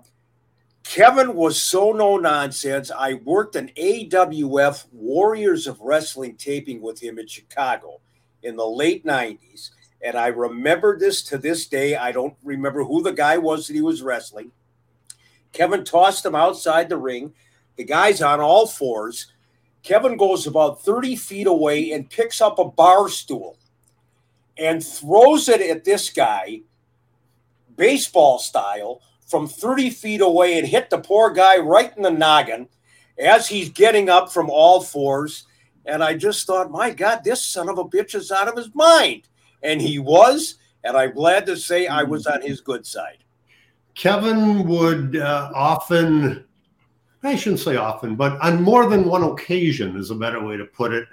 Kevin 0.84 1.36
was 1.36 1.62
so 1.62 1.92
no 1.92 2.18
nonsense. 2.18 2.92
I 2.92 3.14
worked 3.14 3.56
an 3.56 3.72
AWF 3.78 4.88
Warriors 4.92 5.68
of 5.68 5.80
Wrestling 5.80 6.36
taping 6.36 6.82
with 6.82 7.02
him 7.02 7.20
in 7.20 7.28
Chicago 7.28 8.02
in 8.44 8.56
the 8.56 8.66
late 8.66 9.06
90s. 9.06 9.70
And 10.04 10.18
I 10.18 10.28
remember 10.28 10.98
this 10.98 11.22
to 11.24 11.38
this 11.38 11.68
day. 11.68 11.96
I 11.96 12.12
don't 12.12 12.36
remember 12.44 12.84
who 12.84 13.04
the 13.04 13.14
guy 13.14 13.38
was 13.38 13.68
that 13.68 13.76
he 13.76 13.82
was 13.82 14.02
wrestling. 14.02 14.52
Kevin 15.54 15.84
tossed 15.84 16.26
him 16.26 16.36
outside 16.36 16.90
the 16.90 16.98
ring. 16.98 17.34
The 17.76 17.84
guy's 17.84 18.22
on 18.22 18.40
all 18.40 18.66
fours. 18.66 19.31
Kevin 19.84 20.18
goes 20.18 20.46
about 20.46 20.84
30 20.84 21.16
feet 21.16 21.48
away 21.48 21.92
and 21.92 22.10
picks 22.10 22.42
up 22.42 22.60
a 22.60 22.66
bar 22.66 23.10
stool 23.10 23.58
and 24.58 24.86
throws 24.86 25.50
it 25.50 25.62
at 25.62 25.84
this 25.84 26.10
guy, 26.10 26.62
baseball 27.76 28.38
style 28.38 29.02
from 29.26 29.48
30 29.48 29.90
feet 29.90 30.22
away 30.22 30.60
and 30.60 30.68
hit 30.68 30.90
the 30.90 31.00
poor 31.00 31.32
guy 31.32 31.58
right 31.58 31.96
in 31.96 32.04
the 32.04 32.12
noggin 32.12 32.68
as 33.18 33.48
he's 33.48 33.70
getting 33.70 34.10
up 34.10 34.32
from 34.32 34.50
all 34.50 34.82
fours. 34.82 35.48
And 35.86 36.04
I 36.04 36.16
just 36.16 36.46
thought, 36.46 36.70
my 36.70 36.92
God, 36.92 37.24
this 37.24 37.44
son 37.44 37.70
of 37.70 37.78
a 37.78 37.86
bitch 37.86 38.14
is 38.14 38.32
out 38.32 38.48
of 38.48 38.58
his 38.58 38.74
mind. 38.76 39.28
And 39.64 39.82
he 39.82 40.00
was. 40.00 40.56
And 40.84 40.98
I'm 40.98 41.14
glad 41.14 41.46
to 41.46 41.58
say 41.58 41.88
I 41.88 42.04
was 42.04 42.28
on 42.28 42.42
his 42.42 42.62
good 42.62 42.86
side. 42.86 43.18
Kevin 43.96 44.68
would 44.68 45.18
uh, 45.18 45.52
often, 45.54 46.46
I 47.24 47.36
shouldn't 47.36 47.62
say 47.62 47.76
often, 47.76 48.16
but 48.16 48.40
on 48.42 48.64
more 48.64 48.90
than 48.90 49.06
one 49.06 49.24
occasion 49.24 49.96
is 49.96 50.10
a 50.10 50.16
better 50.16 50.44
way 50.44 50.58
to 50.58 50.66
put 50.66 50.92
it, 50.92 51.08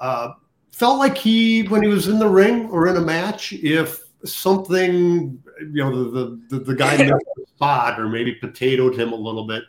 uh, 0.00 0.32
felt 0.72 0.98
like 0.98 1.16
he, 1.16 1.62
when 1.62 1.82
he 1.82 1.88
was 1.88 2.08
in 2.08 2.18
the 2.18 2.28
ring 2.28 2.68
or 2.70 2.88
in 2.88 2.96
a 2.96 3.00
match, 3.00 3.52
if 3.52 4.02
something, 4.24 5.40
you 5.60 5.84
know, 5.84 6.10
the 6.10 6.40
the, 6.48 6.58
the 6.58 6.74
guy 6.74 6.96
missed 6.96 7.10
the 7.36 7.46
spot 7.54 8.00
or 8.00 8.08
maybe 8.08 8.34
potatoed 8.34 8.96
him 8.96 9.12
a 9.12 9.16
little 9.16 9.46
bit. 9.46 9.64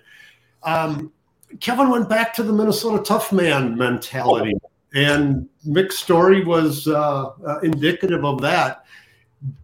Um, 0.63 1.11
Kevin 1.59 1.89
went 1.89 2.09
back 2.09 2.33
to 2.35 2.43
the 2.43 2.53
Minnesota 2.53 3.03
tough 3.03 3.31
man 3.31 3.77
mentality, 3.77 4.53
and 4.93 5.47
Mick's 5.65 5.97
story 5.99 6.43
was 6.43 6.87
uh, 6.87 7.29
uh, 7.45 7.59
indicative 7.59 8.25
of 8.25 8.41
that. 8.41 8.85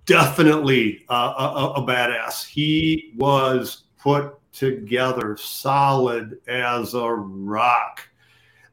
Definitely 0.06 1.03
uh, 1.10 1.74
a, 1.76 1.82
a 1.82 1.86
badass. 1.86 2.45
He 2.45 3.14
was 3.18 3.84
put 3.99 4.36
together 4.56 5.38
solid 5.38 6.39
as 6.47 6.93
a 6.93 7.10
rock. 7.10 8.08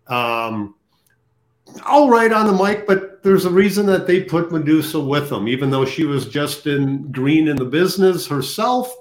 Um, 0.07 0.75
all 1.87 2.11
right 2.11 2.33
on 2.33 2.47
the 2.47 2.65
mic, 2.65 2.87
but 2.87 3.23
there's 3.23 3.45
a 3.45 3.51
reason 3.51 3.87
that 3.87 4.07
they 4.07 4.23
put 4.23 4.53
Medusa 4.53 5.01
with 5.01 5.29
them, 5.29 5.49
even 5.49 5.71
though 5.71 5.85
she 5.85 6.05
was 6.05 6.27
just 6.27 6.67
in 6.67 7.11
green 7.13 7.49
in 7.49 7.57
the 7.57 7.65
business 7.65 8.27
herself. 8.27 8.95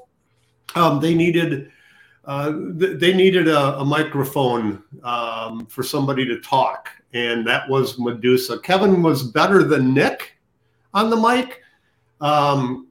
Um, 0.75 0.99
they 0.99 1.13
needed 1.13 1.71
uh, 2.25 2.51
th- 2.79 2.99
they 2.99 3.13
needed 3.13 3.47
a, 3.47 3.79
a 3.79 3.85
microphone 3.85 4.83
um, 5.03 5.65
for 5.65 5.83
somebody 5.83 6.25
to 6.25 6.39
talk, 6.39 6.89
and 7.13 7.45
that 7.47 7.67
was 7.67 7.97
Medusa. 7.97 8.59
Kevin 8.59 9.01
was 9.01 9.23
better 9.23 9.63
than 9.63 9.93
Nick 9.93 10.37
on 10.93 11.09
the 11.09 11.17
mic, 11.17 11.61
um, 12.21 12.87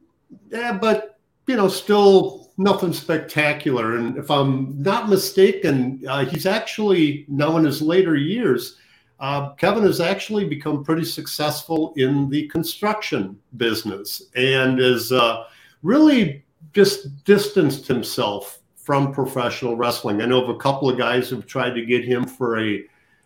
yeah, 0.51 0.77
but 0.77 1.19
you 1.47 1.57
know, 1.57 1.69
still 1.69 2.40
nothing 2.61 2.93
spectacular. 2.93 3.97
And 3.97 4.19
if 4.19 4.31
I'm 4.31 4.81
not 4.83 5.09
mistaken, 5.09 6.03
uh, 6.07 6.27
he's 6.27 6.45
actually 6.45 7.25
now 7.27 7.57
in 7.57 7.65
his 7.65 7.81
later 7.81 8.17
years. 8.17 8.77
Uh, 9.19 9.55
Kevin 9.55 9.83
has 9.85 10.01
actually 10.01 10.45
become 10.47 10.85
pretty 10.85 11.05
successful 11.05 11.95
in 11.97 12.29
the 12.29 12.49
construction 12.49 13.39
business 13.57 14.23
and 14.35 14.79
is 14.79 15.11
uh, 15.11 15.45
really 15.83 16.45
just 16.75 17.25
distanced 17.25 17.87
himself 17.87 18.61
from 18.77 19.13
professional 19.13 19.77
wrestling. 19.77 20.21
I 20.21 20.27
know 20.27 20.43
of 20.43 20.51
a 20.51 20.59
couple 20.59 20.89
of 20.89 20.99
guys 20.99 21.29
who've 21.29 21.47
tried 21.47 21.75
to 21.75 21.85
get 21.85 22.05
him 22.05 22.25
for 22.27 22.61
a 22.61 22.83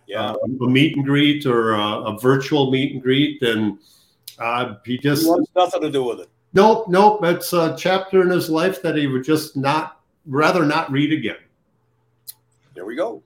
yeah. 0.06 0.32
uh, 0.32 0.36
a 0.62 0.68
meet 0.68 0.96
and 0.96 1.04
greet 1.04 1.46
or 1.46 1.72
a, 1.72 1.80
a 1.80 2.18
virtual 2.18 2.70
meet 2.70 2.92
and 2.92 3.02
greet, 3.02 3.42
and 3.42 3.78
uh, 4.38 4.74
he 4.84 4.98
just 4.98 5.22
he 5.22 5.28
wants 5.28 5.50
nothing 5.56 5.80
to 5.80 5.90
do 5.90 6.04
with 6.04 6.20
it. 6.20 6.28
Nope, 6.54 6.88
nope. 6.88 7.24
It's 7.24 7.52
a 7.52 7.74
chapter 7.76 8.22
in 8.22 8.30
his 8.30 8.48
life 8.48 8.80
that 8.82 8.96
he 8.96 9.08
would 9.08 9.24
just 9.24 9.56
not 9.56 10.00
rather 10.24 10.64
not 10.64 10.90
read 10.90 11.12
again. 11.12 11.36
There 12.74 12.86
we 12.86 12.94
go. 12.94 13.22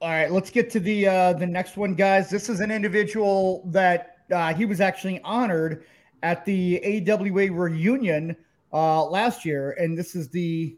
All 0.00 0.08
right, 0.08 0.30
let's 0.30 0.50
get 0.50 0.70
to 0.70 0.80
the 0.80 1.06
uh, 1.06 1.32
the 1.34 1.46
next 1.46 1.76
one, 1.76 1.94
guys. 1.94 2.30
This 2.30 2.48
is 2.48 2.60
an 2.60 2.70
individual 2.70 3.62
that 3.66 4.18
uh, 4.32 4.54
he 4.54 4.64
was 4.64 4.80
actually 4.80 5.20
honored 5.22 5.84
at 6.22 6.44
the 6.44 7.04
AWA 7.08 7.52
reunion 7.52 8.36
uh, 8.72 9.04
last 9.04 9.44
year, 9.44 9.72
and 9.72 9.98
this 9.98 10.14
is 10.14 10.28
the 10.28 10.76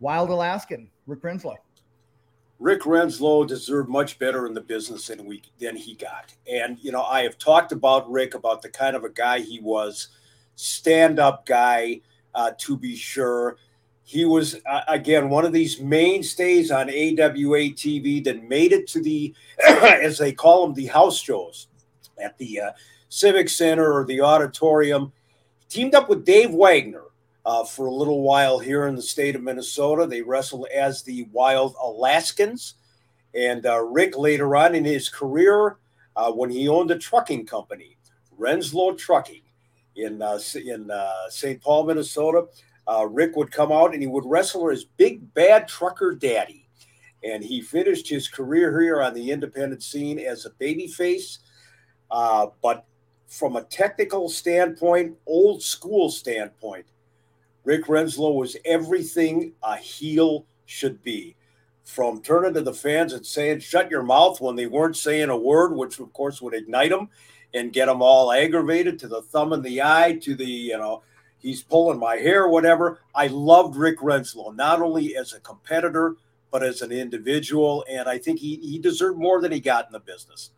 Wild 0.00 0.30
Alaskan, 0.30 0.88
Rick 1.06 1.22
Renslow. 1.22 1.56
Rick 2.58 2.82
Renslow 2.82 3.46
deserved 3.46 3.88
much 3.88 4.18
better 4.18 4.46
in 4.46 4.54
the 4.54 4.60
business 4.60 5.08
than 5.08 5.26
we 5.26 5.42
than 5.60 5.76
he 5.76 5.94
got. 5.94 6.34
And 6.50 6.78
you 6.80 6.92
know, 6.92 7.02
I 7.02 7.22
have 7.22 7.38
talked 7.38 7.72
about 7.72 8.10
Rick 8.10 8.34
about 8.34 8.62
the 8.62 8.68
kind 8.68 8.96
of 8.96 9.04
a 9.04 9.10
guy 9.10 9.40
he 9.40 9.60
was, 9.60 10.08
stand-up 10.56 11.46
guy, 11.46 12.00
uh, 12.34 12.50
to 12.58 12.76
be 12.76 12.96
sure. 12.96 13.56
He 14.02 14.24
was 14.24 14.56
uh, 14.68 14.82
again 14.88 15.28
one 15.28 15.44
of 15.44 15.52
these 15.52 15.80
mainstays 15.80 16.70
on 16.70 16.88
AWA 16.88 17.70
TV 17.72 18.22
that 18.24 18.48
made 18.48 18.72
it 18.72 18.86
to 18.88 19.00
the, 19.00 19.34
as 19.68 20.18
they 20.18 20.32
call 20.32 20.66
them, 20.66 20.74
the 20.74 20.86
house 20.86 21.18
shows 21.18 21.68
at 22.18 22.36
the 22.38 22.60
uh, 22.60 22.70
Civic 23.08 23.48
Center 23.48 23.92
or 23.92 24.04
the 24.04 24.20
auditorium. 24.20 25.12
Teamed 25.68 25.94
up 25.94 26.08
with 26.08 26.24
Dave 26.24 26.52
Wagner, 26.52 27.06
uh, 27.46 27.64
for 27.64 27.86
a 27.86 27.94
little 27.94 28.22
while 28.22 28.58
here 28.58 28.88
in 28.88 28.96
the 28.96 29.02
state 29.02 29.36
of 29.36 29.42
Minnesota. 29.42 30.04
They 30.04 30.20
wrestled 30.20 30.66
as 30.74 31.02
the 31.02 31.28
Wild 31.32 31.76
Alaskans. 31.80 32.74
And 33.34 33.64
uh, 33.64 33.82
Rick, 33.84 34.18
later 34.18 34.56
on 34.56 34.74
in 34.74 34.84
his 34.84 35.08
career, 35.08 35.76
uh, 36.16 36.32
when 36.32 36.50
he 36.50 36.68
owned 36.68 36.90
a 36.90 36.98
trucking 36.98 37.46
company, 37.46 37.96
Renslow 38.38 38.98
Trucking, 38.98 39.42
in, 39.96 40.22
uh, 40.22 40.38
in 40.64 40.90
uh, 40.90 41.28
St. 41.28 41.60
Paul, 41.60 41.86
Minnesota, 41.86 42.46
uh, 42.86 43.06
Rick 43.06 43.36
would 43.36 43.50
come 43.50 43.72
out 43.72 43.92
and 43.92 44.02
he 44.02 44.06
would 44.06 44.24
wrestle 44.26 44.70
as 44.70 44.84
Big 44.84 45.32
Bad 45.34 45.66
Trucker 45.66 46.14
Daddy. 46.14 46.68
And 47.24 47.42
he 47.42 47.60
finished 47.60 48.08
his 48.08 48.28
career 48.28 48.80
here 48.80 49.02
on 49.02 49.14
the 49.14 49.30
independent 49.30 49.82
scene 49.82 50.18
as 50.18 50.46
a 50.46 50.50
babyface. 50.50 51.38
but 52.10 52.84
from 53.26 53.56
a 53.56 53.64
technical 53.64 54.28
standpoint, 54.28 55.16
old 55.26 55.62
school 55.62 56.10
standpoint, 56.10 56.86
Rick 57.64 57.86
Renslow 57.86 58.34
was 58.34 58.56
everything 58.64 59.52
a 59.64 59.76
heel 59.76 60.46
should 60.66 61.02
be. 61.02 61.34
From 61.84 62.20
turning 62.20 62.54
to 62.54 62.62
the 62.62 62.74
fans 62.74 63.12
and 63.12 63.24
saying, 63.24 63.60
shut 63.60 63.90
your 63.90 64.02
mouth 64.02 64.40
when 64.40 64.56
they 64.56 64.66
weren't 64.66 64.96
saying 64.96 65.30
a 65.30 65.36
word, 65.36 65.72
which 65.72 65.98
of 65.98 66.12
course 66.12 66.40
would 66.42 66.54
ignite 66.54 66.90
them 66.90 67.08
and 67.54 67.72
get 67.72 67.86
them 67.86 68.02
all 68.02 68.32
aggravated, 68.32 68.98
to 68.98 69.08
the 69.08 69.22
thumb 69.22 69.52
in 69.52 69.62
the 69.62 69.82
eye, 69.82 70.18
to 70.22 70.34
the, 70.34 70.44
you 70.44 70.76
know, 70.76 71.02
he's 71.38 71.62
pulling 71.62 71.98
my 71.98 72.16
hair, 72.16 72.48
whatever. 72.48 73.00
I 73.14 73.28
loved 73.28 73.76
Rick 73.76 73.98
Renslow, 74.00 74.54
not 74.54 74.82
only 74.82 75.16
as 75.16 75.32
a 75.32 75.40
competitor, 75.40 76.16
but 76.50 76.62
as 76.62 76.82
an 76.82 76.92
individual. 76.92 77.84
And 77.88 78.08
I 78.08 78.18
think 78.18 78.38
he, 78.40 78.56
he 78.56 78.78
deserved 78.78 79.18
more 79.18 79.40
than 79.40 79.52
he 79.52 79.60
got 79.60 79.86
in 79.86 79.92
the 79.92 80.00
business. 80.00 80.50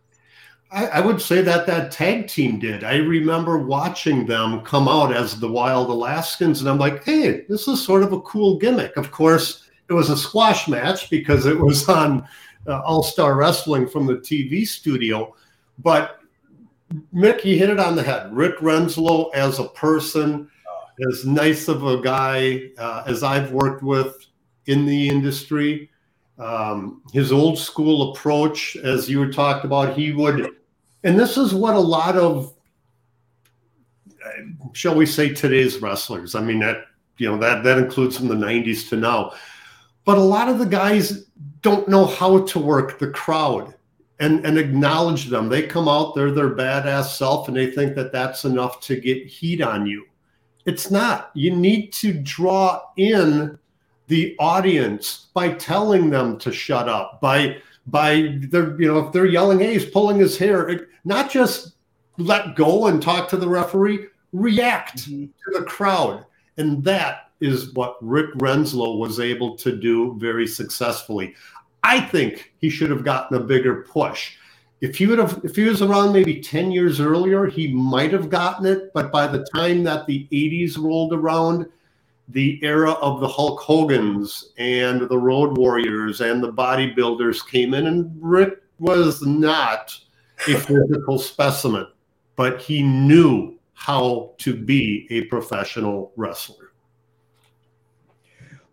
I, 0.70 0.86
I, 0.86 1.00
would 1.00 1.20
say 1.20 1.40
that 1.42 1.66
that 1.66 1.92
tag 1.92 2.28
team 2.28 2.58
did. 2.58 2.84
I 2.84 2.96
remember 2.96 3.56
watching 3.56 4.26
them 4.26 4.60
come 4.62 4.86
out 4.86 5.14
as 5.14 5.40
the 5.40 5.50
Wild 5.50 5.88
Alaskans, 5.88 6.60
and 6.60 6.68
I'm 6.68 6.78
like, 6.78 7.04
hey, 7.04 7.46
this 7.48 7.68
is 7.68 7.82
sort 7.82 8.02
of 8.02 8.12
a 8.12 8.20
cool 8.20 8.58
gimmick. 8.58 8.94
Of 8.98 9.10
course, 9.10 9.64
it 9.88 9.94
was 9.94 10.10
a 10.10 10.16
squash 10.16 10.68
match 10.68 11.08
because 11.08 11.46
it 11.46 11.58
was 11.58 11.88
on 11.88 12.28
uh, 12.66 12.80
All 12.82 13.02
Star 13.02 13.34
Wrestling 13.34 13.88
from 13.88 14.06
the 14.06 14.16
TV 14.16 14.66
studio. 14.66 15.34
But 15.78 16.20
Mick, 17.14 17.40
he 17.40 17.58
hit 17.58 17.70
it 17.70 17.78
on 17.78 17.96
the 17.96 18.02
head. 18.02 18.32
Rick 18.34 18.58
Renslow, 18.58 19.32
as 19.34 19.58
a 19.58 19.68
person, 19.68 20.50
as 21.10 21.24
nice 21.24 21.68
of 21.68 21.84
a 21.84 22.00
guy 22.00 22.70
uh, 22.78 23.04
as 23.06 23.22
I've 23.22 23.52
worked 23.52 23.82
with 23.82 24.26
in 24.66 24.86
the 24.86 25.08
industry. 25.08 25.90
Um, 26.38 27.02
his 27.12 27.32
old 27.32 27.58
school 27.58 28.12
approach, 28.12 28.76
as 28.76 29.08
you 29.08 29.18
were 29.18 29.32
talked 29.32 29.64
about, 29.64 29.96
he 29.96 30.12
would 30.12 30.54
and 31.04 31.18
this 31.18 31.36
is 31.36 31.54
what 31.54 31.74
a 31.74 31.80
lot 31.80 32.16
of 32.16 32.54
shall 34.72 34.94
we 34.94 35.06
say 35.06 35.32
today's 35.32 35.80
wrestlers 35.80 36.34
i 36.34 36.40
mean 36.40 36.58
that 36.58 36.84
you 37.18 37.30
know 37.30 37.38
that 37.38 37.62
that 37.64 37.78
includes 37.78 38.16
from 38.16 38.28
the 38.28 38.34
90s 38.34 38.88
to 38.88 38.96
now 38.96 39.32
but 40.04 40.18
a 40.18 40.22
lot 40.22 40.48
of 40.48 40.58
the 40.58 40.66
guys 40.66 41.26
don't 41.60 41.88
know 41.88 42.04
how 42.04 42.44
to 42.44 42.58
work 42.58 42.98
the 42.98 43.10
crowd 43.10 43.74
and 44.20 44.44
and 44.44 44.58
acknowledge 44.58 45.26
them. 45.26 45.48
They 45.48 45.66
come 45.66 45.88
out 45.88 46.14
they're 46.14 46.32
their 46.32 46.54
badass 46.54 47.16
self 47.16 47.48
and 47.48 47.56
they 47.56 47.70
think 47.70 47.94
that 47.94 48.12
that's 48.12 48.44
enough 48.44 48.80
to 48.82 48.96
get 48.96 49.26
heat 49.26 49.62
on 49.62 49.86
you. 49.86 50.04
It's 50.66 50.90
not. 50.90 51.30
You 51.34 51.54
need 51.54 51.92
to 51.94 52.12
draw 52.12 52.82
in 52.96 53.58
the 54.08 54.36
audience 54.38 55.26
by 55.34 55.52
telling 55.52 56.10
them 56.10 56.38
to 56.38 56.52
shut 56.52 56.88
up 56.88 57.20
by 57.20 57.58
by 57.86 58.36
they're 58.50 58.80
you 58.80 58.88
know 58.88 58.98
if 59.06 59.12
they're 59.12 59.26
yelling 59.26 59.60
hey 59.60 59.74
he's 59.74 59.84
pulling 59.84 60.18
his 60.18 60.36
hair 60.36 60.88
not 61.04 61.30
just 61.30 61.74
let 62.16 62.56
go 62.56 62.86
and 62.86 63.02
talk 63.02 63.28
to 63.28 63.36
the 63.36 63.48
referee 63.48 64.06
react 64.32 65.08
mm-hmm. 65.08 65.24
to 65.24 65.58
the 65.58 65.64
crowd. 65.64 66.24
And 66.56 66.82
that 66.84 67.30
is 67.40 67.72
what 67.74 67.96
rick 68.00 68.34
renslow 68.34 68.98
was 68.98 69.20
able 69.20 69.56
to 69.56 69.76
do 69.76 70.16
very 70.18 70.46
successfully 70.46 71.34
i 71.82 72.00
think 72.00 72.52
he 72.58 72.70
should 72.70 72.90
have 72.90 73.04
gotten 73.04 73.36
a 73.36 73.40
bigger 73.40 73.82
push 73.82 74.36
if 74.80 74.96
he 74.96 75.06
would 75.06 75.18
have 75.18 75.40
if 75.44 75.56
he 75.56 75.64
was 75.64 75.82
around 75.82 76.12
maybe 76.12 76.40
10 76.40 76.70
years 76.70 77.00
earlier 77.00 77.46
he 77.46 77.72
might 77.72 78.12
have 78.12 78.30
gotten 78.30 78.66
it 78.66 78.92
but 78.92 79.10
by 79.10 79.26
the 79.26 79.46
time 79.54 79.82
that 79.84 80.06
the 80.06 80.26
80s 80.30 80.78
rolled 80.78 81.12
around 81.12 81.66
the 82.28 82.58
era 82.62 82.92
of 82.92 83.20
the 83.20 83.28
Hulk 83.28 83.60
Hogan's 83.60 84.52
and 84.58 85.08
the 85.08 85.18
Road 85.18 85.56
Warriors 85.56 86.20
and 86.20 86.42
the 86.42 86.52
bodybuilders 86.52 87.46
came 87.48 87.74
in, 87.74 87.86
and 87.86 88.14
Rick 88.20 88.62
was 88.78 89.22
not 89.22 89.98
a 90.46 90.54
physical 90.54 91.18
specimen, 91.18 91.86
but 92.36 92.60
he 92.60 92.82
knew 92.82 93.58
how 93.72 94.34
to 94.38 94.54
be 94.54 95.06
a 95.10 95.22
professional 95.24 96.12
wrestler. 96.16 96.67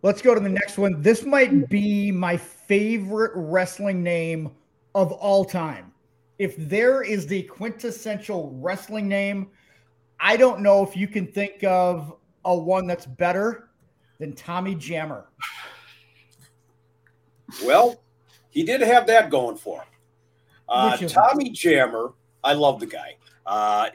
Let's 0.06 0.22
go 0.22 0.36
to 0.36 0.40
the 0.40 0.48
next 0.48 0.78
one. 0.78 1.02
This 1.02 1.26
might 1.26 1.68
be 1.68 2.12
my 2.12 2.38
favorite 2.38 3.32
wrestling 3.34 4.04
name 4.04 4.52
of 4.94 5.12
all 5.12 5.44
time. 5.44 5.92
If 6.38 6.56
there 6.58 7.02
is 7.02 7.26
the 7.26 7.42
quintessential 7.42 8.52
wrestling 8.54 9.08
name, 9.08 9.48
I 10.20 10.38
don't 10.38 10.60
know 10.60 10.84
if 10.84 10.96
you 10.96 11.08
can 11.08 11.26
think 11.26 11.64
of 11.64 12.14
a 12.46 12.56
one 12.56 12.86
that's 12.86 13.08
better 13.08 13.70
than 14.20 14.34
Tommy 14.34 14.76
Jammer? 14.76 15.26
Well, 17.64 18.00
he 18.52 18.62
did 18.62 18.82
have 18.82 19.08
that 19.08 19.32
going 19.32 19.58
for 19.58 19.80
him. 19.80 19.88
Uh, 20.70 20.98
Tommy 20.98 21.50
Jammer, 21.50 22.14
I 22.44 22.54
love 22.54 22.80
the 22.80 22.86
guy. 22.86 23.16
Uh, 23.44 23.90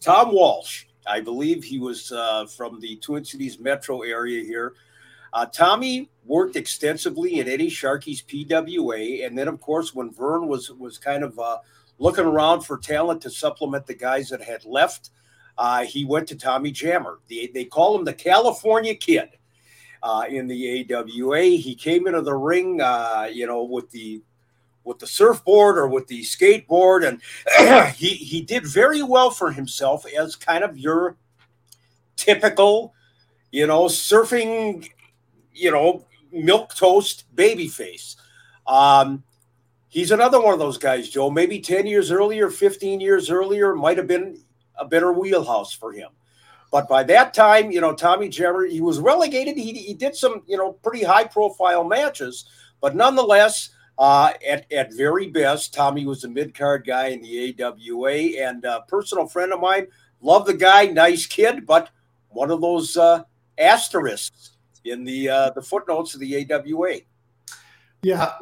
Tom 0.00 0.32
Walsh, 0.34 0.86
I 1.06 1.20
believe 1.20 1.62
he 1.62 1.78
was 1.78 2.10
uh, 2.10 2.46
from 2.46 2.80
the 2.80 2.96
Twin 2.96 3.24
Cities 3.24 3.60
metro 3.60 4.02
area 4.02 4.42
here. 4.42 4.74
Uh, 5.32 5.46
Tommy 5.46 6.10
worked 6.24 6.56
extensively 6.56 7.40
at 7.40 7.48
Eddie 7.48 7.70
Sharkey's 7.70 8.22
PWA, 8.22 9.26
and 9.26 9.36
then, 9.36 9.48
of 9.48 9.60
course, 9.60 9.94
when 9.94 10.12
Verne 10.12 10.46
was 10.46 10.70
was 10.72 10.98
kind 10.98 11.22
of 11.22 11.38
uh, 11.38 11.58
looking 11.98 12.24
around 12.24 12.62
for 12.62 12.78
talent 12.78 13.20
to 13.22 13.30
supplement 13.30 13.86
the 13.86 13.94
guys 13.94 14.28
that 14.28 14.42
had 14.42 14.64
left, 14.64 15.10
uh, 15.58 15.84
he 15.84 16.04
went 16.04 16.28
to 16.28 16.36
Tommy 16.36 16.70
Jammer. 16.70 17.18
They, 17.28 17.50
they 17.52 17.64
call 17.64 17.96
him 17.96 18.04
the 18.04 18.12
California 18.12 18.94
Kid 18.94 19.30
uh, 20.02 20.24
in 20.28 20.46
the 20.46 20.86
AWA. 20.92 21.42
He 21.42 21.74
came 21.74 22.06
into 22.06 22.22
the 22.22 22.34
ring, 22.34 22.80
uh, 22.80 23.28
you 23.32 23.46
know, 23.46 23.62
with 23.62 23.90
the 23.90 24.22
with 24.84 24.98
the 25.00 25.06
surfboard 25.06 25.76
or 25.76 25.88
with 25.88 26.06
the 26.06 26.22
skateboard, 26.22 27.06
and 27.06 27.94
he 27.96 28.08
he 28.08 28.40
did 28.40 28.64
very 28.64 29.02
well 29.02 29.30
for 29.30 29.50
himself 29.50 30.04
as 30.18 30.36
kind 30.36 30.62
of 30.62 30.78
your 30.78 31.16
typical, 32.14 32.94
you 33.50 33.66
know, 33.66 33.84
surfing, 33.84 34.88
you 35.56 35.70
know, 35.70 36.04
milk 36.32 36.74
toast 36.74 37.24
babyface. 37.34 38.16
Um, 38.66 39.24
he's 39.88 40.10
another 40.10 40.40
one 40.40 40.52
of 40.52 40.58
those 40.58 40.78
guys, 40.78 41.08
Joe. 41.08 41.30
Maybe 41.30 41.60
10 41.60 41.86
years 41.86 42.10
earlier, 42.10 42.50
15 42.50 43.00
years 43.00 43.30
earlier, 43.30 43.74
might 43.74 43.96
have 43.96 44.06
been 44.06 44.38
a 44.78 44.84
better 44.84 45.12
wheelhouse 45.12 45.72
for 45.72 45.92
him. 45.92 46.10
But 46.70 46.88
by 46.88 47.04
that 47.04 47.32
time, 47.32 47.70
you 47.70 47.80
know, 47.80 47.94
Tommy 47.94 48.28
Jammer, 48.28 48.66
he 48.66 48.80
was 48.80 48.98
relegated. 48.98 49.56
He, 49.56 49.72
he 49.72 49.94
did 49.94 50.14
some, 50.16 50.42
you 50.46 50.56
know, 50.56 50.72
pretty 50.72 51.04
high 51.04 51.24
profile 51.24 51.84
matches, 51.84 52.44
but 52.80 52.96
nonetheless, 52.96 53.70
uh, 53.98 54.32
at, 54.46 54.70
at 54.70 54.92
very 54.92 55.28
best, 55.28 55.72
Tommy 55.72 56.04
was 56.04 56.24
a 56.24 56.28
mid 56.28 56.54
card 56.54 56.86
guy 56.86 57.08
in 57.08 57.22
the 57.22 57.56
AWA 57.62 58.46
and 58.46 58.62
a 58.64 58.84
personal 58.88 59.26
friend 59.26 59.52
of 59.52 59.60
mine. 59.60 59.86
Love 60.20 60.44
the 60.44 60.54
guy, 60.54 60.86
nice 60.86 61.24
kid, 61.24 61.64
but 61.64 61.88
one 62.28 62.50
of 62.50 62.60
those 62.60 62.96
uh, 62.96 63.22
asterisks 63.58 64.55
in 64.90 65.04
the 65.04 65.28
uh, 65.28 65.50
the 65.50 65.62
footnotes 65.62 66.14
of 66.14 66.20
the 66.20 66.50
AWA. 66.50 67.00
Yeah, 68.02 68.34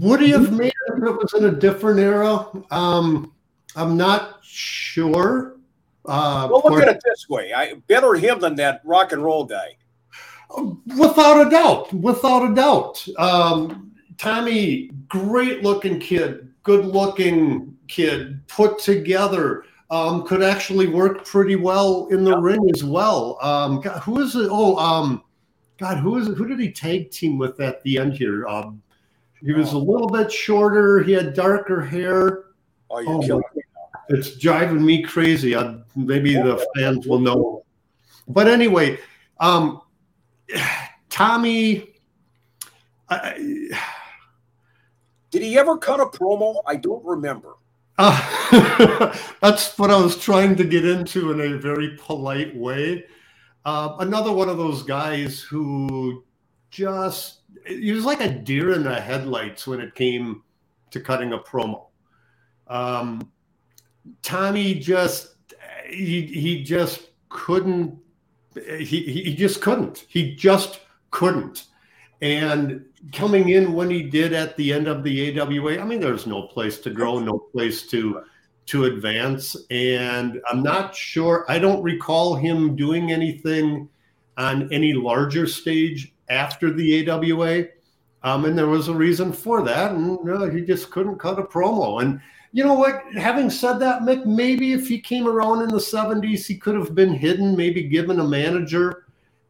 would 0.00 0.20
he 0.20 0.30
have 0.30 0.52
made 0.52 0.68
it 0.68 0.96
if 0.96 1.02
it 1.02 1.16
was 1.16 1.34
in 1.34 1.46
a 1.46 1.50
different 1.50 1.98
era? 2.00 2.46
Um, 2.70 3.32
I'm 3.74 3.96
not 3.96 4.38
sure. 4.42 5.56
Uh, 6.04 6.48
well, 6.50 6.62
look 6.64 6.82
at 6.82 6.88
it 6.88 7.02
this 7.04 7.28
way: 7.28 7.52
I 7.52 7.74
better 7.86 8.14
him 8.14 8.40
than 8.40 8.54
that 8.56 8.80
rock 8.84 9.12
and 9.12 9.22
roll 9.22 9.44
guy. 9.44 9.76
Without 10.96 11.46
a 11.46 11.50
doubt, 11.50 11.92
without 11.92 12.50
a 12.50 12.54
doubt. 12.54 13.06
Um, 13.18 13.92
Tommy, 14.16 14.90
great 15.08 15.62
looking 15.62 16.00
kid, 16.00 16.52
good 16.62 16.86
looking 16.86 17.76
kid, 17.86 18.46
put 18.48 18.78
together. 18.78 19.64
Um, 19.90 20.26
could 20.26 20.42
actually 20.42 20.86
work 20.86 21.24
pretty 21.24 21.56
well 21.56 22.08
in 22.10 22.22
the 22.22 22.32
yeah. 22.32 22.40
ring 22.40 22.70
as 22.74 22.84
well. 22.84 23.38
Um, 23.40 23.80
who 23.80 24.20
is 24.20 24.36
it? 24.36 24.48
Oh, 24.50 24.76
um, 24.76 25.22
God, 25.78 25.98
who 25.98 26.16
is? 26.16 26.26
Who 26.26 26.46
did 26.46 26.58
he 26.58 26.70
tag 26.70 27.10
team 27.10 27.38
with 27.38 27.60
at 27.60 27.82
the 27.82 27.98
end 27.98 28.14
here? 28.14 28.46
Um, 28.46 28.82
he 29.40 29.52
was 29.52 29.72
a 29.72 29.78
little 29.78 30.08
bit 30.08 30.32
shorter. 30.32 31.02
He 31.02 31.12
had 31.12 31.34
darker 31.34 31.80
hair. 31.80 32.46
Oh, 32.90 32.98
you're 32.98 33.12
oh, 33.12 33.20
killing 33.20 33.44
me. 33.54 33.62
It's 34.08 34.36
driving 34.36 34.84
me 34.84 35.02
crazy. 35.02 35.54
I, 35.54 35.78
maybe 35.94 36.34
the 36.34 36.66
fans 36.74 37.06
will 37.06 37.20
know. 37.20 37.64
But 38.26 38.48
anyway, 38.48 38.98
um, 39.38 39.82
Tommy. 41.08 41.94
I, 43.08 43.70
Did 45.30 45.42
he 45.42 45.58
ever 45.58 45.78
cut 45.78 46.00
a 46.00 46.06
promo? 46.06 46.62
I 46.66 46.76
don't 46.76 47.04
remember. 47.04 47.54
Uh, 47.96 49.16
that's 49.40 49.78
what 49.78 49.90
I 49.90 49.96
was 49.96 50.16
trying 50.18 50.56
to 50.56 50.64
get 50.64 50.84
into 50.84 51.32
in 51.32 51.40
a 51.40 51.58
very 51.58 51.96
polite 52.00 52.56
way. 52.56 53.04
Uh, 53.68 53.94
another 53.98 54.32
one 54.32 54.48
of 54.48 54.56
those 54.56 54.82
guys 54.82 55.42
who 55.42 56.24
just 56.70 57.40
he 57.66 57.92
was 57.92 58.06
like 58.06 58.22
a 58.22 58.30
deer 58.30 58.72
in 58.72 58.82
the 58.82 58.98
headlights 58.98 59.66
when 59.66 59.78
it 59.78 59.94
came 59.94 60.42
to 60.90 60.98
cutting 60.98 61.34
a 61.34 61.38
promo. 61.38 61.88
Um, 62.66 63.30
Tommy 64.22 64.72
just 64.72 65.34
he 65.86 66.22
he 66.22 66.64
just 66.64 67.10
couldn't 67.28 67.98
he 68.54 69.02
he 69.02 69.34
just 69.34 69.60
couldn't 69.60 70.06
he 70.08 70.34
just 70.34 70.80
couldn't 71.10 71.66
and 72.22 72.86
coming 73.12 73.50
in 73.50 73.74
when 73.74 73.90
he 73.90 74.02
did 74.02 74.32
at 74.32 74.56
the 74.56 74.72
end 74.72 74.88
of 74.88 75.04
the 75.04 75.38
AWA 75.38 75.78
I 75.78 75.84
mean 75.84 76.00
there's 76.00 76.26
no 76.26 76.44
place 76.44 76.78
to 76.78 76.90
grow 76.90 77.18
no 77.18 77.38
place 77.38 77.86
to 77.88 78.22
to 78.68 78.84
advance 78.84 79.56
and 79.70 80.40
I'm 80.50 80.62
not 80.62 80.94
sure 80.94 81.44
I 81.48 81.58
don't 81.58 81.82
recall 81.82 82.34
him 82.34 82.76
doing 82.76 83.12
anything 83.12 83.88
on 84.36 84.72
any 84.72 84.92
larger 84.92 85.46
stage 85.46 86.12
after 86.28 86.72
the 86.72 87.08
AWA 87.08 87.64
um, 88.22 88.44
and 88.44 88.56
there 88.56 88.66
was 88.66 88.88
a 88.88 88.94
reason 88.94 89.32
for 89.32 89.62
that 89.62 89.92
and 89.92 90.30
uh, 90.30 90.44
he 90.50 90.60
just 90.60 90.90
couldn't 90.90 91.18
cut 91.18 91.38
a 91.38 91.42
promo 91.42 92.02
and 92.02 92.20
you 92.52 92.64
know 92.64 92.74
what? 92.74 93.02
Having 93.14 93.50
said 93.50 93.78
that, 93.80 94.02
Mick, 94.02 94.24
maybe 94.24 94.72
if 94.72 94.88
he 94.88 94.98
came 94.98 95.28
around 95.28 95.62
in 95.62 95.68
the 95.68 95.76
70s, 95.76 96.46
he 96.46 96.56
could 96.56 96.74
have 96.76 96.94
been 96.94 97.12
hidden, 97.12 97.56
maybe 97.56 97.82
given 97.82 98.20
a 98.20 98.24
manager 98.26 99.04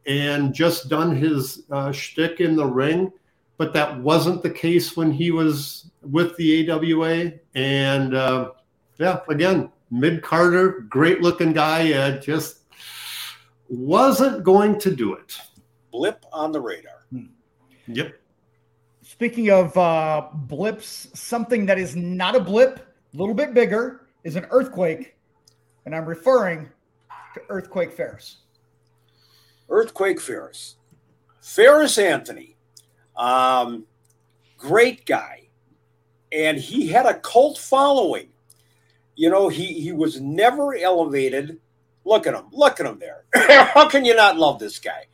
and 0.07 0.53
just 0.53 0.89
done 0.89 1.15
his 1.15 1.63
uh, 1.71 1.93
shtick 1.93 2.41
in 2.41 2.57
the 2.57 2.67
ring. 2.67 3.13
But 3.57 3.73
that 3.75 3.99
wasn't 4.01 4.43
the 4.43 4.51
case 4.51 4.97
when 4.97 5.13
he 5.13 5.31
was 5.31 5.91
with 6.03 6.37
the 6.37 6.71
AWA. 6.71 7.33
And 7.55 8.15
uh, 8.15 8.51
yeah, 8.99 9.21
again, 9.29 9.71
mid 9.91 10.23
Carter, 10.23 10.87
great 10.89 11.21
looking 11.21 11.53
guy, 11.53 11.93
uh, 11.93 12.19
just 12.19 12.61
wasn't 13.69 14.45
going 14.45 14.79
to 14.81 14.95
do 14.95 15.15
it. 15.15 15.39
Blip 15.91 16.25
on 16.33 16.53
the 16.53 16.61
radar. 16.61 17.07
Hmm. 17.11 17.27
Yep. 17.87 18.15
Speaking 19.03 19.51
of 19.51 19.77
uh, 19.77 20.29
blips, 20.33 21.09
something 21.15 21.67
that 21.67 21.79
is 21.79 21.97
not 21.97 22.37
a 22.37 22.41
blip 22.41 22.79
a 22.79 23.17
little 23.17 23.35
bit 23.35 23.55
bigger, 23.55 24.07
is 24.25 24.37
an 24.37 24.47
earthquake, 24.51 25.17
and 25.87 25.95
I'm 25.95 26.05
referring 26.05 26.69
to 27.35 27.41
Earthquake 27.49 27.93
Ferris. 27.93 28.39
Earthquake 29.69 30.21
Ferris. 30.21 30.77
Ferris 31.41 31.99
Anthony, 31.99 32.57
um, 33.17 33.87
great 34.59 35.07
guy. 35.07 35.49
And 36.31 36.59
he 36.59 36.89
had 36.89 37.07
a 37.07 37.19
cult 37.21 37.57
following. 37.57 38.29
You 39.19 39.29
know, 39.31 39.49
he, 39.49 39.81
he 39.81 39.91
was 39.91 40.21
never 40.21 40.77
elevated. 40.77 41.59
Look 42.05 42.29
at 42.29 42.35
him. 42.35 42.45
Look 42.53 42.79
at 42.79 42.87
him 42.87 43.01
there. 43.01 43.25
How 43.75 43.89
can 43.89 44.05
you 44.05 44.15
not 44.15 44.37
love 44.37 44.61
this 44.61 44.79
guy? 44.79 45.07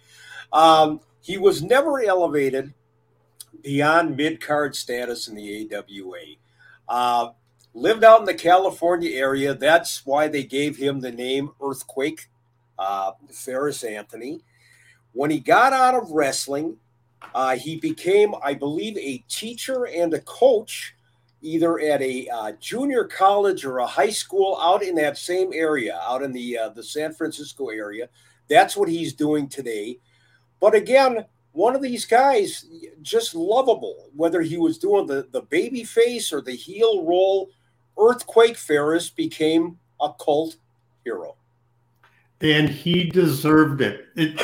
Um, 0.53 1.01
he 1.23 1.39
was 1.39 1.63
never 1.63 2.05
elevated 2.05 2.75
beyond 3.63 4.15
mid 4.15 4.43
card 4.43 4.77
status 4.77 5.27
in 5.27 5.37
the 5.37 5.71
AWA. 5.73 6.37
Uh, 6.87 7.31
lived 7.73 8.05
out 8.05 8.21
in 8.21 8.27
the 8.27 8.35
California 8.35 9.17
area. 9.17 9.55
That's 9.55 10.05
why 10.05 10.29
they 10.29 10.45
gave 10.45 10.77
him 10.77 11.01
the 11.01 11.11
name 11.11 11.53
Earthquake, 11.59 12.29
uh, 12.79 13.13
Ferris 13.33 13.83
Anthony. 13.85 14.43
When 15.13 15.31
he 15.31 15.41
got 15.41 15.73
out 15.73 15.95
of 15.95 16.11
wrestling, 16.11 16.77
uh, 17.35 17.57
he 17.57 17.77
became, 17.77 18.35
I 18.45 18.53
believe, 18.53 18.99
a 18.99 19.25
teacher 19.31 19.87
and 19.87 20.13
a 20.13 20.21
coach, 20.21 20.95
either 21.45 21.79
at 21.79 22.01
a 22.01 22.29
uh, 22.29 22.53
junior 22.59 23.05
college 23.05 23.65
or 23.65 23.79
a 23.79 23.87
high 23.87 24.11
school 24.11 24.59
out 24.61 24.83
in 24.83 24.95
that 24.97 25.19
same 25.19 25.53
area, 25.53 26.01
out 26.03 26.23
in 26.23 26.33
the 26.33 26.59
uh, 26.59 26.69
the 26.71 26.83
San 26.83 27.13
Francisco 27.13 27.69
area. 27.69 28.09
That's 28.49 28.77
what 28.77 28.89
he's 28.89 29.13
doing 29.13 29.49
today. 29.49 29.99
But 30.61 30.75
again, 30.75 31.25
one 31.53 31.77
of 31.77 31.83
these 31.83 32.05
guys, 32.05 32.67
just 33.03 33.35
lovable, 33.35 34.11
whether 34.17 34.41
he 34.41 34.57
was 34.57 34.79
doing 34.79 35.07
the 35.07 35.29
the 35.31 35.43
baby 35.43 35.85
face 35.85 36.33
or 36.33 36.41
the 36.41 36.57
heel 36.57 37.05
role 37.05 37.51
Earthquake 37.99 38.57
Ferris 38.57 39.11
became 39.11 39.79
a 40.01 40.13
cult 40.13 40.57
hero. 41.05 41.37
And 42.41 42.69
he 42.69 43.05
deserved 43.05 43.81
it. 43.81 44.07
it 44.17 44.35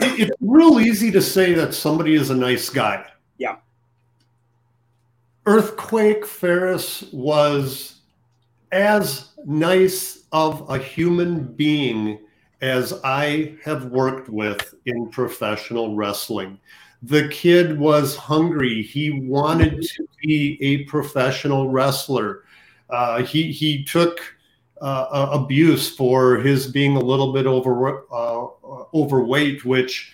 it's 0.00 0.36
real 0.40 0.78
easy 0.80 1.10
to 1.10 1.22
say 1.22 1.54
that 1.54 1.74
somebody 1.74 2.14
is 2.14 2.30
a 2.30 2.34
nice 2.34 2.68
guy. 2.68 3.06
Earthquake 5.46 6.26
Ferris 6.26 7.04
was 7.12 8.00
as 8.72 9.30
nice 9.44 10.24
of 10.32 10.68
a 10.68 10.76
human 10.76 11.44
being 11.54 12.18
as 12.62 13.00
I 13.04 13.56
have 13.62 13.86
worked 13.86 14.28
with 14.28 14.74
in 14.86 15.08
professional 15.08 15.94
wrestling. 15.94 16.58
The 17.02 17.28
kid 17.28 17.78
was 17.78 18.16
hungry. 18.16 18.82
He 18.82 19.10
wanted 19.10 19.82
to 19.82 20.08
be 20.22 20.58
a 20.60 20.84
professional 20.84 21.70
wrestler. 21.70 22.42
Uh, 22.90 23.22
he 23.22 23.52
he 23.52 23.84
took 23.84 24.18
uh, 24.80 25.28
abuse 25.30 25.94
for 25.94 26.38
his 26.38 26.66
being 26.66 26.96
a 26.96 27.00
little 27.00 27.32
bit 27.32 27.46
over 27.46 28.04
uh, 28.12 28.46
overweight, 28.94 29.64
which 29.64 30.12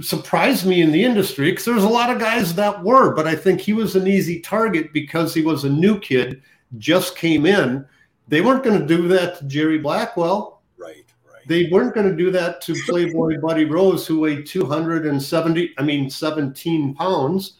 surprised 0.00 0.66
me 0.66 0.82
in 0.82 0.92
the 0.92 1.04
industry 1.04 1.50
because 1.50 1.64
there 1.64 1.74
was 1.74 1.84
a 1.84 1.88
lot 1.88 2.10
of 2.10 2.18
guys 2.18 2.54
that 2.54 2.82
were, 2.82 3.14
but 3.14 3.26
I 3.26 3.34
think 3.34 3.60
he 3.60 3.72
was 3.72 3.96
an 3.96 4.06
easy 4.06 4.40
target 4.40 4.92
because 4.92 5.34
he 5.34 5.42
was 5.42 5.64
a 5.64 5.70
new 5.70 5.98
kid, 5.98 6.42
just 6.78 7.16
came 7.16 7.46
in. 7.46 7.84
They 8.28 8.40
weren't 8.40 8.62
going 8.62 8.80
to 8.80 8.86
do 8.86 9.08
that 9.08 9.38
to 9.38 9.44
Jerry 9.46 9.78
Blackwell. 9.78 10.62
Right, 10.78 11.04
right. 11.26 11.46
They 11.48 11.68
weren't 11.70 11.94
going 11.94 12.08
to 12.08 12.16
do 12.16 12.30
that 12.30 12.60
to 12.62 12.74
Playboy 12.86 13.40
Buddy 13.40 13.64
Rose, 13.64 14.06
who 14.06 14.20
weighed 14.20 14.46
270, 14.46 15.74
I 15.78 15.82
mean, 15.82 16.08
17 16.08 16.94
pounds. 16.94 17.54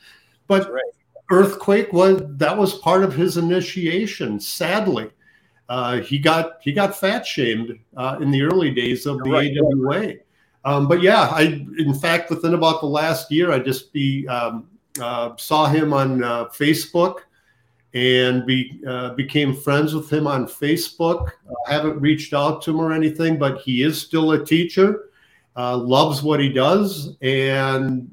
But 0.47 0.73
right 0.73 0.83
earthquake 1.31 1.93
was 1.93 2.23
that 2.37 2.57
was 2.57 2.79
part 2.79 3.05
of 3.05 3.15
his 3.15 3.37
initiation. 3.37 4.41
Sadly, 4.41 5.11
uh, 5.69 6.01
he 6.01 6.19
got 6.19 6.59
he 6.61 6.73
got 6.73 6.99
fat 6.99 7.27
shamed 7.27 7.79
uh, 7.97 8.19
in 8.21 8.31
the 8.31 8.43
early 8.43 8.71
days 8.73 9.07
of 9.07 9.19
the 9.19 9.31
right. 9.31 9.57
AWA. 9.57 10.15
Um, 10.65 10.89
but 10.89 11.01
yeah, 11.01 11.29
I 11.33 11.65
in 11.79 11.95
fact 11.95 12.31
within 12.31 12.55
about 12.55 12.81
the 12.81 12.87
last 12.87 13.31
year, 13.31 13.51
I 13.53 13.59
just 13.59 13.93
be 13.93 14.27
um, 14.29 14.69
uh, 15.01 15.37
saw 15.37 15.67
him 15.67 15.93
on 15.93 16.23
uh, 16.23 16.47
Facebook 16.47 17.21
and 17.95 18.47
be 18.47 18.81
uh, 18.87 19.15
became 19.15 19.55
friends 19.55 19.95
with 19.95 20.13
him 20.13 20.27
on 20.27 20.47
Facebook. 20.47 21.31
I 21.67 21.73
haven't 21.73 22.01
reached 22.01 22.35
out 22.35 22.63
to 22.63 22.71
him 22.71 22.81
or 22.81 22.93
anything, 22.93 23.39
but 23.39 23.61
he 23.61 23.83
is 23.83 24.01
still 24.01 24.33
a 24.33 24.45
teacher. 24.45 25.07
Uh, 25.57 25.77
loves 25.77 26.23
what 26.23 26.39
he 26.39 26.49
does 26.49 27.17
and 27.23 28.09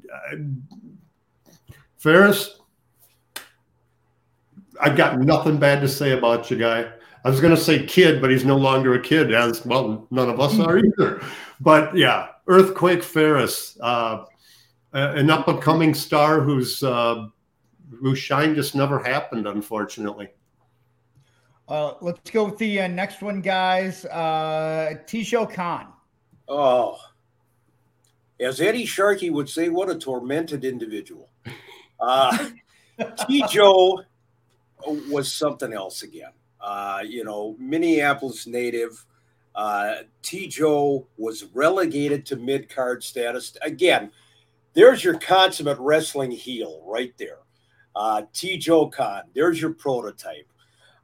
Ferris, 1.98 2.60
I've 4.80 4.96
got 4.96 5.18
nothing 5.18 5.58
bad 5.58 5.80
to 5.80 5.88
say 5.88 6.12
about 6.12 6.50
you, 6.50 6.56
guy. 6.56 6.88
I 7.24 7.30
was 7.30 7.40
going 7.40 7.54
to 7.54 7.60
say 7.60 7.84
kid, 7.84 8.20
but 8.20 8.30
he's 8.30 8.44
no 8.44 8.56
longer 8.56 8.94
a 8.94 9.02
kid, 9.02 9.34
as 9.34 9.66
well, 9.66 10.06
none 10.10 10.30
of 10.30 10.40
us 10.40 10.58
are 10.60 10.78
either. 10.78 11.20
But 11.60 11.94
yeah, 11.96 12.28
Earthquake 12.48 13.02
Ferris, 13.02 13.78
uh, 13.80 14.24
an 14.92 15.30
up 15.30 15.48
and 15.48 15.60
coming 15.60 15.94
star 15.94 16.40
who's 16.40 16.82
uh, 16.82 17.26
whose 18.00 18.18
shine 18.18 18.54
just 18.54 18.74
never 18.74 18.98
happened, 18.98 19.46
unfortunately. 19.46 20.28
Uh, 21.68 21.94
let's 22.00 22.30
go 22.30 22.44
with 22.44 22.58
the 22.58 22.80
uh, 22.80 22.88
next 22.88 23.20
one, 23.20 23.42
guys. 23.42 24.06
Uh, 24.06 24.94
Teijo 25.06 25.52
Khan. 25.52 25.88
Oh, 26.48 26.98
as 28.40 28.60
Eddie 28.60 28.86
Sharkey 28.86 29.30
would 29.30 29.48
say, 29.48 29.68
what 29.68 29.90
a 29.90 29.94
tormented 29.98 30.64
individual. 30.64 31.28
Uh, 32.00 32.50
Teijo 32.98 34.04
was 34.86 35.32
something 35.32 35.72
else 35.72 36.02
again. 36.02 36.32
Uh, 36.60 37.00
you 37.04 37.24
know, 37.24 37.56
Minneapolis 37.58 38.46
native. 38.46 39.04
Uh, 39.58 40.02
Teijo 40.22 41.04
was 41.16 41.46
relegated 41.52 42.24
to 42.24 42.36
mid 42.36 42.68
card 42.68 43.02
status. 43.02 43.56
Again, 43.62 44.12
there's 44.74 45.02
your 45.02 45.18
consummate 45.18 45.80
wrestling 45.80 46.30
heel 46.30 46.80
right 46.86 47.12
there. 47.18 47.38
Uh, 47.96 48.22
Teijo 48.32 48.92
Khan, 48.92 49.22
there's 49.34 49.60
your 49.60 49.74
prototype. 49.74 50.46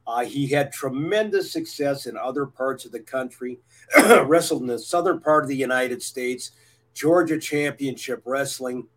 Uh, 0.07 0.23
he 0.23 0.47
had 0.47 0.71
tremendous 0.71 1.51
success 1.51 2.05
in 2.05 2.15
other 2.15 2.45
parts 2.45 2.85
of 2.85 2.93
the 2.93 3.01
country, 3.01 3.59
wrestled 4.23 4.61
in 4.61 4.67
the 4.67 4.79
southern 4.79 5.19
part 5.19 5.43
of 5.43 5.49
the 5.49 5.57
United 5.57 6.01
States, 6.01 6.51
Georgia 6.93 7.37
Championship 7.37 8.21
Wrestling, 8.23 8.87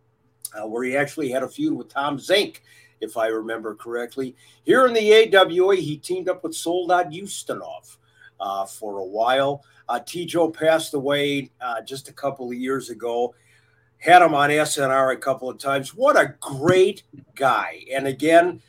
uh, 0.55 0.69
where 0.69 0.85
he 0.85 0.97
actually 0.97 1.31
had 1.31 1.43
a 1.43 1.49
feud 1.49 1.73
with 1.73 1.89
Tom 1.89 2.17
Zenk, 2.19 2.59
if 3.01 3.17
I 3.17 3.27
remember 3.27 3.75
correctly. 3.75 4.37
Here 4.63 4.87
in 4.87 4.95
the 4.95 5.37
AWA, 5.37 5.75
he 5.75 5.97
teamed 5.97 6.29
up 6.29 6.45
with 6.45 6.55
Soldat 6.55 7.11
Ustinov 7.11 7.97
uh, 8.41 8.67
for 8.67 8.99
a 8.99 9.05
while. 9.05 9.65
Uh, 9.89 10.01
Teijo 10.01 10.53
passed 10.53 10.95
away 10.95 11.51
uh, 11.61 11.81
just 11.83 12.09
a 12.09 12.13
couple 12.13 12.49
of 12.49 12.55
years 12.55 12.91
ago. 12.91 13.35
Had 13.99 14.23
him 14.23 14.35
on 14.35 14.51
SNR 14.51 15.13
a 15.13 15.17
couple 15.17 15.51
of 15.51 15.59
times. 15.59 15.95
What 15.95 16.17
a 16.17 16.35
great 16.41 17.03
guy. 17.35 17.83
And 17.93 18.07
again, 18.07 18.61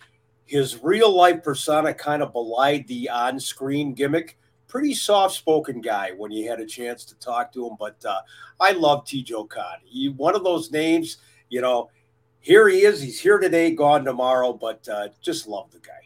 his 0.45 0.81
real 0.81 1.15
life 1.15 1.43
persona 1.43 1.93
kind 1.93 2.23
of 2.23 2.33
belied 2.33 2.87
the 2.87 3.09
on 3.09 3.39
screen 3.39 3.93
gimmick. 3.93 4.37
Pretty 4.67 4.93
soft 4.93 5.35
spoken 5.35 5.81
guy 5.81 6.11
when 6.17 6.31
you 6.31 6.49
had 6.49 6.59
a 6.59 6.65
chance 6.65 7.05
to 7.05 7.15
talk 7.19 7.51
to 7.53 7.67
him. 7.67 7.75
But 7.79 8.03
uh, 8.05 8.21
I 8.59 8.71
love 8.71 9.05
Teijo 9.05 9.47
Khan. 9.47 9.77
He, 9.83 10.09
one 10.09 10.35
of 10.35 10.43
those 10.43 10.71
names, 10.71 11.17
you 11.49 11.61
know, 11.61 11.89
here 12.39 12.67
he 12.67 12.81
is. 12.81 13.01
He's 13.01 13.19
here 13.19 13.37
today, 13.37 13.71
gone 13.71 14.05
tomorrow, 14.05 14.53
but 14.53 14.87
uh, 14.87 15.09
just 15.21 15.47
love 15.47 15.71
the 15.71 15.79
guy. 15.79 15.98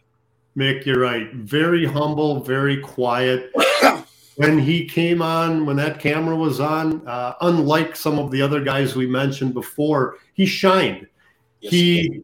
Mick, 0.58 0.86
you're 0.86 1.00
right. 1.00 1.34
Very 1.34 1.86
humble, 1.86 2.40
very 2.42 2.78
quiet. 2.78 3.52
when 4.36 4.60
he 4.60 4.86
came 4.86 5.22
on, 5.22 5.66
when 5.66 5.76
that 5.78 6.00
camera 6.00 6.36
was 6.36 6.60
on, 6.60 7.06
uh, 7.08 7.34
unlike 7.42 7.96
some 7.96 8.20
of 8.20 8.32
the 8.32 8.42
other 8.42 8.64
guys 8.64 8.96
we 8.96 9.08
mentioned 9.08 9.54
before, 9.54 10.18
he 10.34 10.46
shined. 10.46 11.08
Yes, 11.60 11.72
he, 11.72 12.02
he 12.02 12.24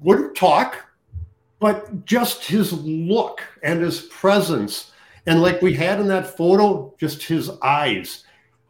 wouldn't 0.00 0.36
talk, 0.36 0.84
but 1.60 2.04
just 2.04 2.44
his 2.44 2.72
look 2.72 3.42
and 3.62 3.80
his 3.80 4.02
presence. 4.02 4.92
And 5.26 5.40
like 5.40 5.62
we 5.62 5.74
had 5.74 6.00
in 6.00 6.08
that 6.08 6.36
photo, 6.36 6.94
just 6.98 7.22
his 7.22 7.50
eyes. 7.62 8.24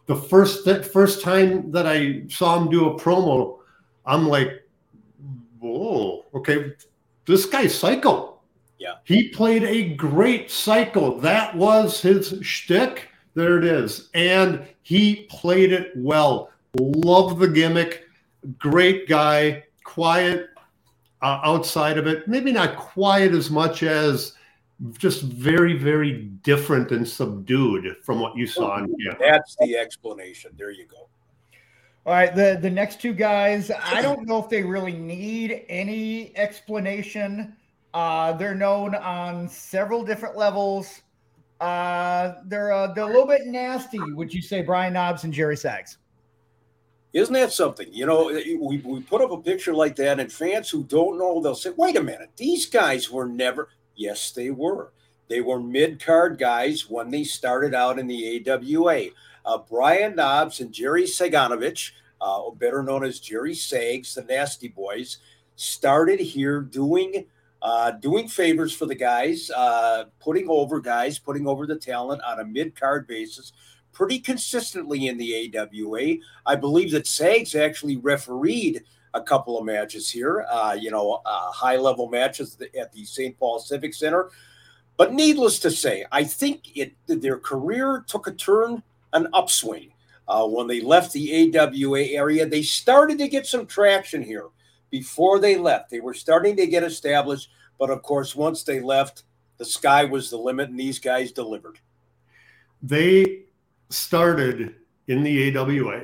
The 0.06 0.16
first 0.16 0.64
th- 0.64 0.84
first 0.84 1.22
time 1.22 1.70
that 1.72 1.86
I 1.86 2.24
saw 2.28 2.58
him 2.58 2.70
do 2.70 2.90
a 2.90 2.98
promo, 2.98 3.58
I'm 4.04 4.28
like, 4.28 4.62
whoa, 5.58 6.26
okay, 6.34 6.72
this 7.26 7.46
guy's 7.46 7.74
psycho. 7.76 8.33
Yeah. 8.78 8.94
He 9.04 9.28
played 9.28 9.62
a 9.62 9.94
great 9.94 10.50
cycle. 10.50 11.18
That 11.18 11.56
was 11.56 12.00
his 12.00 12.38
shtick. 12.42 13.08
There 13.34 13.58
it 13.58 13.64
is. 13.64 14.10
And 14.14 14.66
he 14.82 15.26
played 15.30 15.72
it 15.72 15.92
well. 15.96 16.50
Love 16.78 17.38
the 17.38 17.48
gimmick. 17.48 18.04
Great 18.58 19.08
guy. 19.08 19.64
Quiet 19.84 20.50
uh, 21.22 21.40
outside 21.42 21.98
of 21.98 22.06
it. 22.06 22.28
Maybe 22.28 22.52
not 22.52 22.76
quiet 22.76 23.32
as 23.32 23.50
much 23.50 23.82
as 23.82 24.34
just 24.98 25.22
very, 25.22 25.74
very 25.76 26.24
different 26.42 26.90
and 26.90 27.06
subdued 27.08 27.96
from 28.02 28.20
what 28.20 28.36
you 28.36 28.46
saw 28.46 28.78
in 28.78 28.84
him. 28.84 29.16
That's 29.20 29.56
the 29.60 29.76
explanation. 29.76 30.52
There 30.58 30.70
you 30.70 30.86
go. 30.86 31.08
All 32.06 32.12
right, 32.12 32.34
the 32.34 32.58
the 32.60 32.68
next 32.68 33.00
two 33.00 33.14
guys, 33.14 33.70
I 33.70 34.02
don't 34.02 34.26
know 34.26 34.38
if 34.38 34.50
they 34.50 34.62
really 34.62 34.92
need 34.92 35.64
any 35.70 36.36
explanation. 36.36 37.56
Uh, 37.94 38.32
they're 38.32 38.54
known 38.54 38.94
on 38.96 39.48
several 39.48 40.04
different 40.04 40.36
levels. 40.36 41.00
Uh, 41.60 42.34
they're 42.44 42.72
uh, 42.72 42.88
they're 42.88 43.04
a 43.04 43.06
little 43.06 43.26
bit 43.26 43.46
nasty. 43.46 43.98
Would 44.00 44.34
you 44.34 44.42
say 44.42 44.60
Brian 44.60 44.92
Knobbs 44.92 45.24
and 45.24 45.32
Jerry 45.32 45.56
Sags? 45.56 45.96
Isn't 47.12 47.34
that 47.34 47.52
something? 47.52 47.86
You 47.92 48.06
know, 48.06 48.26
we, 48.26 48.78
we 48.84 49.00
put 49.00 49.22
up 49.22 49.30
a 49.30 49.38
picture 49.38 49.72
like 49.72 49.94
that, 49.96 50.18
and 50.18 50.30
fans 50.30 50.68
who 50.68 50.82
don't 50.82 51.16
know, 51.16 51.40
they'll 51.40 51.54
say, 51.54 51.70
wait 51.76 51.96
a 51.96 52.02
minute, 52.02 52.30
these 52.36 52.66
guys 52.66 53.08
were 53.08 53.26
never. 53.26 53.68
Yes, 53.94 54.32
they 54.32 54.50
were. 54.50 54.92
They 55.28 55.40
were 55.40 55.60
mid 55.60 56.04
card 56.04 56.38
guys 56.38 56.90
when 56.90 57.10
they 57.10 57.22
started 57.22 57.72
out 57.72 58.00
in 58.00 58.08
the 58.08 58.44
AWA 58.50 59.10
uh, 59.44 59.58
Brian 59.58 60.16
Knobbs 60.16 60.60
and 60.60 60.72
Jerry 60.72 61.04
Saganovich, 61.04 61.92
uh, 62.20 62.50
better 62.50 62.82
known 62.82 63.04
as 63.04 63.20
Jerry 63.20 63.54
Sags, 63.54 64.14
the 64.14 64.22
Nasty 64.22 64.68
Boys, 64.68 65.18
started 65.56 66.18
here 66.20 66.60
doing 66.60 67.26
uh, 67.64 67.92
doing 67.92 68.28
favors 68.28 68.74
for 68.74 68.84
the 68.84 68.94
guys, 68.94 69.50
uh, 69.50 70.04
putting 70.20 70.46
over 70.50 70.80
guys, 70.80 71.18
putting 71.18 71.46
over 71.46 71.66
the 71.66 71.74
talent 71.74 72.20
on 72.22 72.40
a 72.40 72.44
mid 72.44 72.78
card 72.78 73.06
basis 73.06 73.52
pretty 73.92 74.18
consistently 74.18 75.08
in 75.08 75.16
the 75.16 75.56
AWA. 75.56 76.16
I 76.44 76.56
believe 76.56 76.90
that 76.90 77.06
Sags 77.06 77.54
actually 77.54 77.96
refereed 77.96 78.82
a 79.14 79.22
couple 79.22 79.56
of 79.58 79.64
matches 79.64 80.10
here, 80.10 80.44
uh, 80.50 80.76
you 80.78 80.90
know, 80.90 81.22
uh, 81.24 81.50
high 81.52 81.76
level 81.76 82.08
matches 82.10 82.58
at 82.78 82.92
the 82.92 83.04
St. 83.04 83.38
Paul 83.38 83.58
Civic 83.58 83.94
Center. 83.94 84.30
But 84.98 85.14
needless 85.14 85.58
to 85.60 85.70
say, 85.70 86.04
I 86.12 86.22
think 86.22 86.76
it 86.76 86.94
their 87.06 87.38
career 87.38 88.04
took 88.06 88.26
a 88.26 88.32
turn 88.32 88.82
an 89.14 89.28
upswing. 89.32 89.92
Uh, 90.28 90.46
when 90.46 90.66
they 90.66 90.80
left 90.80 91.12
the 91.12 91.56
AWA 91.56 92.02
area, 92.02 92.46
they 92.46 92.62
started 92.62 93.18
to 93.18 93.28
get 93.28 93.46
some 93.46 93.66
traction 93.66 94.22
here 94.22 94.48
before 94.94 95.40
they 95.40 95.56
left. 95.56 95.90
They 95.90 95.98
were 95.98 96.14
starting 96.14 96.56
to 96.56 96.68
get 96.68 96.84
established, 96.84 97.50
but 97.80 97.90
of 97.90 98.00
course, 98.02 98.36
once 98.36 98.62
they 98.62 98.78
left, 98.78 99.24
the 99.58 99.64
sky 99.64 100.04
was 100.04 100.30
the 100.30 100.36
limit, 100.36 100.70
and 100.70 100.78
these 100.78 101.00
guys 101.00 101.32
delivered. 101.32 101.80
They 102.80 103.46
started 103.90 104.76
in 105.08 105.24
the 105.24 105.56
AWA. 105.56 106.02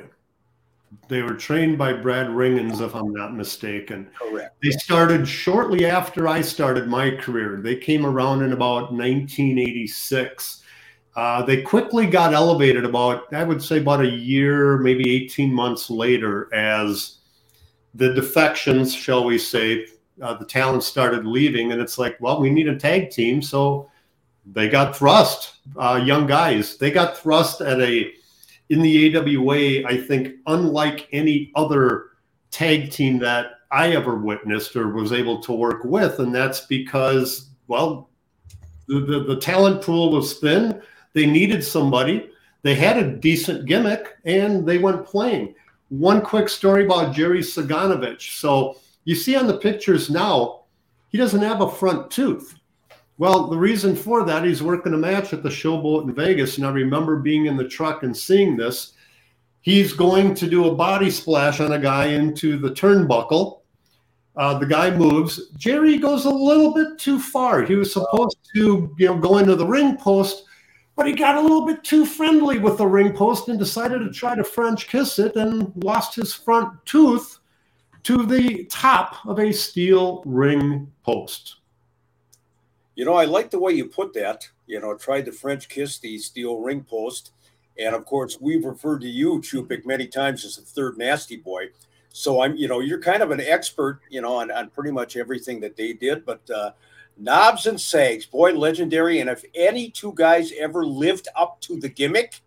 They 1.07 1.21
were 1.21 1.35
trained 1.35 1.77
by 1.77 1.93
Brad 1.93 2.27
Rheingans, 2.27 2.81
if 2.81 2.93
I'm 2.93 3.13
not 3.13 3.33
mistaken. 3.33 4.09
Correct. 4.19 4.57
They 4.61 4.71
started 4.71 5.25
shortly 5.25 5.85
after 5.85 6.27
I 6.27 6.41
started 6.41 6.89
my 6.89 7.11
career. 7.11 7.61
They 7.63 7.77
came 7.77 8.05
around 8.05 8.43
in 8.43 8.51
about 8.51 8.91
1986 8.91 10.63
uh, 11.13 11.43
they 11.43 11.61
quickly 11.61 12.05
got 12.05 12.33
elevated 12.33 12.85
about, 12.85 13.33
I 13.33 13.43
would 13.43 13.61
say, 13.61 13.79
about 13.79 13.99
a 13.99 14.09
year, 14.09 14.77
maybe 14.77 15.13
18 15.13 15.53
months 15.53 15.89
later, 15.89 16.53
as 16.53 17.17
the 17.95 18.13
defections, 18.13 18.93
shall 18.93 19.23
we 19.23 19.37
say, 19.37 19.87
uh, 20.21 20.33
the 20.35 20.45
talent 20.45 20.83
started 20.83 21.25
leaving. 21.25 21.71
And 21.71 21.81
it's 21.81 21.97
like, 21.97 22.17
well, 22.19 22.39
we 22.39 22.49
need 22.49 22.67
a 22.67 22.77
tag 22.77 23.09
team. 23.09 23.41
So 23.41 23.89
they 24.45 24.69
got 24.69 24.95
thrust, 24.95 25.55
uh, 25.77 26.01
young 26.03 26.27
guys. 26.27 26.77
They 26.77 26.91
got 26.91 27.17
thrust 27.17 27.61
at 27.61 27.79
a, 27.81 28.11
in 28.69 28.81
the 28.81 29.15
AWA, 29.15 29.87
I 29.87 30.01
think, 30.01 30.35
unlike 30.47 31.07
any 31.11 31.51
other 31.55 32.11
tag 32.51 32.91
team 32.91 33.19
that 33.19 33.53
I 33.71 33.91
ever 33.91 34.15
witnessed 34.15 34.75
or 34.75 34.93
was 34.93 35.11
able 35.11 35.41
to 35.41 35.53
work 35.53 35.83
with. 35.83 36.19
And 36.19 36.33
that's 36.33 36.61
because, 36.61 37.49
well, 37.67 38.09
the, 38.87 38.99
the, 38.99 39.23
the 39.23 39.37
talent 39.37 39.81
pool 39.81 40.11
was 40.11 40.39
thin 40.39 40.81
they 41.13 41.25
needed 41.25 41.63
somebody. 41.63 42.29
They 42.63 42.75
had 42.75 42.97
a 42.97 43.17
decent 43.17 43.65
gimmick 43.65 44.17
and 44.25 44.65
they 44.65 44.77
went 44.77 45.05
playing. 45.05 45.55
One 45.91 46.21
quick 46.21 46.47
story 46.47 46.85
about 46.85 47.13
Jerry 47.13 47.41
Saganovich. 47.41 48.39
So 48.39 48.77
you 49.03 49.13
see 49.13 49.35
on 49.35 49.45
the 49.45 49.57
pictures 49.57 50.09
now, 50.09 50.61
he 51.09 51.17
doesn't 51.17 51.41
have 51.41 51.59
a 51.59 51.69
front 51.69 52.09
tooth. 52.09 52.57
Well, 53.17 53.47
the 53.47 53.57
reason 53.57 53.97
for 53.97 54.23
that, 54.23 54.45
he's 54.45 54.63
working 54.63 54.93
a 54.93 54.97
match 54.97 55.33
at 55.33 55.43
the 55.43 55.49
Showboat 55.49 56.03
in 56.03 56.15
Vegas. 56.15 56.55
And 56.55 56.65
I 56.65 56.71
remember 56.71 57.17
being 57.17 57.47
in 57.47 57.57
the 57.57 57.67
truck 57.67 58.03
and 58.03 58.15
seeing 58.15 58.55
this. 58.55 58.93
He's 59.59 59.91
going 59.91 60.33
to 60.35 60.49
do 60.49 60.69
a 60.69 60.75
body 60.75 61.11
splash 61.11 61.59
on 61.59 61.73
a 61.73 61.77
guy 61.77 62.05
into 62.05 62.57
the 62.57 62.71
turnbuckle. 62.71 63.59
Uh, 64.37 64.57
the 64.59 64.65
guy 64.65 64.91
moves. 64.91 65.49
Jerry 65.57 65.97
goes 65.97 66.23
a 66.23 66.29
little 66.29 66.73
bit 66.73 66.99
too 66.99 67.19
far. 67.19 67.63
He 67.63 67.75
was 67.75 67.91
supposed 67.91 68.37
to, 68.55 68.95
you 68.97 69.05
know, 69.07 69.17
go 69.17 69.39
into 69.39 69.57
the 69.57 69.67
ring 69.67 69.97
post 69.97 70.45
but 70.95 71.07
he 71.07 71.13
got 71.13 71.35
a 71.35 71.41
little 71.41 71.65
bit 71.65 71.83
too 71.83 72.05
friendly 72.05 72.59
with 72.59 72.77
the 72.77 72.85
ring 72.87 73.13
post 73.13 73.47
and 73.47 73.57
decided 73.57 73.99
to 73.99 74.11
try 74.11 74.35
to 74.35 74.43
French 74.43 74.87
kiss 74.87 75.19
it 75.19 75.35
and 75.35 75.71
lost 75.83 76.15
his 76.15 76.33
front 76.33 76.85
tooth. 76.85 77.39
to 78.03 78.25
the 78.25 78.65
top 78.65 79.25
of 79.25 79.39
a 79.39 79.51
steel 79.51 80.23
ring 80.25 80.91
post. 81.03 81.57
You 82.95 83.05
know, 83.05 83.13
I 83.13 83.25
like 83.25 83.51
the 83.51 83.59
way 83.59 83.73
you 83.73 83.85
put 83.85 84.13
that. 84.13 84.49
You 84.67 84.79
know, 84.79 84.95
tried 84.95 85.25
to 85.25 85.31
French 85.31 85.69
kiss 85.69 85.99
the 85.99 86.17
steel 86.17 86.59
ring 86.59 86.83
post. 86.83 87.31
And 87.77 87.95
of 87.95 88.05
course, 88.05 88.39
we've 88.39 88.65
referred 88.65 89.01
to 89.01 89.07
you, 89.07 89.39
Chupik, 89.41 89.85
many 89.85 90.07
times 90.07 90.45
as 90.45 90.55
the 90.57 90.61
third 90.61 90.97
nasty 90.97 91.37
boy. 91.37 91.69
So 92.09 92.41
I'm, 92.41 92.57
you 92.57 92.67
know, 92.67 92.79
you're 92.81 92.99
kind 92.99 93.23
of 93.23 93.31
an 93.31 93.39
expert, 93.39 94.01
you 94.09 94.21
know, 94.21 94.35
on, 94.35 94.51
on 94.51 94.69
pretty 94.69 94.91
much 94.91 95.15
everything 95.15 95.61
that 95.61 95.77
they 95.77 95.93
did. 95.93 96.25
But 96.25 96.49
uh, 96.49 96.71
Knobbs 97.17 97.65
and 97.65 97.79
Sags, 97.79 98.25
boy, 98.25 98.53
legendary. 98.53 99.19
And 99.19 99.29
if 99.29 99.43
any 99.53 99.89
two 99.89 100.13
guys 100.15 100.51
ever 100.57 100.85
lived 100.85 101.27
up 101.35 101.61
to 101.61 101.79
the 101.79 101.89
gimmick, 101.89 102.41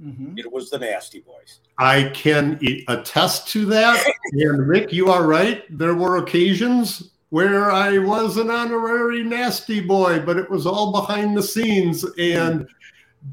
mm-hmm. 0.00 0.38
it 0.38 0.50
was 0.50 0.70
the 0.70 0.78
Nasty 0.78 1.20
Boys. 1.20 1.60
I 1.78 2.10
can 2.14 2.60
attest 2.88 3.48
to 3.48 3.64
that. 3.66 4.04
and 4.32 4.68
Rick, 4.68 4.92
you 4.92 5.10
are 5.10 5.26
right. 5.26 5.64
There 5.76 5.94
were 5.94 6.18
occasions 6.18 7.10
where 7.30 7.70
I 7.70 7.98
was 7.98 8.36
an 8.36 8.50
honorary 8.50 9.24
Nasty 9.24 9.80
Boy, 9.80 10.20
but 10.20 10.36
it 10.36 10.50
was 10.50 10.66
all 10.66 10.92
behind 10.92 11.36
the 11.36 11.42
scenes. 11.42 12.04
And 12.18 12.68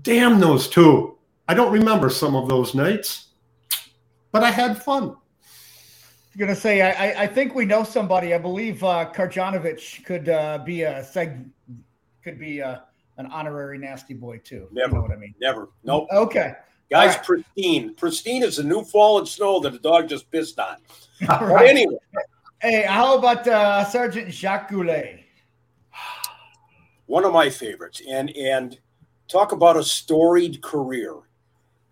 damn 0.01 0.39
those 0.39 0.67
two. 0.67 1.17
I 1.47 1.53
don't 1.53 1.71
remember 1.71 2.09
some 2.09 2.35
of 2.35 2.47
those 2.47 2.75
nights, 2.75 3.29
but 4.31 4.43
I 4.43 4.51
had 4.51 4.81
fun 4.83 5.15
gonna 6.39 6.55
say 6.55 6.81
I, 6.81 7.23
I 7.23 7.27
think 7.27 7.53
we 7.53 7.65
know 7.65 7.83
somebody. 7.83 8.33
I 8.33 8.37
believe 8.37 8.83
uh, 8.83 9.11
Karjanovich 9.13 10.03
could 10.05 10.29
uh, 10.29 10.59
be 10.59 10.83
a 10.83 11.03
seg, 11.03 11.45
could 12.23 12.39
be 12.39 12.59
a, 12.59 12.67
uh, 12.67 12.79
an 13.17 13.25
honorary 13.27 13.77
nasty 13.77 14.13
boy 14.13 14.39
too. 14.43 14.67
Never. 14.71 14.91
You 14.91 14.95
know 14.95 15.01
what 15.01 15.11
I 15.11 15.17
mean? 15.17 15.35
Never. 15.41 15.69
Nope. 15.83 16.07
Okay. 16.11 16.53
Guys, 16.89 17.15
right. 17.15 17.23
pristine. 17.23 17.93
Pristine 17.95 18.43
is 18.43 18.57
a 18.57 18.63
new 18.63 18.83
fallen 18.83 19.25
snow 19.25 19.59
that 19.59 19.75
a 19.75 19.79
dog 19.79 20.07
just 20.07 20.31
pissed 20.31 20.57
on. 20.57 20.77
right. 21.27 21.69
Anyway. 21.69 21.97
Hey, 22.61 22.83
how 22.83 23.17
about 23.17 23.47
uh, 23.47 23.85
Sergeant 23.85 24.33
Jacques 24.33 24.69
Goulet? 24.69 25.19
One 27.05 27.25
of 27.25 27.33
my 27.33 27.49
favorites, 27.49 28.01
and 28.07 28.29
and 28.31 28.79
talk 29.27 29.51
about 29.51 29.77
a 29.77 29.83
storied 29.83 30.61
career 30.61 31.15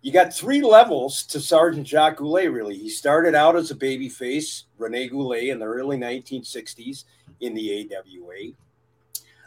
you 0.08 0.14
got 0.14 0.32
three 0.32 0.62
levels 0.62 1.22
to 1.24 1.38
Sergeant 1.38 1.86
Jacques 1.86 2.16
Goulet, 2.16 2.50
really. 2.50 2.74
He 2.74 2.88
started 2.88 3.34
out 3.34 3.56
as 3.56 3.70
a 3.70 3.74
babyface, 3.74 4.62
Rene 4.78 5.06
Goulet, 5.08 5.50
in 5.50 5.58
the 5.58 5.66
early 5.66 5.98
1960s 5.98 7.04
in 7.40 7.52
the 7.52 7.92
AWA. 7.92 8.52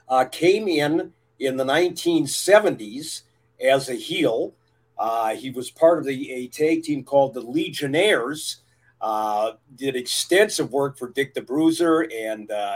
Uh, 0.07 0.25
came 0.25 0.67
in 0.67 1.13
in 1.39 1.57
the 1.57 1.63
1970s 1.63 3.23
as 3.59 3.89
a 3.89 3.95
heel. 3.95 4.53
Uh, 4.99 5.33
he 5.33 5.49
was 5.49 5.71
part 5.71 5.97
of 5.97 6.05
the 6.05 6.31
a 6.31 6.47
tag 6.49 6.83
team 6.83 7.03
called 7.03 7.33
the 7.33 7.41
Legionnaires. 7.41 8.57
Uh, 9.01 9.53
did 9.77 9.95
extensive 9.95 10.71
work 10.71 10.95
for 10.95 11.09
Dick 11.09 11.33
the 11.33 11.41
Bruiser 11.41 12.01
and 12.15 12.51
uh, 12.51 12.75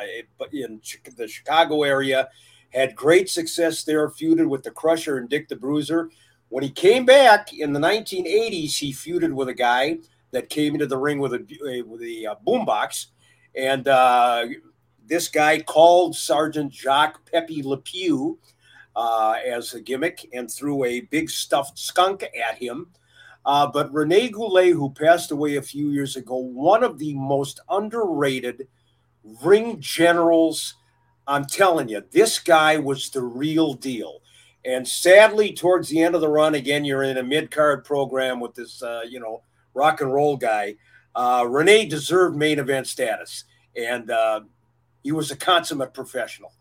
in 0.52 0.82
the 1.18 1.28
Chicago 1.28 1.84
area. 1.84 2.30
Had 2.74 2.96
great 2.96 3.30
success 3.30 3.84
there, 3.84 4.10
feuded 4.10 4.50
with 4.50 4.64
the 4.64 4.72
Crusher 4.72 5.20
and 5.20 5.30
Dick 5.30 5.50
the 5.50 5.56
Bruiser. 5.56 6.10
When 6.56 6.64
he 6.64 6.70
came 6.70 7.06
back 7.06 7.52
in 7.52 7.74
the 7.74 7.82
1980s, 7.82 8.78
he 8.78 8.94
feuded 8.94 9.34
with 9.34 9.50
a 9.50 9.54
guy 9.54 9.98
that 10.32 10.48
came 10.48 10.74
into 10.74 10.88
the 10.88 10.98
ring 10.98 11.20
with 11.20 11.34
a 11.34 11.84
with 11.86 12.02
a 12.02 12.28
uh, 12.28 12.36
boombox, 12.48 13.08
and 13.58 13.86
uh, 13.90 14.46
this 15.06 15.28
guy 15.28 15.60
called 15.60 16.16
Sergeant 16.16 16.72
Jacques 16.72 17.30
Pepe 17.30 17.62
Le 17.62 17.76
Pew 17.76 18.40
uh, 18.96 19.36
as 19.46 19.74
a 19.74 19.82
gimmick 19.82 20.30
and 20.32 20.50
threw 20.50 20.86
a 20.86 21.02
big 21.02 21.30
stuffed 21.30 21.78
skunk 21.78 22.24
at 22.24 22.58
him. 22.58 22.88
Uh, 23.46 23.68
but 23.68 23.94
Rene 23.94 24.30
Goulet, 24.30 24.72
who 24.72 24.92
passed 24.92 25.32
away 25.32 25.58
a 25.58 25.62
few 25.62 25.90
years 25.90 26.16
ago, 26.16 26.38
one 26.38 26.86
of 26.86 27.00
the 27.00 27.16
most 27.16 27.60
underrated 27.70 28.70
ring 29.44 29.82
generals. 29.82 30.76
I'm 31.28 31.44
telling 31.44 31.90
you, 31.90 32.02
this 32.12 32.40
guy 32.40 32.78
was 32.78 33.10
the 33.10 33.24
real 33.24 33.74
deal. 33.74 34.22
And 34.66 34.88
sadly, 34.88 35.54
towards 35.54 35.90
the 35.90 36.02
end 36.02 36.16
of 36.16 36.22
the 36.22 36.28
run, 36.28 36.56
again, 36.56 36.84
you're 36.84 37.04
in 37.04 37.18
a 37.18 37.24
mid 37.24 37.52
card 37.52 37.86
program 37.86 38.40
with 38.40 38.56
this, 38.56 38.82
uh, 38.82 39.02
you 39.08 39.20
know, 39.20 39.44
rock 39.74 40.02
and 40.02 40.12
roll 40.12 40.38
guy. 40.38 40.76
Uh, 41.16 41.46
Rene 41.48 41.86
deserved 41.86 42.36
main 42.36 42.60
event 42.60 42.88
status, 42.88 43.46
and 43.78 44.10
uh, 44.10 44.42
he 45.04 45.12
was 45.12 45.32
a 45.32 45.36
consummate 45.36 45.94
professional, 45.94 46.52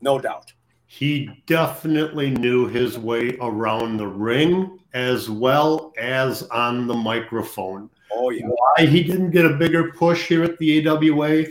no 0.00 0.18
doubt. 0.18 0.52
He 0.86 1.30
definitely 1.46 2.30
knew 2.30 2.66
his 2.66 2.98
way 2.98 3.36
around 3.40 3.96
the 3.96 4.06
ring 4.06 4.78
as 4.92 5.30
well 5.30 5.92
as 5.98 6.42
on 6.44 6.86
the 6.86 6.94
microphone. 6.94 7.90
Oh, 8.12 8.30
yeah. 8.30 8.46
Why 8.46 8.86
he 8.86 9.02
didn't 9.02 9.30
get 9.30 9.44
a 9.44 9.54
bigger 9.54 9.92
push 9.92 10.26
here 10.26 10.42
at 10.44 10.58
the 10.58 10.86
AWA, 10.86 11.44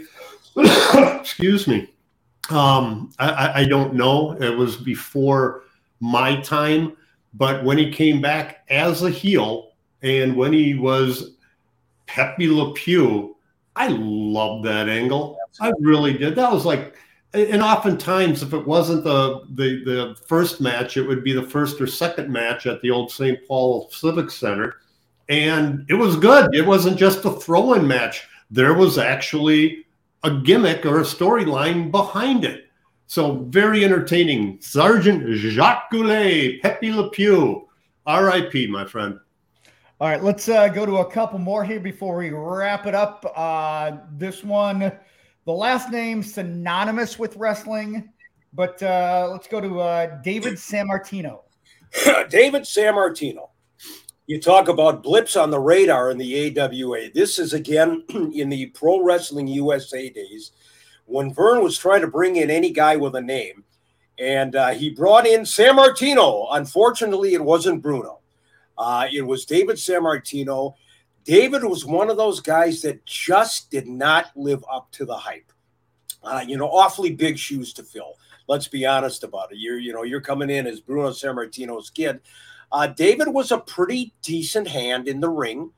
excuse 1.19 1.67
me, 1.67 1.93
um, 2.49 3.11
I, 3.19 3.61
I 3.61 3.65
don't 3.65 3.93
know. 3.93 4.31
It 4.41 4.55
was 4.55 4.77
before 4.77 5.64
my 5.99 6.39
time. 6.41 6.95
But 7.33 7.63
when 7.63 7.77
he 7.77 7.91
came 7.91 8.21
back 8.21 8.65
as 8.69 9.03
a 9.03 9.09
heel 9.09 9.73
and 10.01 10.35
when 10.35 10.53
he 10.53 10.75
was 10.75 11.35
Pepe 12.05 12.49
Le 12.49 12.73
Pew, 12.73 13.35
I 13.75 13.87
loved 13.87 14.65
that 14.65 14.87
angle. 14.87 15.37
I 15.59 15.71
really 15.79 16.17
did. 16.17 16.35
That 16.35 16.51
was 16.51 16.65
like, 16.65 16.95
and 17.33 17.61
oftentimes, 17.61 18.41
if 18.41 18.53
it 18.53 18.65
wasn't 18.65 19.03
the, 19.03 19.41
the 19.55 19.83
the 19.83 20.15
first 20.25 20.61
match, 20.61 20.95
it 20.95 21.05
would 21.05 21.23
be 21.23 21.33
the 21.33 21.43
first 21.43 21.81
or 21.81 21.87
second 21.87 22.31
match 22.31 22.65
at 22.65 22.81
the 22.81 22.91
old 22.91 23.11
St. 23.11 23.45
Paul 23.45 23.89
Civic 23.91 24.31
Center, 24.31 24.75
and 25.27 25.85
it 25.89 25.95
was 25.95 26.15
good. 26.15 26.55
It 26.55 26.65
wasn't 26.65 26.97
just 26.97 27.25
a 27.25 27.31
throw-in 27.31 27.85
match. 27.85 28.25
There 28.49 28.73
was 28.73 28.97
actually 28.97 29.85
a 30.23 30.31
gimmick 30.31 30.85
or 30.85 30.99
a 30.99 31.03
storyline 31.03 31.91
behind 31.91 32.45
it. 32.45 32.64
So 33.07 33.45
very 33.49 33.85
entertaining. 33.85 34.59
Sergeant 34.61 35.31
Jacques 35.35 35.91
Goulet, 35.91 36.61
Pepe 36.61 36.91
Le 36.91 37.09
Pew, 37.11 37.67
R.I.P. 38.05 38.67
My 38.67 38.85
friend. 38.85 39.19
All 40.01 40.09
right, 40.09 40.21
let's 40.21 40.49
uh, 40.49 40.67
go 40.67 40.85
to 40.85 40.97
a 40.97 41.09
couple 41.09 41.39
more 41.39 41.63
here 41.63 41.79
before 41.79 42.17
we 42.17 42.29
wrap 42.29 42.85
it 42.85 42.93
up. 42.93 43.25
Uh, 43.35 43.97
this 44.17 44.43
one, 44.43 44.91
the 45.45 45.51
last 45.51 45.89
name 45.89 46.21
synonymous 46.21 47.17
with 47.17 47.37
wrestling, 47.37 48.09
but 48.51 48.81
uh, 48.83 49.29
let's 49.31 49.47
go 49.47 49.61
to 49.61 49.79
uh, 49.79 50.21
David 50.21 50.55
Sammartino. 50.55 51.43
David 52.29 52.63
Sammartino. 52.63 53.49
You 54.27 54.41
talk 54.41 54.67
about 54.67 55.03
blips 55.03 55.37
on 55.37 55.51
the 55.51 55.59
radar 55.59 56.09
in 56.09 56.17
the 56.17 56.59
AWA. 56.59 57.11
This 57.13 57.39
is 57.39 57.53
again 57.53 58.03
in 58.33 58.49
the 58.49 58.65
Pro 58.67 59.01
Wrestling 59.01 59.47
USA 59.47 60.09
days 60.09 60.51
when 61.05 61.33
Verne 61.33 61.63
was 61.63 61.77
trying 61.77 62.01
to 62.01 62.07
bring 62.07 62.35
in 62.35 62.49
any 62.49 62.71
guy 62.71 62.95
with 62.95 63.15
a 63.15 63.21
name, 63.21 63.63
and 64.19 64.55
uh, 64.55 64.69
he 64.69 64.89
brought 64.89 65.27
in 65.27 65.41
Sammartino. 65.41 66.47
Unfortunately, 66.51 67.33
it 67.33 67.43
wasn't 67.43 67.81
Bruno. 67.81 68.19
Uh, 68.77 69.07
it 69.11 69.21
was 69.21 69.45
David 69.45 69.77
Sammartino. 69.77 70.75
David 71.23 71.63
was 71.63 71.85
one 71.85 72.09
of 72.09 72.17
those 72.17 72.39
guys 72.39 72.81
that 72.81 73.05
just 73.05 73.71
did 73.71 73.87
not 73.87 74.27
live 74.35 74.63
up 74.71 74.91
to 74.91 75.05
the 75.05 75.15
hype. 75.15 75.51
Uh, 76.23 76.43
you 76.45 76.57
know, 76.57 76.67
awfully 76.67 77.11
big 77.11 77.37
shoes 77.37 77.73
to 77.73 77.83
fill. 77.83 78.13
Let's 78.47 78.67
be 78.67 78.85
honest 78.85 79.23
about 79.23 79.51
it. 79.51 79.57
You're, 79.59 79.79
you 79.79 79.93
know, 79.93 80.03
you're 80.03 80.21
coming 80.21 80.49
in 80.49 80.67
as 80.67 80.79
Bruno 80.79 81.09
Sammartino's 81.09 81.89
kid. 81.89 82.19
Uh, 82.71 82.87
David 82.87 83.27
was 83.27 83.51
a 83.51 83.59
pretty 83.59 84.13
decent 84.21 84.67
hand 84.67 85.07
in 85.07 85.19
the 85.19 85.29
ring, 85.29 85.71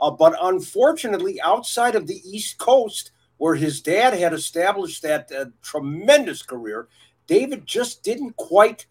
uh, 0.00 0.10
but 0.10 0.36
unfortunately, 0.40 1.40
outside 1.40 1.96
of 1.96 2.06
the 2.06 2.20
East 2.24 2.58
Coast, 2.58 3.10
where 3.38 3.54
his 3.54 3.80
dad 3.80 4.14
had 4.14 4.32
established 4.32 5.02
that 5.02 5.30
uh, 5.32 5.46
tremendous 5.62 6.42
career. 6.42 6.88
David 7.26 7.66
just 7.66 8.02
didn't 8.02 8.36
quite 8.36 8.86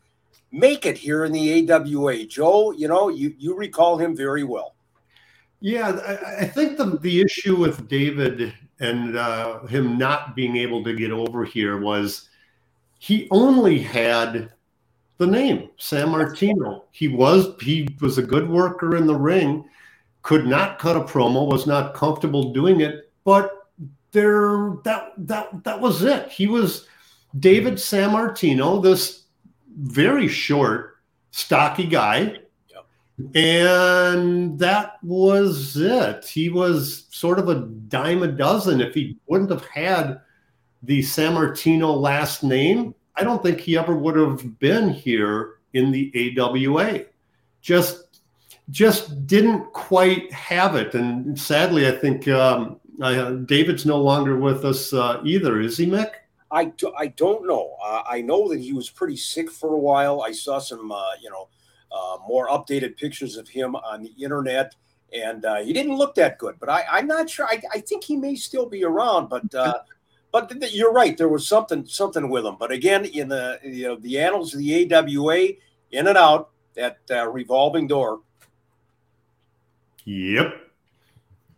make 0.51 0.85
it 0.85 0.97
here 0.97 1.25
in 1.25 1.31
the 1.31 1.71
AWA. 1.71 2.25
Joe, 2.25 2.71
you 2.71 2.87
know, 2.87 3.09
you, 3.09 3.33
you 3.37 3.55
recall 3.55 3.97
him 3.97 4.15
very 4.15 4.43
well. 4.43 4.75
Yeah, 5.59 6.19
I, 6.39 6.45
think 6.45 6.77
the, 6.77 6.97
the 6.97 7.21
issue 7.21 7.55
with 7.55 7.87
David 7.87 8.53
and 8.81 9.15
uh, 9.15 9.61
him 9.61 9.97
not 9.97 10.35
being 10.35 10.57
able 10.57 10.83
to 10.83 10.93
get 10.93 11.11
over 11.11 11.45
here 11.45 11.79
was 11.79 12.27
he 12.99 13.29
only 13.31 13.79
had 13.79 14.51
the 15.19 15.27
name 15.27 15.69
Sammartino. 15.79 16.83
He 16.91 17.07
was 17.07 17.53
he 17.61 17.87
was 18.01 18.17
a 18.17 18.23
good 18.23 18.49
worker 18.49 18.97
in 18.97 19.07
the 19.07 19.15
ring, 19.15 19.63
could 20.21 20.45
not 20.45 20.79
cut 20.79 20.97
a 20.97 21.01
promo, 21.01 21.49
was 21.49 21.65
not 21.65 21.93
comfortable 21.93 22.51
doing 22.51 22.81
it, 22.81 23.09
but 23.23 23.62
there 24.13 24.75
that 24.83 25.11
that 25.17 25.63
that 25.63 25.81
was 25.81 26.03
it. 26.03 26.29
He 26.29 26.47
was 26.47 26.87
David 27.37 27.73
Sammartino, 27.73 28.81
this 28.81 29.23
very 29.77 30.27
short, 30.27 30.97
stocky 31.31 31.87
guy. 31.87 32.37
And 33.35 34.57
that 34.57 34.97
was 35.03 35.77
it. 35.77 36.25
He 36.25 36.49
was 36.49 37.05
sort 37.11 37.37
of 37.37 37.47
a 37.47 37.67
dime 37.87 38.23
a 38.23 38.27
dozen. 38.27 38.81
If 38.81 38.95
he 38.95 39.17
wouldn't 39.27 39.51
have 39.51 39.65
had 39.65 40.19
the 40.81 40.99
Sammartino 40.99 41.95
last 41.95 42.43
name, 42.43 42.95
I 43.15 43.23
don't 43.23 43.43
think 43.43 43.59
he 43.59 43.77
ever 43.77 43.95
would 43.95 44.15
have 44.15 44.59
been 44.59 44.89
here 44.89 45.59
in 45.73 45.91
the 45.91 46.37
AWA. 46.39 47.05
Just 47.61 48.21
just 48.69 49.27
didn't 49.27 49.71
quite 49.73 50.31
have 50.31 50.75
it. 50.75 50.95
And 50.95 51.37
sadly, 51.37 51.87
I 51.87 51.91
think 51.91 52.27
um, 52.27 52.79
Uh, 53.01 53.31
David's 53.31 53.85
no 53.85 53.97
longer 53.97 54.37
with 54.37 54.65
us 54.65 54.93
uh, 54.93 55.21
either, 55.23 55.59
is 55.59 55.77
he, 55.77 55.85
Mick? 55.85 56.11
I, 56.51 56.65
do, 56.65 56.93
I 56.97 57.07
don't 57.07 57.47
know. 57.47 57.75
Uh, 57.83 58.03
I 58.07 58.21
know 58.21 58.47
that 58.49 58.59
he 58.59 58.73
was 58.73 58.89
pretty 58.89 59.17
sick 59.17 59.49
for 59.49 59.73
a 59.73 59.79
while. 59.79 60.21
I 60.21 60.31
saw 60.31 60.59
some, 60.59 60.91
uh, 60.91 61.11
you 61.21 61.31
know, 61.31 61.49
uh, 61.91 62.17
more 62.27 62.47
updated 62.49 62.97
pictures 62.97 63.37
of 63.37 63.47
him 63.47 63.75
on 63.75 64.03
the 64.03 64.11
internet, 64.23 64.75
and 65.13 65.45
uh, 65.45 65.57
he 65.57 65.73
didn't 65.73 65.95
look 65.95 66.15
that 66.15 66.37
good. 66.37 66.55
But 66.59 66.69
I, 66.69 66.85
I'm 66.91 67.07
not 67.07 67.29
sure. 67.29 67.45
I, 67.45 67.61
I 67.71 67.79
think 67.79 68.03
he 68.03 68.17
may 68.17 68.35
still 68.35 68.67
be 68.67 68.83
around. 68.83 69.29
But 69.29 69.53
uh, 69.53 69.79
but 70.31 70.73
you're 70.73 70.91
right. 70.91 71.15
There 71.15 71.29
was 71.29 71.47
something 71.47 71.85
something 71.85 72.29
with 72.29 72.45
him. 72.45 72.55
But 72.59 72.71
again, 72.71 73.05
in 73.05 73.27
the 73.27 73.59
you 73.63 73.87
know 73.87 73.95
the 73.95 74.19
annals 74.19 74.53
of 74.53 74.59
the 74.59 74.93
AWA, 74.93 75.49
in 75.91 76.07
and 76.07 76.17
out 76.17 76.49
that 76.75 76.97
uh, 77.11 77.27
revolving 77.29 77.87
door. 77.87 78.21
Yep. 80.05 80.59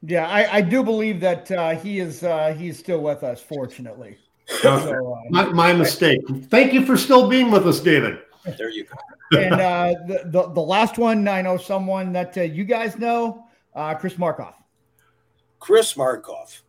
Yeah, 0.08 0.28
I, 0.28 0.58
I 0.58 0.62
do 0.62 0.84
believe 0.84 1.20
that 1.22 1.50
uh, 1.52 1.76
he 1.76 2.00
is 2.00 2.24
uh, 2.24 2.54
he's 2.58 2.78
still 2.78 3.02
with 3.02 3.24
us. 3.24 3.42
Fortunately, 3.42 4.18
so, 4.48 5.16
uh, 5.16 5.22
my, 5.30 5.46
my 5.46 5.74
mistake. 5.74 6.22
Thank 6.50 6.74
you 6.74 6.86
for 6.86 6.98
still 6.98 7.28
being 7.28 7.50
with 7.50 7.68
us, 7.68 7.80
David. 7.80 8.20
There 8.58 8.70
you 8.70 8.86
go. 8.86 9.40
and 9.40 9.54
uh, 9.54 9.94
the, 10.08 10.22
the 10.26 10.54
the 10.54 10.62
last 10.62 10.98
one, 10.98 11.28
I 11.28 11.42
know 11.42 11.58
someone 11.58 12.14
that 12.14 12.38
uh, 12.38 12.42
you 12.42 12.64
guys 12.64 12.98
know, 12.98 13.46
uh, 13.74 13.96
Chris 13.96 14.14
Markoff. 14.14 14.56
Chris 15.60 15.96
Markoff. 15.96 16.62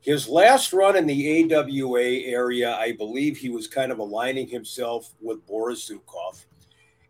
His 0.00 0.28
last 0.28 0.74
run 0.74 0.96
in 0.96 1.06
the 1.06 1.54
AWA 1.54 2.02
area, 2.26 2.76
I 2.76 2.92
believe 2.92 3.38
he 3.38 3.48
was 3.48 3.66
kind 3.66 3.90
of 3.90 4.00
aligning 4.00 4.46
himself 4.46 5.14
with 5.18 5.46
Boris 5.46 5.88
Zukov. 5.88 6.44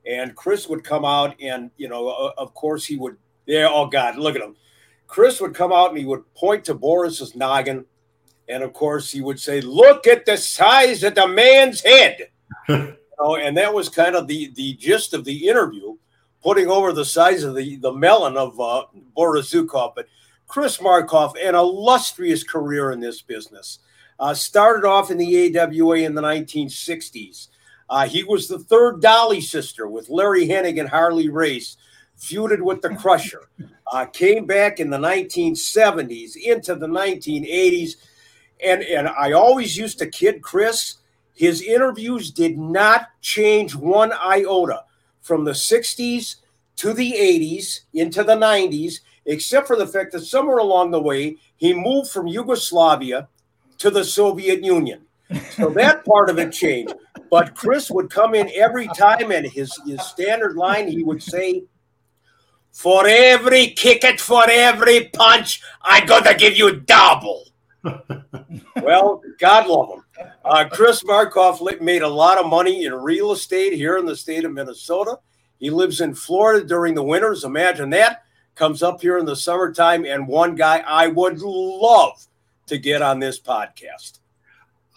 And 0.07 0.37
Chris 0.37 0.69
would 0.69 0.85
come 0.85 1.05
out 1.05 1.35
and, 1.41 1.73
you 1.77 1.89
know, 1.89 2.07
uh, 2.07 2.31
of 2.39 2.55
course 2.55 2.85
he 2.85 2.97
would, 2.97 3.17
yeah, 3.47 3.67
oh 3.69 3.87
God, 3.87 4.17
look 4.17 4.37
at 4.37 4.43
him. 4.43 4.55
Chris 5.15 5.41
would 5.41 5.55
come 5.55 5.73
out 5.73 5.91
and 5.91 5.99
he 5.99 6.05
would 6.05 6.35
point 6.35 6.65
to 6.65 6.75
Boris's 6.75 7.37
noggin. 7.37 7.85
And 8.49 8.65
of 8.65 8.73
course 8.73 9.13
he 9.13 9.21
would 9.21 9.39
say, 9.39 9.61
look 9.61 10.09
at 10.09 10.27
the 10.27 10.37
size 10.37 11.05
of 11.05 11.15
the 11.15 11.29
man's 11.29 11.83
head. 11.83 12.31
you 12.69 12.97
know, 13.21 13.37
and 13.37 13.57
that 13.57 13.73
was 13.73 13.89
kind 13.89 14.17
of 14.17 14.27
the, 14.27 14.53
the 14.57 14.75
gist 14.75 15.15
of 15.15 15.25
the 15.25 15.47
interview, 15.47 15.97
putting 16.43 16.69
over 16.69 16.93
the 16.93 17.05
size 17.05 17.45
of 17.45 17.55
the, 17.55 17.77
the 17.77 17.93
melon 17.93 18.37
of 18.37 18.59
uh, 18.59 18.87
Boris 19.15 19.53
Zukov. 19.53 19.95
But 19.95 20.09
Chris 20.49 20.79
Markoff, 20.79 21.35
an 21.41 21.55
illustrious 21.55 22.43
career 22.43 22.91
in 22.91 22.99
this 22.99 23.23
business. 23.23 23.79
Uh, 24.19 24.35
started 24.35 24.85
off 24.85 25.13
in 25.13 25.17
the 25.17 25.57
AWA 25.57 25.99
in 25.99 26.17
the 26.17 26.23
1960s. 26.23 27.51
Uh, 27.89 28.09
he 28.09 28.25
was 28.25 28.49
the 28.49 28.59
third 28.59 29.01
Dolly 29.01 29.41
sister 29.41 29.87
with 29.87 30.09
Larry 30.09 30.49
Hennig 30.49 30.81
and 30.81 30.89
Harley 30.89 31.29
Race, 31.29 31.77
feuded 32.25 32.61
with 32.61 32.81
the 32.81 32.95
Crusher. 32.97 33.49
Uh, 33.93 34.07
came 34.07 34.47
back 34.47 34.81
in 34.81 34.91
the 34.91 34.99
1970s 34.99 36.37
into 36.37 36.75
the 36.75 36.87
1980s. 36.87 37.97
And, 38.65 38.83
and 38.83 39.09
I 39.09 39.33
always 39.33 39.77
used 39.77 39.99
to 39.99 40.07
kid 40.07 40.43
Chris. 40.43 40.97
His 41.35 41.63
interviews 41.63 42.31
did 42.31 42.59
not 42.59 43.09
change 43.21 43.75
one 43.75 44.13
iota 44.13 44.85
from 45.21 45.45
the 45.45 45.53
60s 45.53 46.37
to 46.77 46.93
the 46.93 47.13
80s 47.13 47.81
into 47.93 48.25
the 48.25 48.37
90s 48.37 49.01
except 49.27 49.67
for 49.67 49.77
the 49.77 49.87
fact 49.87 50.13
that 50.13 50.21
somewhere 50.21 50.59
along 50.59 50.91
the 50.91 51.01
way 51.01 51.37
he 51.57 51.73
moved 51.73 52.11
from 52.11 52.27
Yugoslavia 52.27 53.29
to 53.79 53.91
the 53.91 54.05
Soviet 54.05 54.63
Union. 54.63 55.03
So 55.53 55.71
that 55.71 56.05
part 56.05 56.31
of 56.31 56.39
it 56.39 56.53
changed. 56.53 56.95
But 57.31 57.55
Chris 57.55 57.91
would 57.91 58.11
come 58.11 58.35
in 58.35 58.51
every 58.55 58.87
time, 58.89 59.33
and 59.33 59.47
his, 59.47 59.73
his 59.87 60.03
standard 60.03 60.57
line, 60.57 60.89
he 60.89 61.03
would 61.03 61.23
say, 61.23 61.65
For 62.75 63.07
every 63.07 63.69
kick 63.69 64.03
it, 64.03 64.21
for 64.21 64.43
every 64.51 65.09
punch, 65.13 65.63
I 65.81 66.05
gotta 66.05 66.35
give 66.35 66.57
you 66.57 66.81
double. 66.81 67.45
well, 68.83 69.23
God 69.39 69.69
love 69.69 69.91
him. 69.91 70.05
Uh, 70.45 70.69
Chris 70.69 71.05
Markoff 71.05 71.81
made 71.81 72.03
a 72.03 72.09
lot 72.09 72.37
of 72.37 72.47
money 72.47 72.85
in 72.85 72.93
real 72.93 73.31
estate 73.31 73.75
here 73.75 73.97
in 73.97 74.05
the 74.05 74.17
state 74.17 74.45
of 74.45 74.53
Minnesota. 74.53 75.19
He 75.61 75.71
lives 75.71 76.01
in 76.01 76.17
Florida 76.17 76.67
during 76.67 76.95
the 76.95 77.03
winters. 77.03 77.45
Imagine 77.45 77.91
that 77.91 78.25
comes 78.57 78.83
up 78.83 79.01
here 79.01 79.19
in 79.19 79.25
the 79.25 79.37
summertime, 79.37 80.05
and 80.05 80.27
one 80.27 80.57
guy 80.57 80.79
I 80.85 81.07
would 81.07 81.41
love 81.41 82.27
to 82.67 82.77
get 82.77 83.03
on 83.03 83.21
this 83.21 83.39
podcast. 83.39 84.19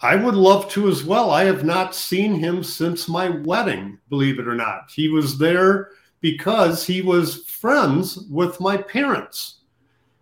I 0.02 0.16
would 0.16 0.34
love 0.34 0.68
to 0.70 0.88
as 0.88 1.04
well. 1.04 1.30
I 1.30 1.44
have 1.44 1.64
not 1.64 1.94
seen 1.94 2.34
him 2.34 2.64
since 2.64 3.08
my 3.08 3.28
wedding, 3.28 3.98
believe 4.08 4.40
it 4.40 4.48
or 4.48 4.56
not. 4.56 4.90
He 4.90 5.06
was 5.08 5.38
there 5.38 5.90
because 6.20 6.86
he 6.86 7.02
was 7.02 7.44
friends 7.44 8.18
with 8.30 8.60
my 8.60 8.76
parents. 8.76 9.58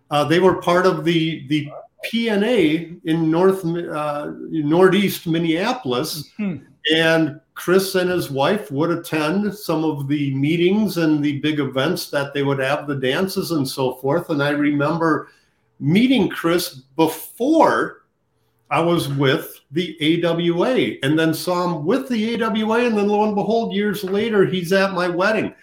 Uh, 0.09 0.23
they 0.23 0.39
were 0.39 0.61
part 0.61 0.85
of 0.85 1.03
the 1.03 1.47
the 1.47 1.69
PNA 2.05 2.99
in 3.05 3.31
North 3.31 3.65
uh, 3.65 4.31
Northeast 4.49 5.27
Minneapolis, 5.27 6.29
mm-hmm. 6.39 6.63
and 6.93 7.41
Chris 7.55 7.95
and 7.95 8.09
his 8.09 8.29
wife 8.29 8.71
would 8.71 8.91
attend 8.91 9.53
some 9.53 9.83
of 9.83 10.07
the 10.07 10.33
meetings 10.35 10.97
and 10.97 11.23
the 11.23 11.39
big 11.39 11.59
events 11.59 12.09
that 12.11 12.33
they 12.33 12.43
would 12.43 12.59
have, 12.59 12.87
the 12.87 12.95
dances 12.95 13.51
and 13.51 13.67
so 13.67 13.95
forth. 13.95 14.29
And 14.29 14.43
I 14.43 14.51
remember 14.51 15.29
meeting 15.79 16.29
Chris 16.29 16.75
before 16.95 18.03
I 18.69 18.79
was 18.79 19.07
with 19.09 19.59
the 19.71 20.23
AWA 20.23 20.97
and 21.03 21.17
then 21.17 21.33
saw 21.33 21.65
him 21.65 21.85
with 21.85 22.09
the 22.09 22.41
AWA. 22.41 22.85
And 22.85 22.97
then 22.97 23.07
lo 23.07 23.23
and 23.25 23.35
behold, 23.35 23.73
years 23.73 24.03
later, 24.03 24.45
he's 24.45 24.71
at 24.71 24.93
my 24.93 25.07
wedding. 25.07 25.53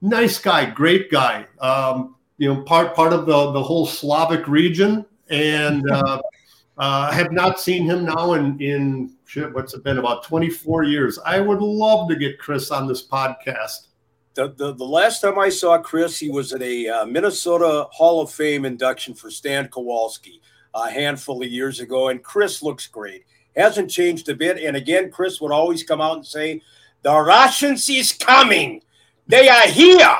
Nice 0.00 0.38
guy, 0.38 0.70
great 0.70 1.10
guy. 1.10 1.46
Um, 1.60 2.16
you 2.36 2.52
know, 2.52 2.62
part 2.62 2.94
part 2.94 3.12
of 3.12 3.26
the, 3.26 3.52
the 3.52 3.62
whole 3.62 3.86
Slavic 3.86 4.46
region. 4.48 5.04
And 5.28 5.88
uh, 5.90 6.20
uh, 6.78 7.10
have 7.10 7.32
not 7.32 7.60
seen 7.60 7.84
him 7.84 8.04
now 8.04 8.34
in 8.34 8.58
in 8.60 9.12
shit. 9.26 9.52
What's 9.52 9.74
it 9.74 9.84
been 9.84 9.98
about 9.98 10.22
twenty 10.22 10.48
four 10.48 10.84
years? 10.84 11.18
I 11.24 11.40
would 11.40 11.60
love 11.60 12.08
to 12.08 12.16
get 12.16 12.38
Chris 12.38 12.70
on 12.70 12.86
this 12.86 13.06
podcast. 13.06 13.88
The, 14.34 14.54
the, 14.56 14.72
the 14.72 14.84
last 14.84 15.20
time 15.20 15.36
I 15.36 15.48
saw 15.48 15.78
Chris, 15.78 16.16
he 16.16 16.30
was 16.30 16.52
at 16.52 16.62
a 16.62 16.88
uh, 16.88 17.06
Minnesota 17.06 17.88
Hall 17.90 18.20
of 18.20 18.30
Fame 18.30 18.64
induction 18.64 19.12
for 19.14 19.32
Stan 19.32 19.66
Kowalski 19.66 20.40
a 20.74 20.88
handful 20.88 21.42
of 21.42 21.48
years 21.50 21.80
ago, 21.80 22.08
and 22.08 22.22
Chris 22.22 22.62
looks 22.62 22.86
great. 22.86 23.24
Hasn't 23.56 23.90
changed 23.90 24.28
a 24.28 24.36
bit. 24.36 24.62
And 24.62 24.76
again, 24.76 25.10
Chris 25.10 25.40
would 25.40 25.50
always 25.50 25.82
come 25.82 26.00
out 26.00 26.16
and 26.16 26.26
say, 26.26 26.62
"The 27.02 27.18
Russians 27.18 27.90
is 27.90 28.12
coming. 28.12 28.82
They 29.28 29.48
are 29.48 29.68
here." 29.68 30.16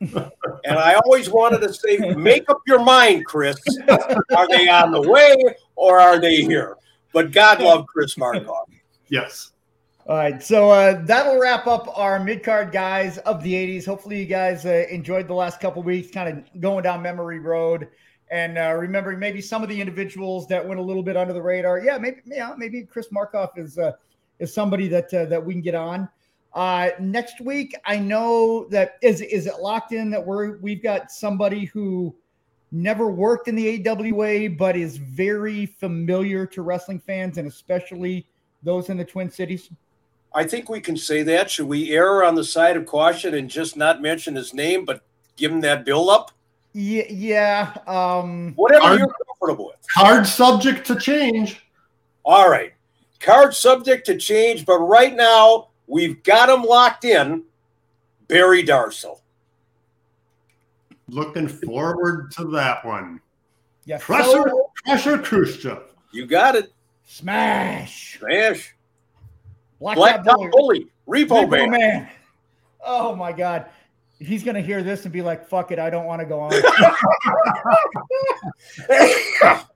and 0.00 0.78
I 0.78 0.94
always 1.04 1.28
wanted 1.28 1.60
to 1.60 1.74
say, 1.74 1.98
make 2.14 2.48
up 2.48 2.62
your 2.66 2.82
mind, 2.82 3.26
Chris. 3.26 3.56
Are 3.88 4.48
they 4.48 4.68
on 4.68 4.92
the 4.92 5.02
way 5.02 5.36
or 5.76 6.00
are 6.00 6.18
they 6.18 6.36
here? 6.36 6.76
But 7.12 7.32
God 7.32 7.60
love 7.60 7.86
Chris 7.86 8.14
Markoff. 8.14 8.64
Yes. 9.08 9.52
All 10.06 10.16
right, 10.16 10.42
so 10.42 10.70
uh, 10.70 11.02
that'll 11.04 11.38
wrap 11.38 11.66
up 11.66 11.86
our 11.96 12.18
mid 12.18 12.42
card 12.42 12.72
guys 12.72 13.18
of 13.18 13.42
the 13.42 13.52
'80s. 13.52 13.84
Hopefully, 13.84 14.20
you 14.20 14.26
guys 14.26 14.64
uh, 14.64 14.86
enjoyed 14.90 15.28
the 15.28 15.34
last 15.34 15.60
couple 15.60 15.82
weeks, 15.82 16.10
kind 16.10 16.28
of 16.28 16.60
going 16.60 16.82
down 16.82 17.02
memory 17.02 17.38
road 17.38 17.88
and 18.30 18.58
uh, 18.58 18.74
remembering 18.74 19.18
maybe 19.18 19.40
some 19.40 19.62
of 19.62 19.68
the 19.68 19.80
individuals 19.80 20.46
that 20.48 20.66
went 20.66 20.80
a 20.80 20.82
little 20.82 21.02
bit 21.02 21.16
under 21.16 21.32
the 21.32 21.42
radar. 21.42 21.80
Yeah, 21.80 21.98
maybe 21.98 22.22
yeah, 22.24 22.54
maybe 22.56 22.82
Chris 22.82 23.08
Markoff 23.08 23.58
is 23.58 23.78
uh, 23.78 23.92
is 24.38 24.54
somebody 24.54 24.88
that 24.88 25.12
uh, 25.12 25.26
that 25.26 25.44
we 25.44 25.52
can 25.52 25.62
get 25.62 25.74
on. 25.74 26.08
Uh, 26.52 26.90
next 26.98 27.40
week, 27.40 27.74
I 27.84 27.96
know 27.96 28.66
that 28.70 28.98
is 29.02 29.20
is 29.20 29.46
it 29.46 29.60
locked 29.60 29.92
in 29.92 30.10
that 30.10 30.24
we're 30.24 30.58
we've 30.58 30.82
got 30.82 31.12
somebody 31.12 31.66
who 31.66 32.14
never 32.72 33.10
worked 33.10 33.48
in 33.48 33.54
the 33.54 33.88
AWA 33.88 34.50
but 34.50 34.76
is 34.76 34.96
very 34.96 35.66
familiar 35.66 36.46
to 36.46 36.62
wrestling 36.62 37.00
fans 37.00 37.38
and 37.38 37.48
especially 37.48 38.26
those 38.62 38.88
in 38.88 38.96
the 38.96 39.04
Twin 39.04 39.30
Cities. 39.30 39.70
I 40.32 40.44
think 40.44 40.68
we 40.68 40.80
can 40.80 40.96
say 40.96 41.22
that. 41.24 41.50
Should 41.50 41.66
we 41.66 41.90
err 41.90 42.24
on 42.24 42.34
the 42.34 42.44
side 42.44 42.76
of 42.76 42.86
caution 42.86 43.34
and 43.34 43.50
just 43.50 43.76
not 43.76 44.00
mention 44.00 44.36
his 44.36 44.54
name, 44.54 44.84
but 44.84 45.02
give 45.36 45.50
him 45.50 45.60
that 45.62 45.84
build 45.84 46.08
up? 46.08 46.30
Yeah, 46.72 47.04
yeah. 47.08 47.76
Um, 47.86 48.52
Whatever 48.54 48.80
card, 48.82 48.98
you're 49.00 49.14
comfortable 49.26 49.66
with. 49.66 49.86
Card 49.92 50.26
subject 50.26 50.86
to 50.86 50.96
change. 50.96 51.66
All 52.24 52.48
right. 52.48 52.72
Card 53.18 53.54
subject 53.54 54.06
to 54.06 54.16
change, 54.16 54.64
but 54.64 54.78
right 54.78 55.14
now 55.14 55.69
We've 55.90 56.22
got 56.22 56.48
him 56.48 56.62
locked 56.62 57.04
in. 57.04 57.42
Barry 58.28 58.62
Darsow. 58.62 59.18
Looking 61.08 61.48
forward 61.48 62.30
to 62.32 62.44
that 62.52 62.84
one. 62.84 63.20
Yes. 63.86 64.04
Pressure, 64.04 64.30
so, 64.30 64.70
Krusher 64.86 65.24
Khrushchev. 65.24 65.82
You 66.12 66.26
got 66.26 66.54
it. 66.54 66.72
Smash. 67.04 68.18
Smash. 68.20 68.76
Black, 69.80 69.96
Black 69.96 70.24
Top 70.24 70.36
Bully. 70.36 70.50
Bully. 70.52 70.86
Repo, 71.08 71.48
Repo 71.48 71.68
man. 71.68 71.70
man. 71.70 72.08
Oh 72.84 73.16
my 73.16 73.32
God. 73.32 73.66
He's 74.20 74.44
gonna 74.44 74.60
hear 74.60 74.84
this 74.84 75.04
and 75.04 75.12
be 75.12 75.22
like, 75.22 75.48
fuck 75.48 75.72
it, 75.72 75.80
I 75.80 75.90
don't 75.90 76.04
want 76.04 76.20
to 76.20 76.26
go 76.26 76.38
on. 76.40 76.52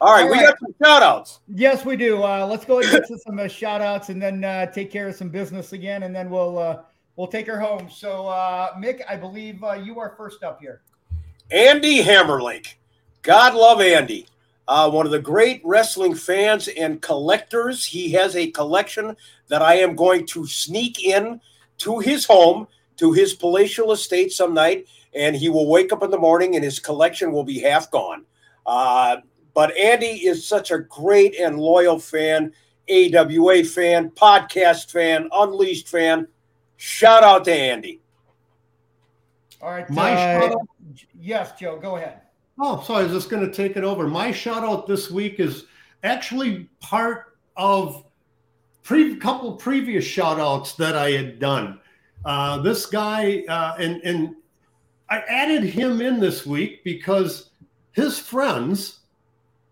All 0.00 0.12
right, 0.12 0.24
All 0.24 0.30
we 0.30 0.38
got 0.38 0.58
some 0.60 0.74
shout 0.82 1.02
outs. 1.02 1.40
Yes, 1.48 1.84
we 1.84 1.96
do. 1.96 2.22
Uh, 2.22 2.46
let's 2.46 2.64
go 2.64 2.80
and 2.80 2.90
get 2.90 3.06
some 3.06 3.38
uh, 3.38 3.48
shout 3.48 3.80
outs 3.80 4.10
and 4.10 4.20
then 4.20 4.44
uh, 4.44 4.66
take 4.66 4.90
care 4.90 5.08
of 5.08 5.14
some 5.14 5.28
business 5.30 5.72
again, 5.72 6.02
and 6.02 6.14
then 6.14 6.28
we'll 6.28 6.58
uh, 6.58 6.82
we'll 7.16 7.26
take 7.26 7.46
her 7.46 7.58
home. 7.58 7.88
So, 7.90 8.26
uh, 8.28 8.74
Mick, 8.74 9.00
I 9.08 9.16
believe 9.16 9.62
uh, 9.64 9.72
you 9.72 9.98
are 9.98 10.14
first 10.16 10.42
up 10.42 10.60
here. 10.60 10.82
Andy 11.50 12.02
Hammerlink, 12.02 12.74
God 13.22 13.54
love 13.54 13.80
Andy. 13.80 14.26
Uh, 14.68 14.90
one 14.90 15.06
of 15.06 15.12
the 15.12 15.20
great 15.20 15.62
wrestling 15.64 16.14
fans 16.14 16.68
and 16.68 17.00
collectors. 17.00 17.84
He 17.84 18.10
has 18.12 18.34
a 18.34 18.50
collection 18.50 19.16
that 19.48 19.62
I 19.62 19.74
am 19.74 19.94
going 19.94 20.26
to 20.26 20.46
sneak 20.46 21.04
in 21.04 21.40
to 21.78 22.00
his 22.00 22.24
home, 22.24 22.66
to 22.96 23.12
his 23.12 23.32
palatial 23.32 23.92
estate 23.92 24.32
some 24.32 24.54
night, 24.54 24.86
and 25.14 25.36
he 25.36 25.48
will 25.48 25.68
wake 25.68 25.92
up 25.92 26.02
in 26.02 26.10
the 26.10 26.18
morning 26.18 26.56
and 26.56 26.64
his 26.64 26.80
collection 26.80 27.30
will 27.30 27.44
be 27.44 27.60
half 27.60 27.90
gone. 27.92 28.24
Uh, 28.66 29.18
but 29.56 29.74
Andy 29.74 30.26
is 30.26 30.46
such 30.46 30.70
a 30.70 30.80
great 30.80 31.34
and 31.40 31.58
loyal 31.58 31.98
fan, 31.98 32.52
AWA 32.90 33.64
fan, 33.64 34.10
podcast 34.10 34.90
fan, 34.90 35.30
Unleashed 35.32 35.88
fan. 35.88 36.28
Shout 36.76 37.24
out 37.24 37.46
to 37.46 37.54
Andy. 37.54 38.02
All 39.62 39.70
right. 39.70 39.88
My 39.88 40.12
uh, 40.12 40.40
shout 40.40 40.52
out. 40.52 40.68
Yes, 41.18 41.58
Joe, 41.58 41.78
go 41.78 41.96
ahead. 41.96 42.20
Oh, 42.60 42.82
so 42.86 42.96
I 42.96 43.04
was 43.04 43.12
just 43.12 43.30
going 43.30 43.50
to 43.50 43.50
take 43.50 43.78
it 43.78 43.82
over. 43.82 44.06
My 44.06 44.30
shout 44.30 44.62
out 44.62 44.86
this 44.86 45.10
week 45.10 45.40
is 45.40 45.64
actually 46.02 46.68
part 46.80 47.38
of 47.56 48.04
pre 48.82 49.16
couple 49.16 49.54
previous 49.54 50.04
shout 50.04 50.38
outs 50.38 50.74
that 50.74 50.96
I 50.96 51.12
had 51.12 51.38
done. 51.38 51.80
Uh, 52.26 52.58
this 52.60 52.84
guy, 52.84 53.42
uh, 53.48 53.76
and, 53.78 54.02
and 54.04 54.34
I 55.08 55.20
added 55.20 55.64
him 55.64 56.02
in 56.02 56.20
this 56.20 56.44
week 56.44 56.84
because 56.84 57.52
his 57.92 58.18
friends 58.18 59.00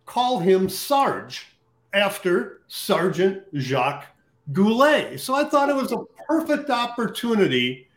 call 0.06 0.38
him 0.38 0.68
Sarge 0.68 1.46
after 1.92 2.60
Sergeant 2.68 3.42
Jacques 3.56 4.06
Goulet. 4.52 5.20
So 5.20 5.34
I 5.34 5.44
thought 5.44 5.68
it 5.68 5.76
was 5.76 5.92
a 5.92 6.04
perfect 6.26 6.70
opportunity 6.70 7.88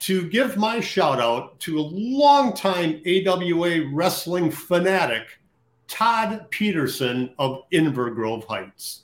to 0.00 0.28
give 0.28 0.56
my 0.56 0.80
shout 0.80 1.20
out 1.20 1.58
to 1.60 1.78
a 1.78 1.80
longtime 1.80 3.00
AWA 3.06 3.88
wrestling 3.92 4.50
fanatic, 4.50 5.38
Todd 5.88 6.46
Peterson 6.50 7.34
of 7.38 7.62
Inver 7.72 8.14
Grove 8.14 8.44
Heights. 8.44 9.02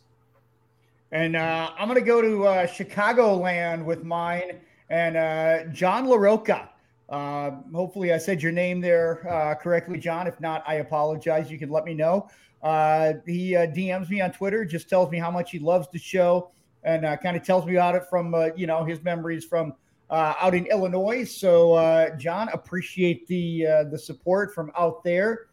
And 1.12 1.36
uh, 1.36 1.70
I'm 1.76 1.88
going 1.88 1.98
to 1.98 2.06
go 2.06 2.20
to 2.20 2.46
uh, 2.46 2.66
Chicagoland 2.66 3.84
with 3.84 4.04
mine 4.04 4.60
and 4.90 5.16
uh, 5.16 5.72
John 5.72 6.06
LaRocca. 6.06 6.68
Uh, 7.10 7.50
hopefully, 7.74 8.12
I 8.12 8.18
said 8.18 8.42
your 8.42 8.52
name 8.52 8.80
there 8.80 9.28
uh, 9.28 9.54
correctly, 9.56 9.98
John. 9.98 10.26
If 10.26 10.40
not, 10.40 10.62
I 10.66 10.74
apologize. 10.76 11.50
You 11.50 11.58
can 11.58 11.70
let 11.70 11.84
me 11.84 11.92
know. 11.92 12.28
Uh, 12.62 13.14
he 13.26 13.52
DMs 13.52 14.08
me 14.08 14.20
on 14.20 14.30
Twitter, 14.32 14.64
just 14.64 14.88
tells 14.88 15.10
me 15.10 15.18
how 15.18 15.30
much 15.30 15.50
he 15.50 15.58
loves 15.58 15.88
the 15.92 15.98
show, 15.98 16.50
and 16.84 17.02
kind 17.20 17.36
of 17.36 17.42
tells 17.42 17.66
me 17.66 17.74
about 17.74 17.94
it 17.96 18.04
from 18.08 18.34
you 18.56 18.66
know 18.66 18.84
his 18.84 19.02
memories 19.02 19.44
from 19.44 19.74
uh, 20.10 20.34
out 20.40 20.54
in 20.54 20.66
Illinois. 20.66 21.24
So, 21.24 21.74
uh, 21.74 22.16
John, 22.16 22.48
appreciate 22.52 23.26
the 23.28 23.66
uh, 23.66 23.84
the 23.84 23.98
support 23.98 24.54
from 24.54 24.70
out 24.76 25.02
there, 25.04 25.46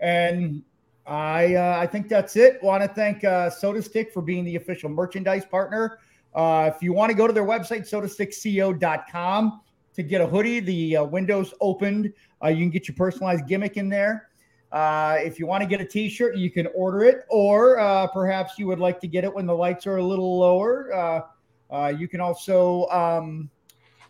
and 0.00 0.62
I 1.06 1.54
uh, 1.54 1.78
I 1.78 1.86
think 1.86 2.08
that's 2.08 2.36
it. 2.36 2.62
Want 2.62 2.82
to 2.82 2.88
thank 2.88 3.24
uh, 3.24 3.50
Sotastick 3.50 4.12
for 4.12 4.22
being 4.22 4.44
the 4.44 4.56
official 4.56 4.88
merchandise 4.88 5.44
partner. 5.44 5.98
Uh, 6.34 6.70
if 6.74 6.82
you 6.82 6.92
want 6.92 7.10
to 7.10 7.16
go 7.16 7.26
to 7.26 7.32
their 7.32 7.46
website, 7.46 7.88
sotastickco.com 7.88 9.60
to 9.98 10.02
get 10.04 10.20
a 10.20 10.26
hoodie, 10.26 10.60
the 10.60 10.98
windows 11.04 11.52
opened. 11.60 12.04
you 12.06 12.56
can 12.56 12.70
get 12.70 12.88
your 12.88 12.94
personalized 12.94 13.46
gimmick 13.46 13.76
in 13.76 13.88
there. 13.88 14.30
if 14.72 15.38
you 15.38 15.46
want 15.46 15.62
to 15.62 15.68
get 15.68 15.80
a 15.80 15.84
T-shirt, 15.84 16.36
you 16.36 16.50
can 16.50 16.68
order 16.74 17.04
it, 17.04 17.24
or 17.28 18.08
perhaps 18.14 18.58
you 18.58 18.66
would 18.66 18.78
like 18.78 19.00
to 19.00 19.08
get 19.08 19.24
it 19.24 19.34
when 19.34 19.44
the 19.44 19.54
lights 19.54 19.86
are 19.86 19.96
a 19.96 20.02
little 20.02 20.38
lower. 20.38 21.22
you 21.98 22.08
can 22.08 22.20
also 22.20 22.86
um, 22.86 23.50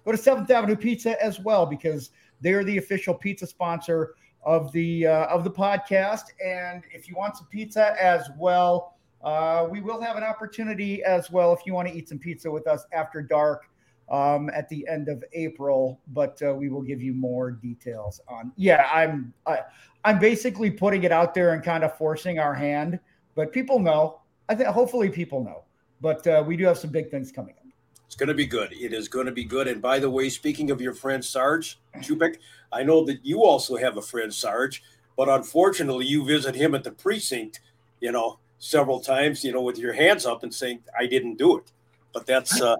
Go 0.08 0.12
to 0.12 0.16
Seventh 0.16 0.50
Avenue 0.50 0.74
Pizza 0.74 1.22
as 1.22 1.38
well 1.38 1.66
because 1.66 2.12
they're 2.40 2.64
the 2.64 2.78
official 2.78 3.12
pizza 3.12 3.46
sponsor 3.46 4.14
of 4.42 4.72
the 4.72 5.06
uh, 5.06 5.26
of 5.26 5.44
the 5.44 5.50
podcast. 5.50 6.22
And 6.42 6.82
if 6.94 7.10
you 7.10 7.14
want 7.14 7.36
some 7.36 7.46
pizza 7.48 7.94
as 8.02 8.30
well, 8.38 8.96
uh, 9.22 9.66
we 9.70 9.82
will 9.82 10.00
have 10.00 10.16
an 10.16 10.22
opportunity 10.22 11.04
as 11.04 11.30
well 11.30 11.52
if 11.52 11.60
you 11.66 11.74
want 11.74 11.88
to 11.88 11.94
eat 11.94 12.08
some 12.08 12.18
pizza 12.18 12.50
with 12.50 12.66
us 12.66 12.86
after 12.90 13.20
dark 13.20 13.68
um, 14.10 14.50
at 14.54 14.68
the 14.68 14.86
end 14.88 15.08
of 15.08 15.24
April. 15.32 16.00
But 16.08 16.40
uh, 16.42 16.54
we 16.54 16.68
will 16.68 16.82
give 16.82 17.02
you 17.02 17.14
more 17.14 17.50
details 17.50 18.20
on. 18.28 18.52
Yeah, 18.56 18.88
I'm 18.92 19.32
I, 19.46 19.60
I'm 20.04 20.18
basically 20.18 20.70
putting 20.70 21.04
it 21.04 21.12
out 21.12 21.34
there 21.34 21.54
and 21.54 21.62
kind 21.62 21.84
of 21.84 21.96
forcing 21.96 22.38
our 22.38 22.54
hand, 22.54 22.98
but 23.34 23.52
people 23.52 23.78
know. 23.78 24.20
I 24.48 24.54
think 24.54 24.68
hopefully 24.68 25.10
people 25.10 25.44
know. 25.44 25.64
But 26.00 26.26
uh, 26.26 26.44
we 26.46 26.56
do 26.56 26.64
have 26.66 26.78
some 26.78 26.90
big 26.90 27.10
things 27.10 27.32
coming 27.32 27.54
up. 27.58 27.66
It's 28.06 28.16
going 28.16 28.28
to 28.28 28.34
be 28.34 28.46
good. 28.46 28.72
It 28.72 28.94
is 28.94 29.08
going 29.08 29.26
to 29.26 29.32
be 29.32 29.44
good. 29.44 29.68
And 29.68 29.82
by 29.82 29.98
the 29.98 30.08
way, 30.08 30.30
speaking 30.30 30.70
of 30.70 30.80
your 30.80 30.94
friend 30.94 31.22
Sarge 31.22 31.78
Chupik, 31.96 32.36
I 32.72 32.82
know 32.82 33.04
that 33.04 33.18
you 33.22 33.44
also 33.44 33.76
have 33.76 33.98
a 33.98 34.02
friend 34.02 34.32
Sarge, 34.32 34.82
but 35.16 35.28
unfortunately, 35.28 36.06
you 36.06 36.24
visit 36.24 36.54
him 36.54 36.74
at 36.74 36.84
the 36.84 36.92
precinct, 36.92 37.60
you 38.00 38.12
know, 38.12 38.38
several 38.58 39.00
times, 39.00 39.44
you 39.44 39.52
know, 39.52 39.60
with 39.60 39.78
your 39.78 39.92
hands 39.92 40.24
up 40.24 40.42
and 40.42 40.54
saying, 40.54 40.80
"I 40.98 41.06
didn't 41.06 41.36
do 41.36 41.58
it." 41.58 41.72
But 42.12 42.26
that's. 42.26 42.60
Uh, 42.68 42.76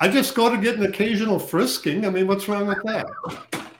I 0.00 0.08
just 0.08 0.34
go 0.34 0.48
to 0.48 0.56
get 0.56 0.76
an 0.76 0.84
occasional 0.84 1.38
frisking. 1.40 2.06
I 2.06 2.10
mean, 2.10 2.28
what's 2.28 2.48
wrong 2.48 2.66
with 2.66 2.82
that? 2.84 3.06